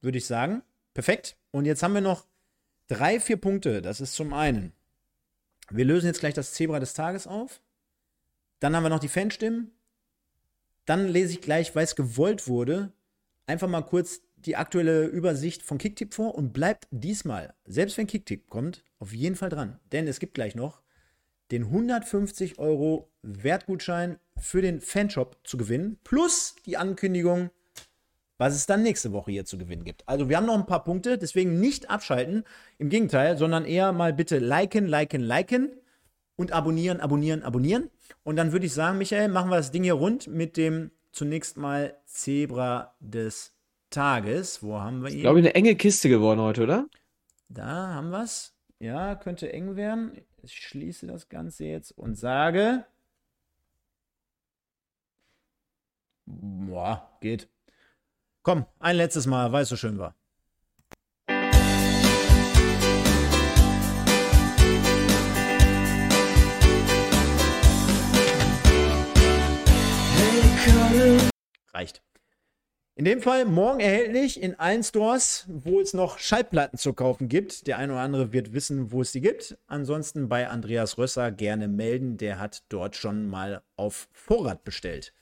[0.00, 0.62] Würde ich sagen.
[0.94, 1.36] Perfekt.
[1.50, 2.26] Und jetzt haben wir noch
[2.88, 3.82] drei, vier Punkte.
[3.82, 4.72] Das ist zum einen,
[5.70, 7.60] wir lösen jetzt gleich das Zebra des Tages auf.
[8.60, 9.72] Dann haben wir noch die Fanstimmen.
[10.84, 12.92] Dann lese ich gleich, weil es gewollt wurde,
[13.46, 18.48] einfach mal kurz die aktuelle Übersicht von Kicktip vor und bleibt diesmal, selbst wenn Kicktip
[18.48, 19.80] kommt, auf jeden Fall dran.
[19.90, 20.82] Denn es gibt gleich noch
[21.50, 27.50] den 150 Euro Wertgutschein für den Fanshop zu gewinnen, plus die Ankündigung,
[28.38, 30.06] was es dann nächste Woche hier zu gewinnen gibt.
[30.08, 32.44] Also wir haben noch ein paar Punkte, deswegen nicht abschalten,
[32.78, 35.70] im Gegenteil, sondern eher mal bitte liken, liken, liken
[36.36, 37.90] und abonnieren, abonnieren, abonnieren.
[38.22, 41.56] Und dann würde ich sagen, Michael, machen wir das Ding hier rund mit dem zunächst
[41.56, 43.54] mal Zebra des
[43.90, 44.62] Tages.
[44.62, 45.16] Wo haben wir ihn?
[45.16, 46.86] Ich glaube, eine enge Kiste geworden heute, oder?
[47.48, 48.54] Da haben wir es.
[48.78, 50.12] Ja, könnte eng werden.
[50.42, 52.84] Ich schließe das Ganze jetzt und sage.
[56.26, 57.48] Boah, geht.
[58.46, 60.14] Komm, ein letztes Mal, weil es so schön war.
[71.74, 72.02] Reicht.
[72.94, 77.66] In dem Fall morgen erhältlich in allen Stores, wo es noch Schallplatten zu kaufen gibt.
[77.66, 79.58] Der eine oder andere wird wissen, wo es die gibt.
[79.66, 82.16] Ansonsten bei Andreas Rösser gerne melden.
[82.16, 85.12] Der hat dort schon mal auf Vorrat bestellt.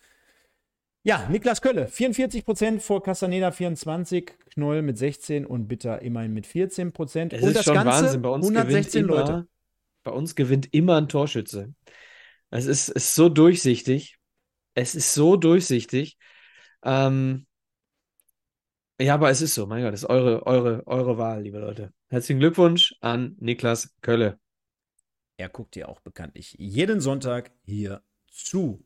[1.06, 7.34] Ja, Niklas Kölle, 44% vor Castaneda 24, Knoll mit 16 und Bitter immerhin mit 14%.
[7.34, 8.22] Es und ist das schon Ganze Wahnsinn.
[8.22, 9.48] Bei uns 116 immer, Leute.
[10.02, 11.74] Bei uns gewinnt immer ein Torschütze.
[12.48, 14.16] Es ist, ist so durchsichtig.
[14.72, 16.16] Es ist so durchsichtig.
[16.82, 17.46] Ähm,
[18.98, 21.92] ja, aber es ist so, mein Gott, das ist eure, eure, eure Wahl, liebe Leute.
[22.08, 24.38] Herzlichen Glückwunsch an Niklas Kölle.
[25.36, 28.83] Er guckt ja auch bekanntlich jeden Sonntag hier zu.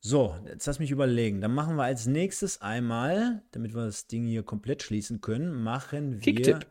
[0.00, 1.40] So, jetzt lass mich überlegen.
[1.40, 6.14] Dann machen wir als nächstes einmal, damit wir das Ding hier komplett schließen können, machen
[6.14, 6.20] wir.
[6.20, 6.66] Kicktipp.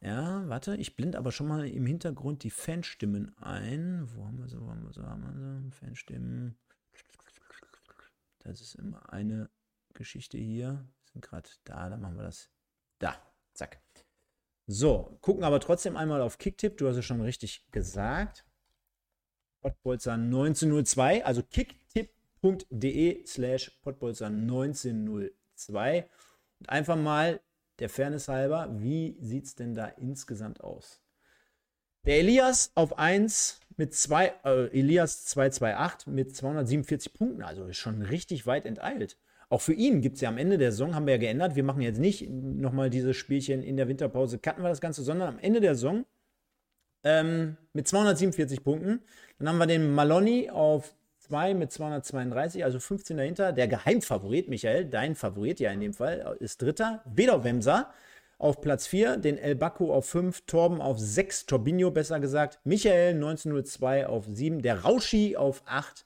[0.00, 4.08] Ja, warte, ich blende aber schon mal im Hintergrund die Fanstimmen ein.
[4.14, 5.70] Wo haben wir so, wo haben wir so, haben wir so?
[5.70, 6.58] Fanstimmen.
[8.40, 9.48] Das ist immer eine
[9.94, 12.50] Geschichte hier sind gerade da, dann machen wir das.
[12.98, 13.14] Da,
[13.54, 13.80] zack.
[14.66, 16.78] So, gucken aber trotzdem einmal auf Kicktip.
[16.78, 18.44] Du hast es schon richtig gesagt.
[19.60, 21.42] Pottbolzer 1902, also
[22.42, 26.08] kicktip.de slash Pottbolzer 1902.
[26.60, 27.40] Und einfach mal
[27.78, 31.00] der Fairness halber, wie sieht es denn da insgesamt aus?
[32.04, 38.02] Der Elias auf 1 mit 2, äh, Elias 228 mit 247 Punkten, also ist schon
[38.02, 39.16] richtig weit enteilt
[39.52, 41.62] auch für ihn gibt es ja am Ende der Saison, haben wir ja geändert, wir
[41.62, 45.38] machen jetzt nicht nochmal dieses Spielchen in der Winterpause, cutten wir das Ganze, sondern am
[45.38, 46.06] Ende der Saison
[47.04, 49.00] ähm, mit 247 Punkten.
[49.38, 50.96] Dann haben wir den Maloney auf
[51.32, 53.52] 2 mit 232, also 15 dahinter.
[53.52, 57.02] Der Geheimfavorit, Michael, dein Favorit ja in dem Fall, ist Dritter.
[57.06, 57.90] Wemser
[58.36, 63.14] auf Platz 4, den El Baku auf 5, Torben auf 6, Torbinho besser gesagt, Michael
[63.14, 66.04] 1902 auf 7, der Rauschi auf 8,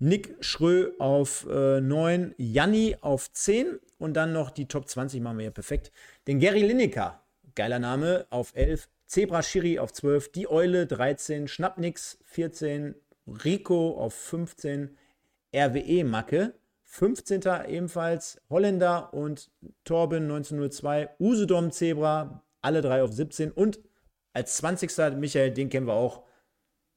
[0.00, 5.38] Nick Schrö auf äh, 9, Janni auf 10 und dann noch die Top 20 machen
[5.38, 5.92] wir ja perfekt.
[6.26, 7.22] Den Gary Lineker,
[7.54, 12.96] geiler Name, auf 11, Zebra Schiri auf 12, Die Eule 13, Schnappnix 14,
[13.44, 14.96] Rico auf 15,
[15.54, 16.54] RWE Macke
[16.88, 17.42] 15.
[17.68, 19.50] ebenfalls, Holländer und
[19.84, 23.78] Torben 1902, Usedom Zebra, alle drei auf 17 und
[24.32, 25.16] als 20.
[25.16, 26.24] Michael, den kennen wir auch,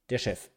[0.09, 0.49] der Chef.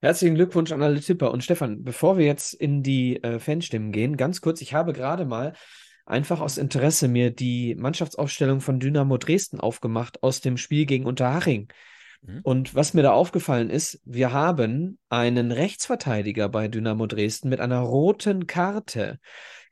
[0.00, 1.32] Herzlichen Glückwunsch an alle Tipper.
[1.32, 5.24] Und Stefan, bevor wir jetzt in die äh, Fanstimmen gehen, ganz kurz, ich habe gerade
[5.24, 5.54] mal
[6.06, 11.72] einfach aus Interesse mir die Mannschaftsaufstellung von Dynamo Dresden aufgemacht aus dem Spiel gegen Unterhaching.
[12.26, 12.40] Mhm.
[12.42, 17.80] Und was mir da aufgefallen ist, wir haben einen Rechtsverteidiger bei Dynamo Dresden mit einer
[17.80, 19.18] roten Karte.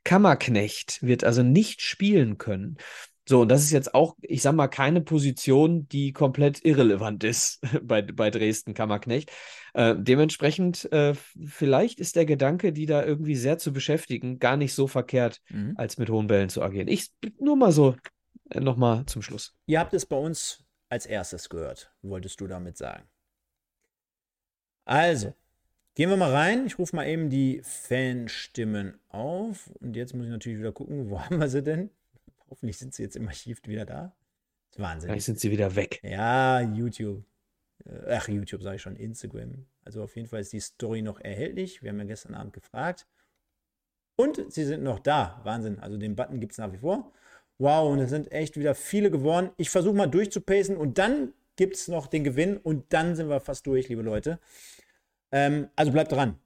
[0.03, 2.77] Kammerknecht wird also nicht spielen können.
[3.25, 7.61] So, und das ist jetzt auch, ich sag mal, keine Position, die komplett irrelevant ist
[7.81, 9.31] bei, bei Dresden Kammerknecht.
[9.73, 11.13] Äh, dementsprechend, äh,
[11.45, 15.73] vielleicht ist der Gedanke, die da irgendwie sehr zu beschäftigen, gar nicht so verkehrt, mhm.
[15.77, 16.89] als mit hohen Bällen zu agieren.
[16.89, 17.95] Ich nur mal so
[18.49, 19.55] äh, nochmal zum Schluss.
[19.67, 20.63] Ihr habt es bei uns
[20.93, 23.03] als erstes gehört, wolltest du damit sagen.
[24.85, 25.33] Also,
[25.95, 26.67] gehen wir mal rein.
[26.67, 29.71] Ich rufe mal eben die Fanstimmen auf.
[29.79, 31.89] Und jetzt muss ich natürlich wieder gucken, wo haben wir sie denn?
[32.47, 34.15] Hoffentlich sind sie jetzt im Archiv wieder da.
[34.69, 35.09] Das ist Wahnsinn.
[35.09, 35.99] Vielleicht sind sie wieder weg.
[36.03, 37.23] Ja, YouTube.
[37.85, 39.65] Äh, ach, YouTube sage ich schon, Instagram.
[39.83, 41.81] Also auf jeden Fall ist die Story noch erhältlich.
[41.81, 43.07] Wir haben ja gestern Abend gefragt.
[44.15, 45.41] Und sie sind noch da.
[45.43, 45.79] Wahnsinn.
[45.79, 47.11] Also den Button gibt es nach wie vor.
[47.59, 49.51] Wow, und es sind echt wieder viele geworden.
[49.57, 53.39] Ich versuche mal durchzupacen und dann gibt es noch den Gewinn und dann sind wir
[53.39, 54.39] fast durch, liebe Leute.
[55.31, 56.39] Ähm, also bleibt dran.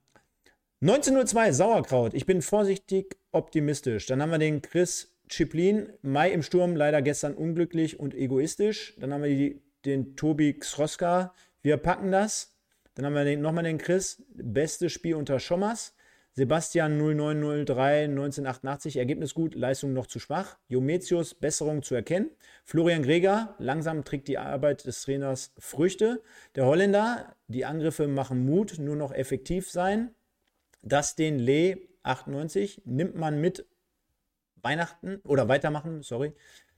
[0.81, 2.13] 1902 Sauerkraut.
[2.13, 4.05] Ich bin vorsichtig optimistisch.
[4.05, 8.95] Dann haben wir den Chris Chiplin, Mai im Sturm, leider gestern unglücklich und egoistisch.
[8.99, 12.55] Dann haben wir die, den Tobi Xroska, wir packen das.
[12.93, 15.95] Dann haben wir nochmal den Chris, bestes Spiel unter Schommers.
[16.37, 20.59] Sebastian 0903 1988, Ergebnis gut, Leistung noch zu schwach.
[20.67, 22.29] Jometius, Besserung zu erkennen.
[22.63, 26.21] Florian Greger, langsam trägt die Arbeit des Trainers Früchte.
[26.53, 30.13] Der Holländer, die Angriffe machen Mut, nur noch effektiv sein.
[30.83, 33.65] Dustin Lee 98, nimmt man mit
[34.61, 36.33] Weihnachten oder weitermachen, sorry.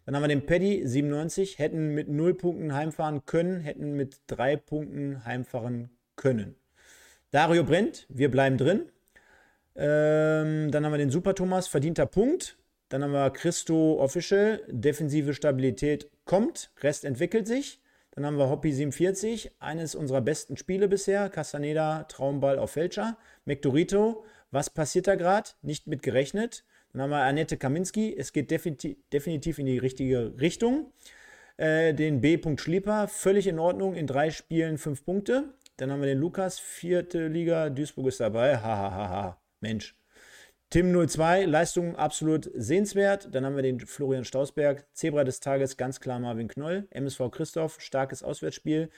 [0.05, 4.55] Dann haben wir den Paddy 97, hätten mit 0 Punkten heimfahren können, hätten mit 3
[4.55, 6.55] Punkten heimfahren können.
[7.31, 8.89] Dario Brent, wir bleiben drin.
[9.79, 12.57] Ähm, dann haben wir den Super Thomas, verdienter Punkt.
[12.89, 17.81] Dann haben wir Christo Official, defensive Stabilität kommt, Rest entwickelt sich.
[18.11, 21.29] Dann haben wir Hoppy 47, eines unserer besten Spiele bisher.
[21.29, 23.17] Castaneda, Traumball auf Fälscher.
[23.45, 25.51] McDorito, was passiert da gerade?
[25.61, 26.65] Nicht mit gerechnet.
[26.91, 28.13] Dann haben wir Annette Kaminski.
[28.17, 30.91] Es geht definitiv, definitiv in die richtige Richtung.
[31.55, 32.37] Äh, den B.
[32.57, 33.93] Schlieper, völlig in Ordnung.
[33.93, 35.53] In drei Spielen fünf Punkte.
[35.77, 37.69] Dann haben wir den Lukas, vierte Liga.
[37.69, 38.57] Duisburg ist dabei.
[38.57, 39.39] Hahaha.
[39.61, 39.95] Mensch.
[40.69, 43.33] Tim 02, Leistung absolut sehenswert.
[43.33, 46.87] Dann haben wir den Florian Stausberg, Zebra des Tages, ganz klar Marvin Knoll.
[46.91, 48.89] MSV Christoph, starkes Auswärtsspiel.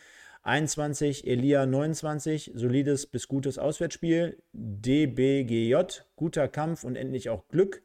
[0.43, 4.41] 21, Elia 29, solides bis gutes Auswärtsspiel.
[4.51, 5.75] DBGJ,
[6.15, 7.81] guter Kampf und endlich auch Glück.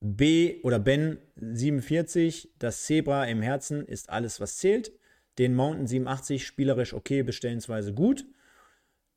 [0.00, 4.92] B oder Ben 47, das Zebra im Herzen ist alles, was zählt.
[5.38, 8.26] Den Mountain 87, spielerisch okay, bestellensweise gut.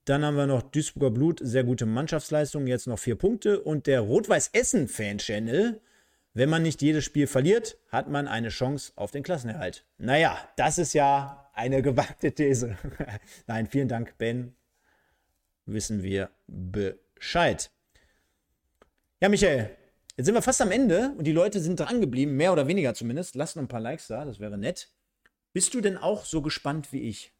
[0.10, 3.62] Dann haben wir noch Duisburger Blut, sehr gute Mannschaftsleistung, jetzt noch vier Punkte.
[3.62, 5.80] Und der Rot-Weiß-Essen-Fan-Channel,
[6.34, 9.86] wenn man nicht jedes Spiel verliert, hat man eine Chance auf den Klassenerhalt.
[10.00, 12.76] Naja, das ist ja eine gewagte These.
[13.46, 14.56] Nein, vielen Dank, Ben.
[15.68, 17.70] Wissen wir Bescheid.
[19.22, 19.70] Ja, Michael,
[20.18, 22.96] jetzt sind wir fast am Ende und die Leute sind dran geblieben, mehr oder weniger
[22.96, 23.36] zumindest.
[23.36, 24.90] Lass noch ein paar Likes da, das wäre nett.
[25.54, 27.32] Bist du denn auch so gespannt wie ich?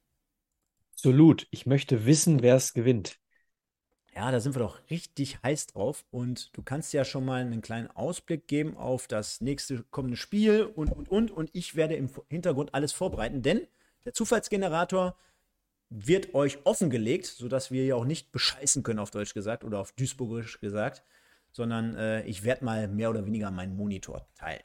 [1.00, 1.48] Absolut.
[1.50, 3.20] Ich möchte wissen, wer es gewinnt.
[4.14, 6.04] Ja, da sind wir doch richtig heiß drauf.
[6.12, 10.64] Und du kannst ja schon mal einen kleinen Ausblick geben auf das nächste kommende Spiel
[10.64, 11.32] und, und, und.
[11.32, 13.66] Und ich werde im Hintergrund alles vorbereiten, denn
[14.04, 15.16] der Zufallsgenerator
[15.90, 19.94] wird euch offengelegt, sodass wir ja auch nicht bescheißen können, auf Deutsch gesagt oder auf
[19.94, 21.06] Duisburgisch gesagt,
[21.54, 24.64] sondern äh, ich werde mal mehr oder weniger meinen Monitor teilen.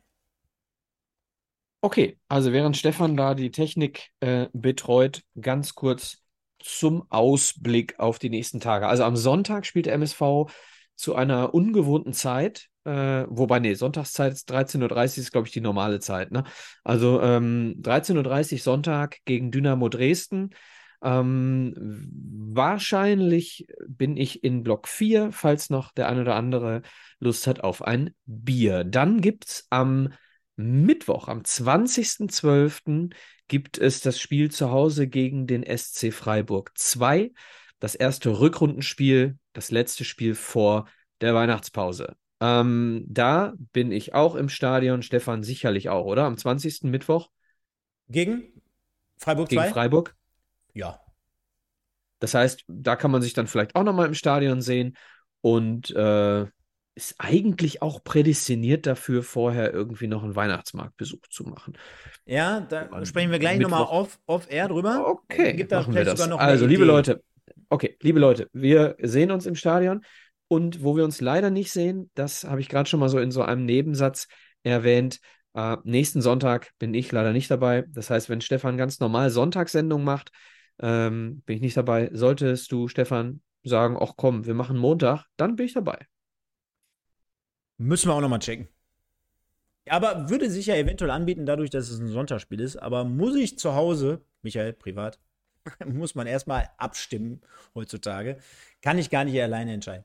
[1.80, 6.23] Okay, also während Stefan da die Technik äh, betreut, ganz kurz
[6.64, 8.88] zum Ausblick auf die nächsten Tage.
[8.88, 10.50] Also am Sonntag spielt der MSV
[10.96, 12.68] zu einer ungewohnten Zeit.
[12.84, 16.32] Äh, wobei, nee, Sonntagszeit ist 13.30 Uhr, ist, glaube ich, die normale Zeit.
[16.32, 16.44] Ne?
[16.82, 20.50] Also ähm, 13.30 Uhr Sonntag gegen Dynamo Dresden.
[21.02, 21.74] Ähm,
[22.54, 26.80] wahrscheinlich bin ich in Block 4, falls noch der ein oder andere
[27.18, 28.84] Lust hat auf ein Bier.
[28.84, 30.08] Dann gibt es am
[30.56, 33.12] Mittwoch, am 20.12
[33.48, 37.32] gibt es das Spiel zu Hause gegen den SC Freiburg 2.
[37.80, 40.88] Das erste Rückrundenspiel, das letzte Spiel vor
[41.20, 42.16] der Weihnachtspause.
[42.40, 46.24] Ähm, da bin ich auch im Stadion, Stefan sicherlich auch, oder?
[46.24, 46.90] Am 20.
[46.90, 47.30] Mittwoch?
[48.08, 48.62] Gegen
[49.18, 49.54] Freiburg 2?
[49.56, 50.16] Gegen Freiburg?
[50.72, 51.00] Ja.
[52.20, 54.96] Das heißt, da kann man sich dann vielleicht auch nochmal im Stadion sehen.
[55.40, 56.46] Und äh,
[56.94, 61.76] ist eigentlich auch prädestiniert dafür, vorher irgendwie noch einen Weihnachtsmarktbesuch zu machen.
[62.24, 65.06] Ja, da An sprechen wir gleich nochmal off, off air drüber.
[65.06, 66.20] Okay, machen wir das.
[66.20, 67.22] also, liebe Leute,
[67.68, 70.04] okay, liebe Leute, wir sehen uns im Stadion
[70.48, 73.32] und wo wir uns leider nicht sehen, das habe ich gerade schon mal so in
[73.32, 74.28] so einem Nebensatz
[74.62, 75.18] erwähnt.
[75.54, 77.84] Äh, nächsten Sonntag bin ich leider nicht dabei.
[77.88, 80.30] Das heißt, wenn Stefan ganz normal Sonntagssendung macht,
[80.80, 82.10] ähm, bin ich nicht dabei.
[82.12, 86.06] Solltest du, Stefan, sagen, ach komm, wir machen Montag, dann bin ich dabei.
[87.78, 88.68] Müssen wir auch nochmal checken.
[89.88, 92.76] Aber würde sich ja eventuell anbieten, dadurch, dass es ein Sonntagsspiel ist.
[92.76, 95.18] Aber muss ich zu Hause, Michael, privat,
[95.86, 97.42] muss man erstmal abstimmen
[97.74, 98.38] heutzutage.
[98.80, 100.04] Kann ich gar nicht alleine entscheiden.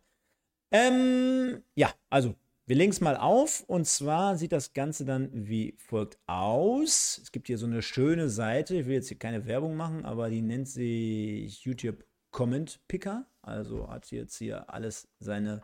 [0.72, 2.36] Ähm, ja, also
[2.66, 7.20] wir legen es mal auf und zwar sieht das Ganze dann wie folgt aus.
[7.24, 10.30] Es gibt hier so eine schöne Seite, ich will jetzt hier keine Werbung machen, aber
[10.30, 13.26] die nennt sich YouTube Comment Picker.
[13.42, 15.64] Also hat jetzt hier alles seine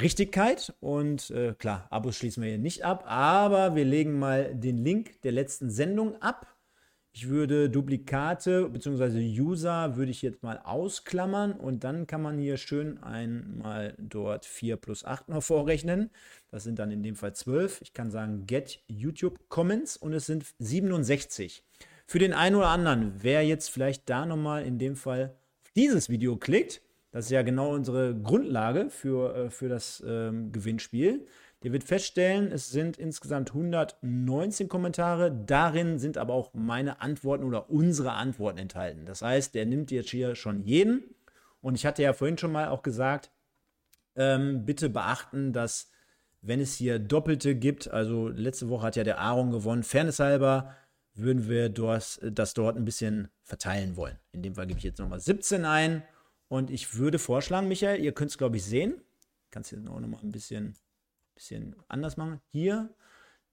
[0.00, 4.78] Richtigkeit und äh, klar, Abos schließen wir hier nicht ab, aber wir legen mal den
[4.78, 6.58] Link der letzten Sendung ab
[7.20, 9.18] ich würde Duplikate bzw.
[9.18, 14.76] User würde ich jetzt mal ausklammern und dann kann man hier schön einmal dort 4
[14.76, 16.10] plus 8 noch vorrechnen.
[16.52, 17.80] Das sind dann in dem Fall 12.
[17.82, 21.64] Ich kann sagen get YouTube Comments und es sind 67.
[22.06, 25.34] Für den einen oder anderen, wer jetzt vielleicht da nochmal in dem Fall
[25.74, 31.26] dieses Video klickt, das ist ja genau unsere Grundlage für, äh, für das ähm, Gewinnspiel.
[31.64, 35.32] Der wird feststellen, es sind insgesamt 119 Kommentare.
[35.32, 39.06] Darin sind aber auch meine Antworten oder unsere Antworten enthalten.
[39.06, 41.02] Das heißt, der nimmt jetzt hier schon jeden.
[41.60, 43.32] Und ich hatte ja vorhin schon mal auch gesagt,
[44.14, 45.90] ähm, bitte beachten, dass
[46.42, 50.74] wenn es hier Doppelte gibt, also letzte Woche hat ja der Aaron gewonnen, fairnesshalber
[51.14, 54.16] würden wir das, das dort ein bisschen verteilen wollen.
[54.30, 56.04] In dem Fall gebe ich jetzt nochmal 17 ein.
[56.48, 59.02] Und ich würde vorschlagen, Michael, ihr könnt es, glaube ich, sehen.
[59.50, 60.76] Kannst hier auch nochmal ein bisschen
[61.38, 62.40] bisschen anders machen.
[62.48, 62.92] Hier,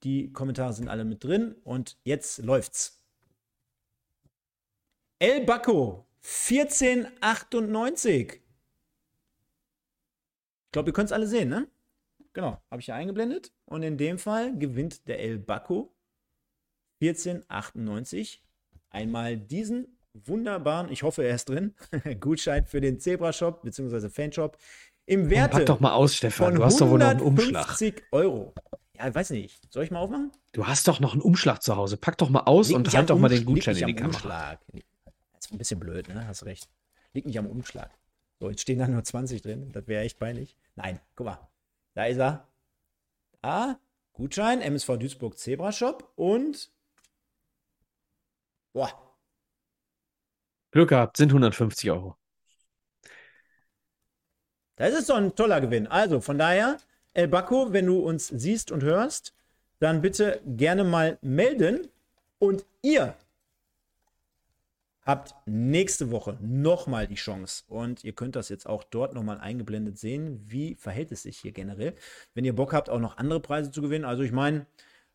[0.04, 3.04] die Kommentare sind alle mit drin und jetzt läuft's.
[5.20, 8.34] El Baco, 1498.
[8.34, 8.42] Ich
[10.72, 11.68] glaube, ihr könnt es alle sehen, ne?
[12.34, 13.54] Genau, habe ich hier eingeblendet.
[13.66, 15.96] Und in dem Fall gewinnt der El Baco
[17.02, 18.44] 1498
[18.90, 21.76] einmal diesen wunderbaren, ich hoffe, er ist drin,
[22.20, 24.10] Gutschein für den Zebra Shop bzw.
[24.10, 24.58] Fanshop
[25.06, 25.58] im Werte.
[25.58, 26.56] Pack doch mal aus, Stefan.
[26.56, 27.68] Du hast doch wohl noch einen Umschlag.
[27.68, 28.54] 50 Euro.
[28.98, 29.62] Ja, weiß nicht.
[29.72, 30.32] Soll ich mal aufmachen?
[30.54, 31.98] Du hast doch noch einen Umschlag zu Hause.
[31.98, 34.16] Pack doch mal aus Liegt und halt doch mal den Gutschein in die Kamera.
[34.16, 34.60] Umschlag.
[34.72, 36.28] Das ist ein bisschen blöd, ne?
[36.28, 36.70] Hast recht.
[37.14, 37.92] Liegt nicht am Umschlag.
[38.40, 39.72] So, jetzt stehen da nur 20 drin.
[39.72, 40.58] Das wäre echt peinlich.
[40.76, 41.50] Nein, guck mal.
[41.94, 42.48] Da ist er.
[43.42, 43.80] Da.
[44.14, 46.72] Gutschein, MSV Duisburg Zebra Shop und.
[48.74, 49.05] Boah.
[50.76, 52.18] Glück gehabt, sind 150 Euro.
[54.76, 55.88] Das ist doch ein toller Gewinn.
[55.88, 56.80] Also von daher,
[57.14, 59.34] El Baco, wenn du uns siehst und hörst,
[59.80, 61.88] dann bitte gerne mal melden.
[62.40, 63.16] Und ihr
[65.04, 67.64] habt nächste Woche nochmal die Chance.
[67.70, 70.44] Und ihr könnt das jetzt auch dort nochmal eingeblendet sehen.
[70.46, 71.96] Wie verhält es sich hier generell?
[72.34, 74.04] Wenn ihr Bock habt, auch noch andere Preise zu gewinnen.
[74.04, 74.66] Also ich meine,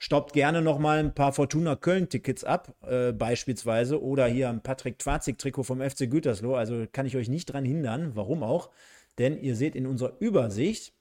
[0.01, 4.03] staubt gerne nochmal ein paar Fortuna Köln-Tickets ab, äh, beispielsweise.
[4.03, 6.57] Oder hier ein Patrick Twazig-Trikot vom FC Gütersloh.
[6.57, 8.17] Also kann ich euch nicht dran hindern.
[8.17, 8.71] Warum auch?
[9.21, 10.95] denn ihr seht in unserer Übersicht,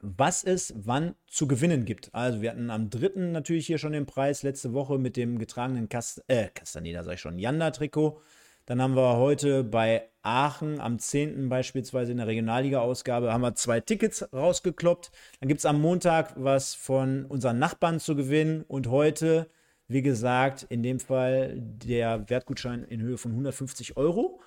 [0.00, 2.14] was es wann zu gewinnen gibt.
[2.14, 3.30] Also wir hatten am 3.
[3.30, 7.20] natürlich hier schon den Preis, letzte Woche mit dem getragenen Kast äh, Castaneda, sag ich
[7.20, 8.20] schon, Janda-Trikot.
[8.66, 11.48] Dann haben wir heute bei Aachen am 10.
[11.48, 15.12] beispielsweise in der Regionalliga-Ausgabe haben wir zwei Tickets rausgekloppt.
[15.38, 18.64] Dann gibt es am Montag was von unseren Nachbarn zu gewinnen.
[18.66, 19.48] Und heute,
[19.86, 24.40] wie gesagt, in dem Fall der Wertgutschein in Höhe von 150 Euro.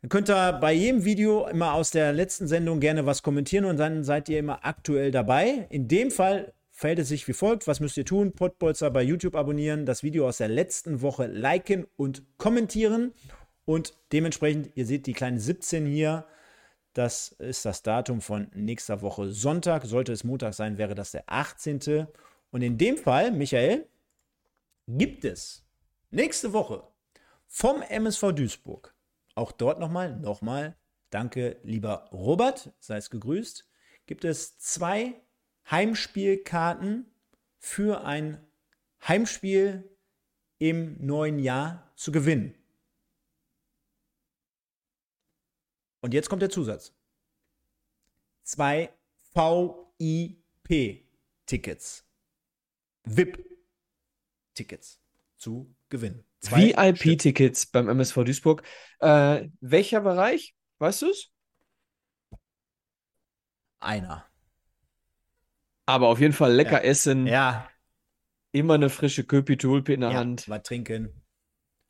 [0.00, 3.78] Dann könnt ihr bei jedem Video immer aus der letzten Sendung gerne was kommentieren und
[3.78, 5.66] dann seid ihr immer aktuell dabei.
[5.70, 7.66] In dem Fall verhält es sich wie folgt.
[7.66, 8.32] Was müsst ihr tun?
[8.32, 13.12] Podbolzer bei YouTube abonnieren, das Video aus der letzten Woche liken und kommentieren.
[13.64, 16.24] Und dementsprechend, ihr seht die kleine 17 hier.
[16.92, 19.84] Das ist das Datum von nächster Woche Sonntag.
[19.86, 22.06] Sollte es Montag sein, wäre das der 18.
[22.52, 23.88] Und in dem Fall, Michael,
[24.86, 25.66] gibt es
[26.10, 26.84] nächste Woche
[27.46, 28.94] vom MSV Duisburg
[29.38, 30.76] auch dort nochmal, nochmal,
[31.10, 33.68] danke lieber Robert, sei es gegrüßt,
[34.06, 35.14] gibt es zwei
[35.70, 37.06] Heimspielkarten
[37.58, 38.46] für ein
[39.06, 39.96] Heimspiel
[40.58, 42.54] im neuen Jahr zu gewinnen.
[46.00, 46.94] Und jetzt kommt der Zusatz.
[48.42, 48.92] Zwei
[49.34, 52.04] VIP-Tickets.
[53.04, 55.00] VIP-Tickets
[55.36, 56.24] zu gewinnen.
[56.40, 58.62] VIP-Tickets beim MSV Duisburg.
[59.00, 60.56] Äh, welcher Bereich?
[60.78, 61.30] Weißt du es?
[63.80, 64.28] Einer.
[65.88, 66.90] Aber auf jeden Fall lecker ja.
[66.90, 67.26] essen.
[67.26, 67.66] Ja.
[68.52, 70.46] Immer eine frische Köpi-Tulpe in der ja, Hand.
[70.46, 71.08] Was trinken.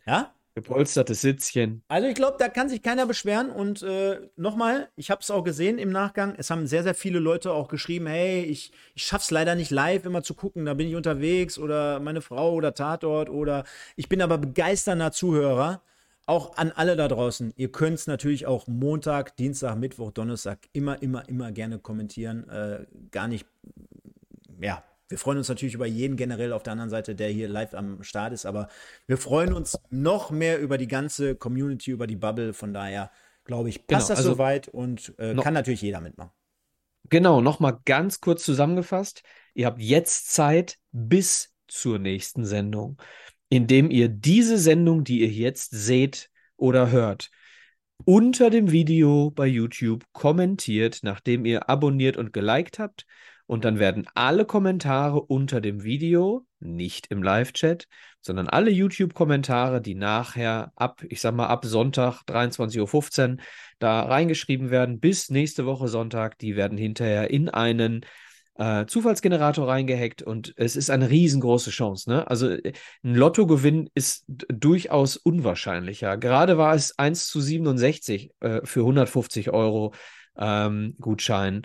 [0.07, 0.33] Ja?
[0.55, 1.83] Gepolstertes Sitzchen.
[1.89, 3.51] Also ich glaube, da kann sich keiner beschweren.
[3.51, 6.37] Und äh, nochmal, ich habe es auch gesehen im Nachgang.
[6.39, 10.05] Es haben sehr, sehr viele Leute auch geschrieben, hey, ich, ich schaff's leider nicht live
[10.05, 13.65] immer zu gucken, da bin ich unterwegs oder meine Frau oder Tatort oder
[13.97, 15.83] ich bin aber begeisternder Zuhörer.
[16.29, 17.55] Auch an alle da draußen.
[17.57, 22.47] Ihr könnt es natürlich auch Montag, Dienstag, Mittwoch, Donnerstag immer, immer, immer gerne kommentieren.
[22.51, 23.47] Äh, gar nicht,
[24.61, 27.75] ja, wir freuen uns natürlich über jeden generell auf der anderen Seite, der hier live
[27.75, 28.69] am Start ist, aber
[29.07, 32.53] wir freuen uns noch mehr über die ganze Community, über die Bubble.
[32.53, 33.11] Von daher,
[33.45, 36.31] glaube ich, passt genau, das also soweit und äh, kann natürlich jeder mitmachen.
[37.09, 39.23] Genau, nochmal ganz kurz zusammengefasst.
[39.55, 43.01] Ihr habt jetzt Zeit bis zur nächsten Sendung,
[43.49, 47.31] indem ihr diese Sendung, die ihr jetzt seht oder hört,
[48.05, 53.07] unter dem Video bei YouTube kommentiert, nachdem ihr abonniert und geliked habt.
[53.49, 57.89] Und dann werden alle Kommentare unter dem Video, nicht im Live-Chat,
[58.21, 63.37] sondern alle YouTube-Kommentare, die nachher ab, ich sag mal, ab Sonntag 23.15 Uhr
[63.79, 68.05] da reingeschrieben werden, bis nächste Woche Sonntag, die werden hinterher in einen
[68.57, 72.11] äh, Zufallsgenerator reingehackt und es ist eine riesengroße Chance.
[72.11, 72.29] Ne?
[72.29, 76.19] Also ein Lottogewinn ist durchaus unwahrscheinlicher.
[76.19, 79.95] Gerade war es 1 zu 67 äh, für 150 Euro
[80.37, 81.63] ähm, Gutschein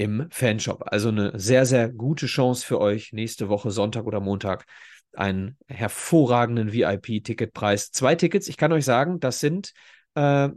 [0.00, 0.84] im Fanshop.
[0.86, 4.64] Also eine sehr, sehr gute Chance für euch nächste Woche Sonntag oder Montag
[5.12, 7.90] einen hervorragenden VIP-Ticketpreis.
[7.90, 9.74] Zwei Tickets, ich kann euch sagen, das sind,
[10.14, 10.48] äh,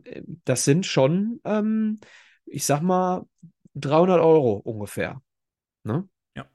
[0.45, 1.99] das sind schon, ähm,
[2.45, 3.25] ich sag mal,
[3.75, 5.21] 300 Euro ungefähr.
[5.83, 6.07] Ne?
[6.37, 6.45] Ja.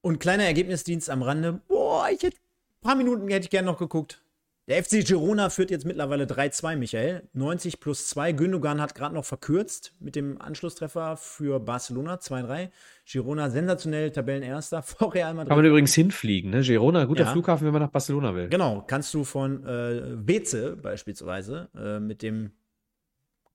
[0.00, 1.60] Und kleiner Ergebnisdienst am Rande.
[1.68, 4.21] Boah, ich hätte ein paar Minuten hätte ich gerne noch geguckt.
[4.68, 7.28] Der FC Girona führt jetzt mittlerweile 3-2, Michael.
[7.32, 8.30] 90 plus 2.
[8.30, 12.70] Gündogan hat gerade noch verkürzt mit dem Anschlusstreffer für Barcelona 2-3.
[13.04, 15.48] Girona sensationell Tabellenerster vor Real Madrid.
[15.48, 16.60] Kann man übrigens hinfliegen, ne?
[16.60, 17.32] Girona, guter ja.
[17.32, 18.48] Flughafen, wenn man nach Barcelona will.
[18.50, 22.52] Genau, kannst du von äh, Beze beispielsweise äh, mit dem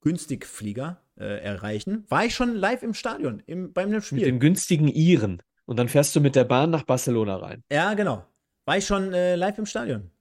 [0.02, 2.06] Günstigflieger äh, erreichen.
[2.10, 4.18] War ich schon live im Stadion im, beim Spiel.
[4.18, 5.42] Mit dem günstigen Iren.
[5.66, 7.64] Und dann fährst du mit der Bahn nach Barcelona rein.
[7.72, 8.26] Ja, genau.
[8.66, 10.12] War ich schon äh, live im Stadion.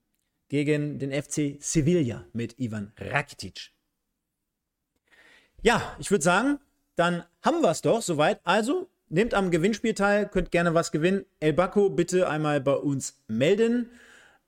[0.48, 3.72] Gegen den FC Sevilla mit Ivan Rakitic.
[5.62, 6.60] Ja, ich würde sagen,
[6.94, 8.40] dann haben wir es doch soweit.
[8.44, 11.24] Also, nehmt am Gewinnspiel teil, könnt gerne was gewinnen.
[11.40, 13.90] El Baco bitte einmal bei uns melden.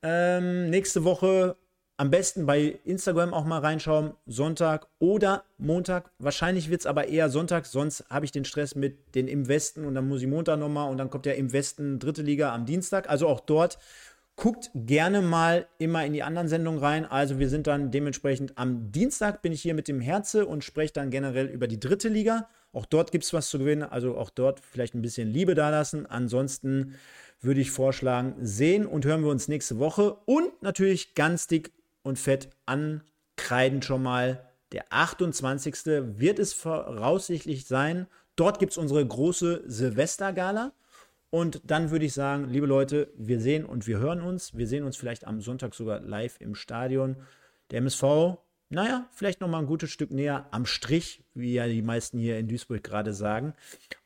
[0.03, 1.57] Ähm, nächste Woche
[2.01, 6.13] am besten bei Instagram auch mal reinschauen, Sonntag oder Montag.
[6.21, 9.85] Wahrscheinlich wird es aber eher Sonntag, sonst habe ich den Stress mit den im Westen
[9.85, 12.67] und dann muss ich Montag nochmal und dann kommt ja im Westen dritte Liga am
[12.67, 13.11] Dienstag.
[13.11, 13.81] Also auch dort
[14.39, 17.05] guckt gerne mal immer in die anderen Sendungen rein.
[17.05, 20.93] Also wir sind dann dementsprechend am Dienstag bin ich hier mit dem Herze und spreche
[20.93, 22.49] dann generell über die dritte Liga.
[22.73, 26.07] Auch dort gibt es was zu gewinnen, also auch dort vielleicht ein bisschen Liebe dalassen.
[26.07, 26.95] Ansonsten
[27.41, 32.17] würde ich vorschlagen, sehen und hören wir uns nächste Woche und natürlich ganz dick und
[32.17, 34.45] fett ankreiden schon mal.
[34.71, 35.75] Der 28.
[36.17, 38.07] wird es voraussichtlich sein.
[38.37, 40.73] Dort gibt es unsere große Silvestergala.
[41.31, 44.57] Und dann würde ich sagen, liebe Leute, wir sehen und wir hören uns.
[44.57, 47.17] Wir sehen uns vielleicht am Sonntag sogar live im Stadion.
[47.71, 48.39] Der MSV,
[48.71, 52.39] naja, vielleicht noch mal ein gutes Stück näher am Strich, wie ja die meisten hier
[52.39, 53.55] in Duisburg gerade sagen.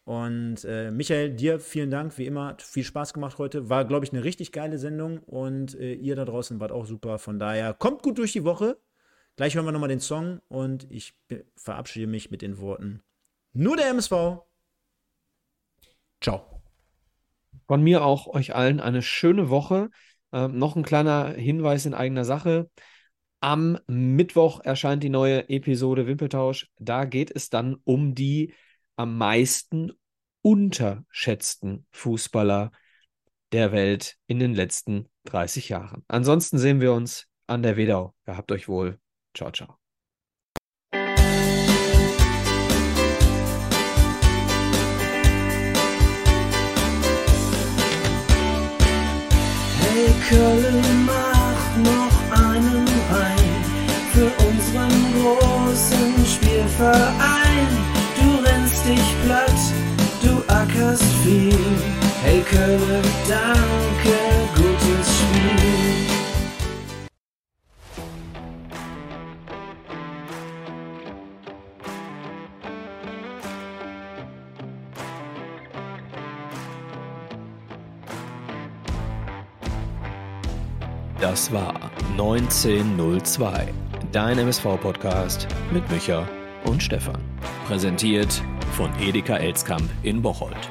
[0.04, 3.68] Und äh, Michael, dir vielen Dank, wie immer, hat viel Spaß gemacht heute.
[3.68, 7.20] War, glaube ich, eine richtig geile Sendung und äh, ihr da draußen wart auch super.
[7.20, 8.76] Von daher, kommt gut durch die Woche.
[9.36, 11.14] Gleich hören wir nochmal den Song und ich
[11.56, 13.02] verabschiede mich mit den Worten:
[13.52, 14.42] Nur der MSV.
[16.20, 16.51] Ciao.
[17.72, 19.88] Von mir auch euch allen eine schöne Woche.
[20.30, 22.68] Ähm, noch ein kleiner Hinweis in eigener Sache.
[23.40, 26.68] Am Mittwoch erscheint die neue Episode Wimpeltausch.
[26.78, 28.52] Da geht es dann um die
[28.96, 29.90] am meisten
[30.42, 32.72] unterschätzten Fußballer
[33.52, 36.04] der Welt in den letzten 30 Jahren.
[36.08, 38.14] Ansonsten sehen wir uns an der Wedau.
[38.26, 39.00] Gehabt euch wohl.
[39.32, 39.81] Ciao, ciao.
[50.32, 52.16] Köln, mach noch
[52.48, 53.52] einen rein
[54.12, 57.32] für unseren großen Spielverein
[58.84, 59.60] dich platt,
[60.22, 61.58] du ackerst viel.
[62.22, 63.91] Hey Köln, danke,
[81.32, 81.72] Das war
[82.10, 83.72] 1902,
[84.12, 86.28] dein MSV-Podcast mit Micha
[86.66, 87.22] und Stefan.
[87.66, 88.42] Präsentiert
[88.72, 90.68] von Edeka Elskamp in Bocholt.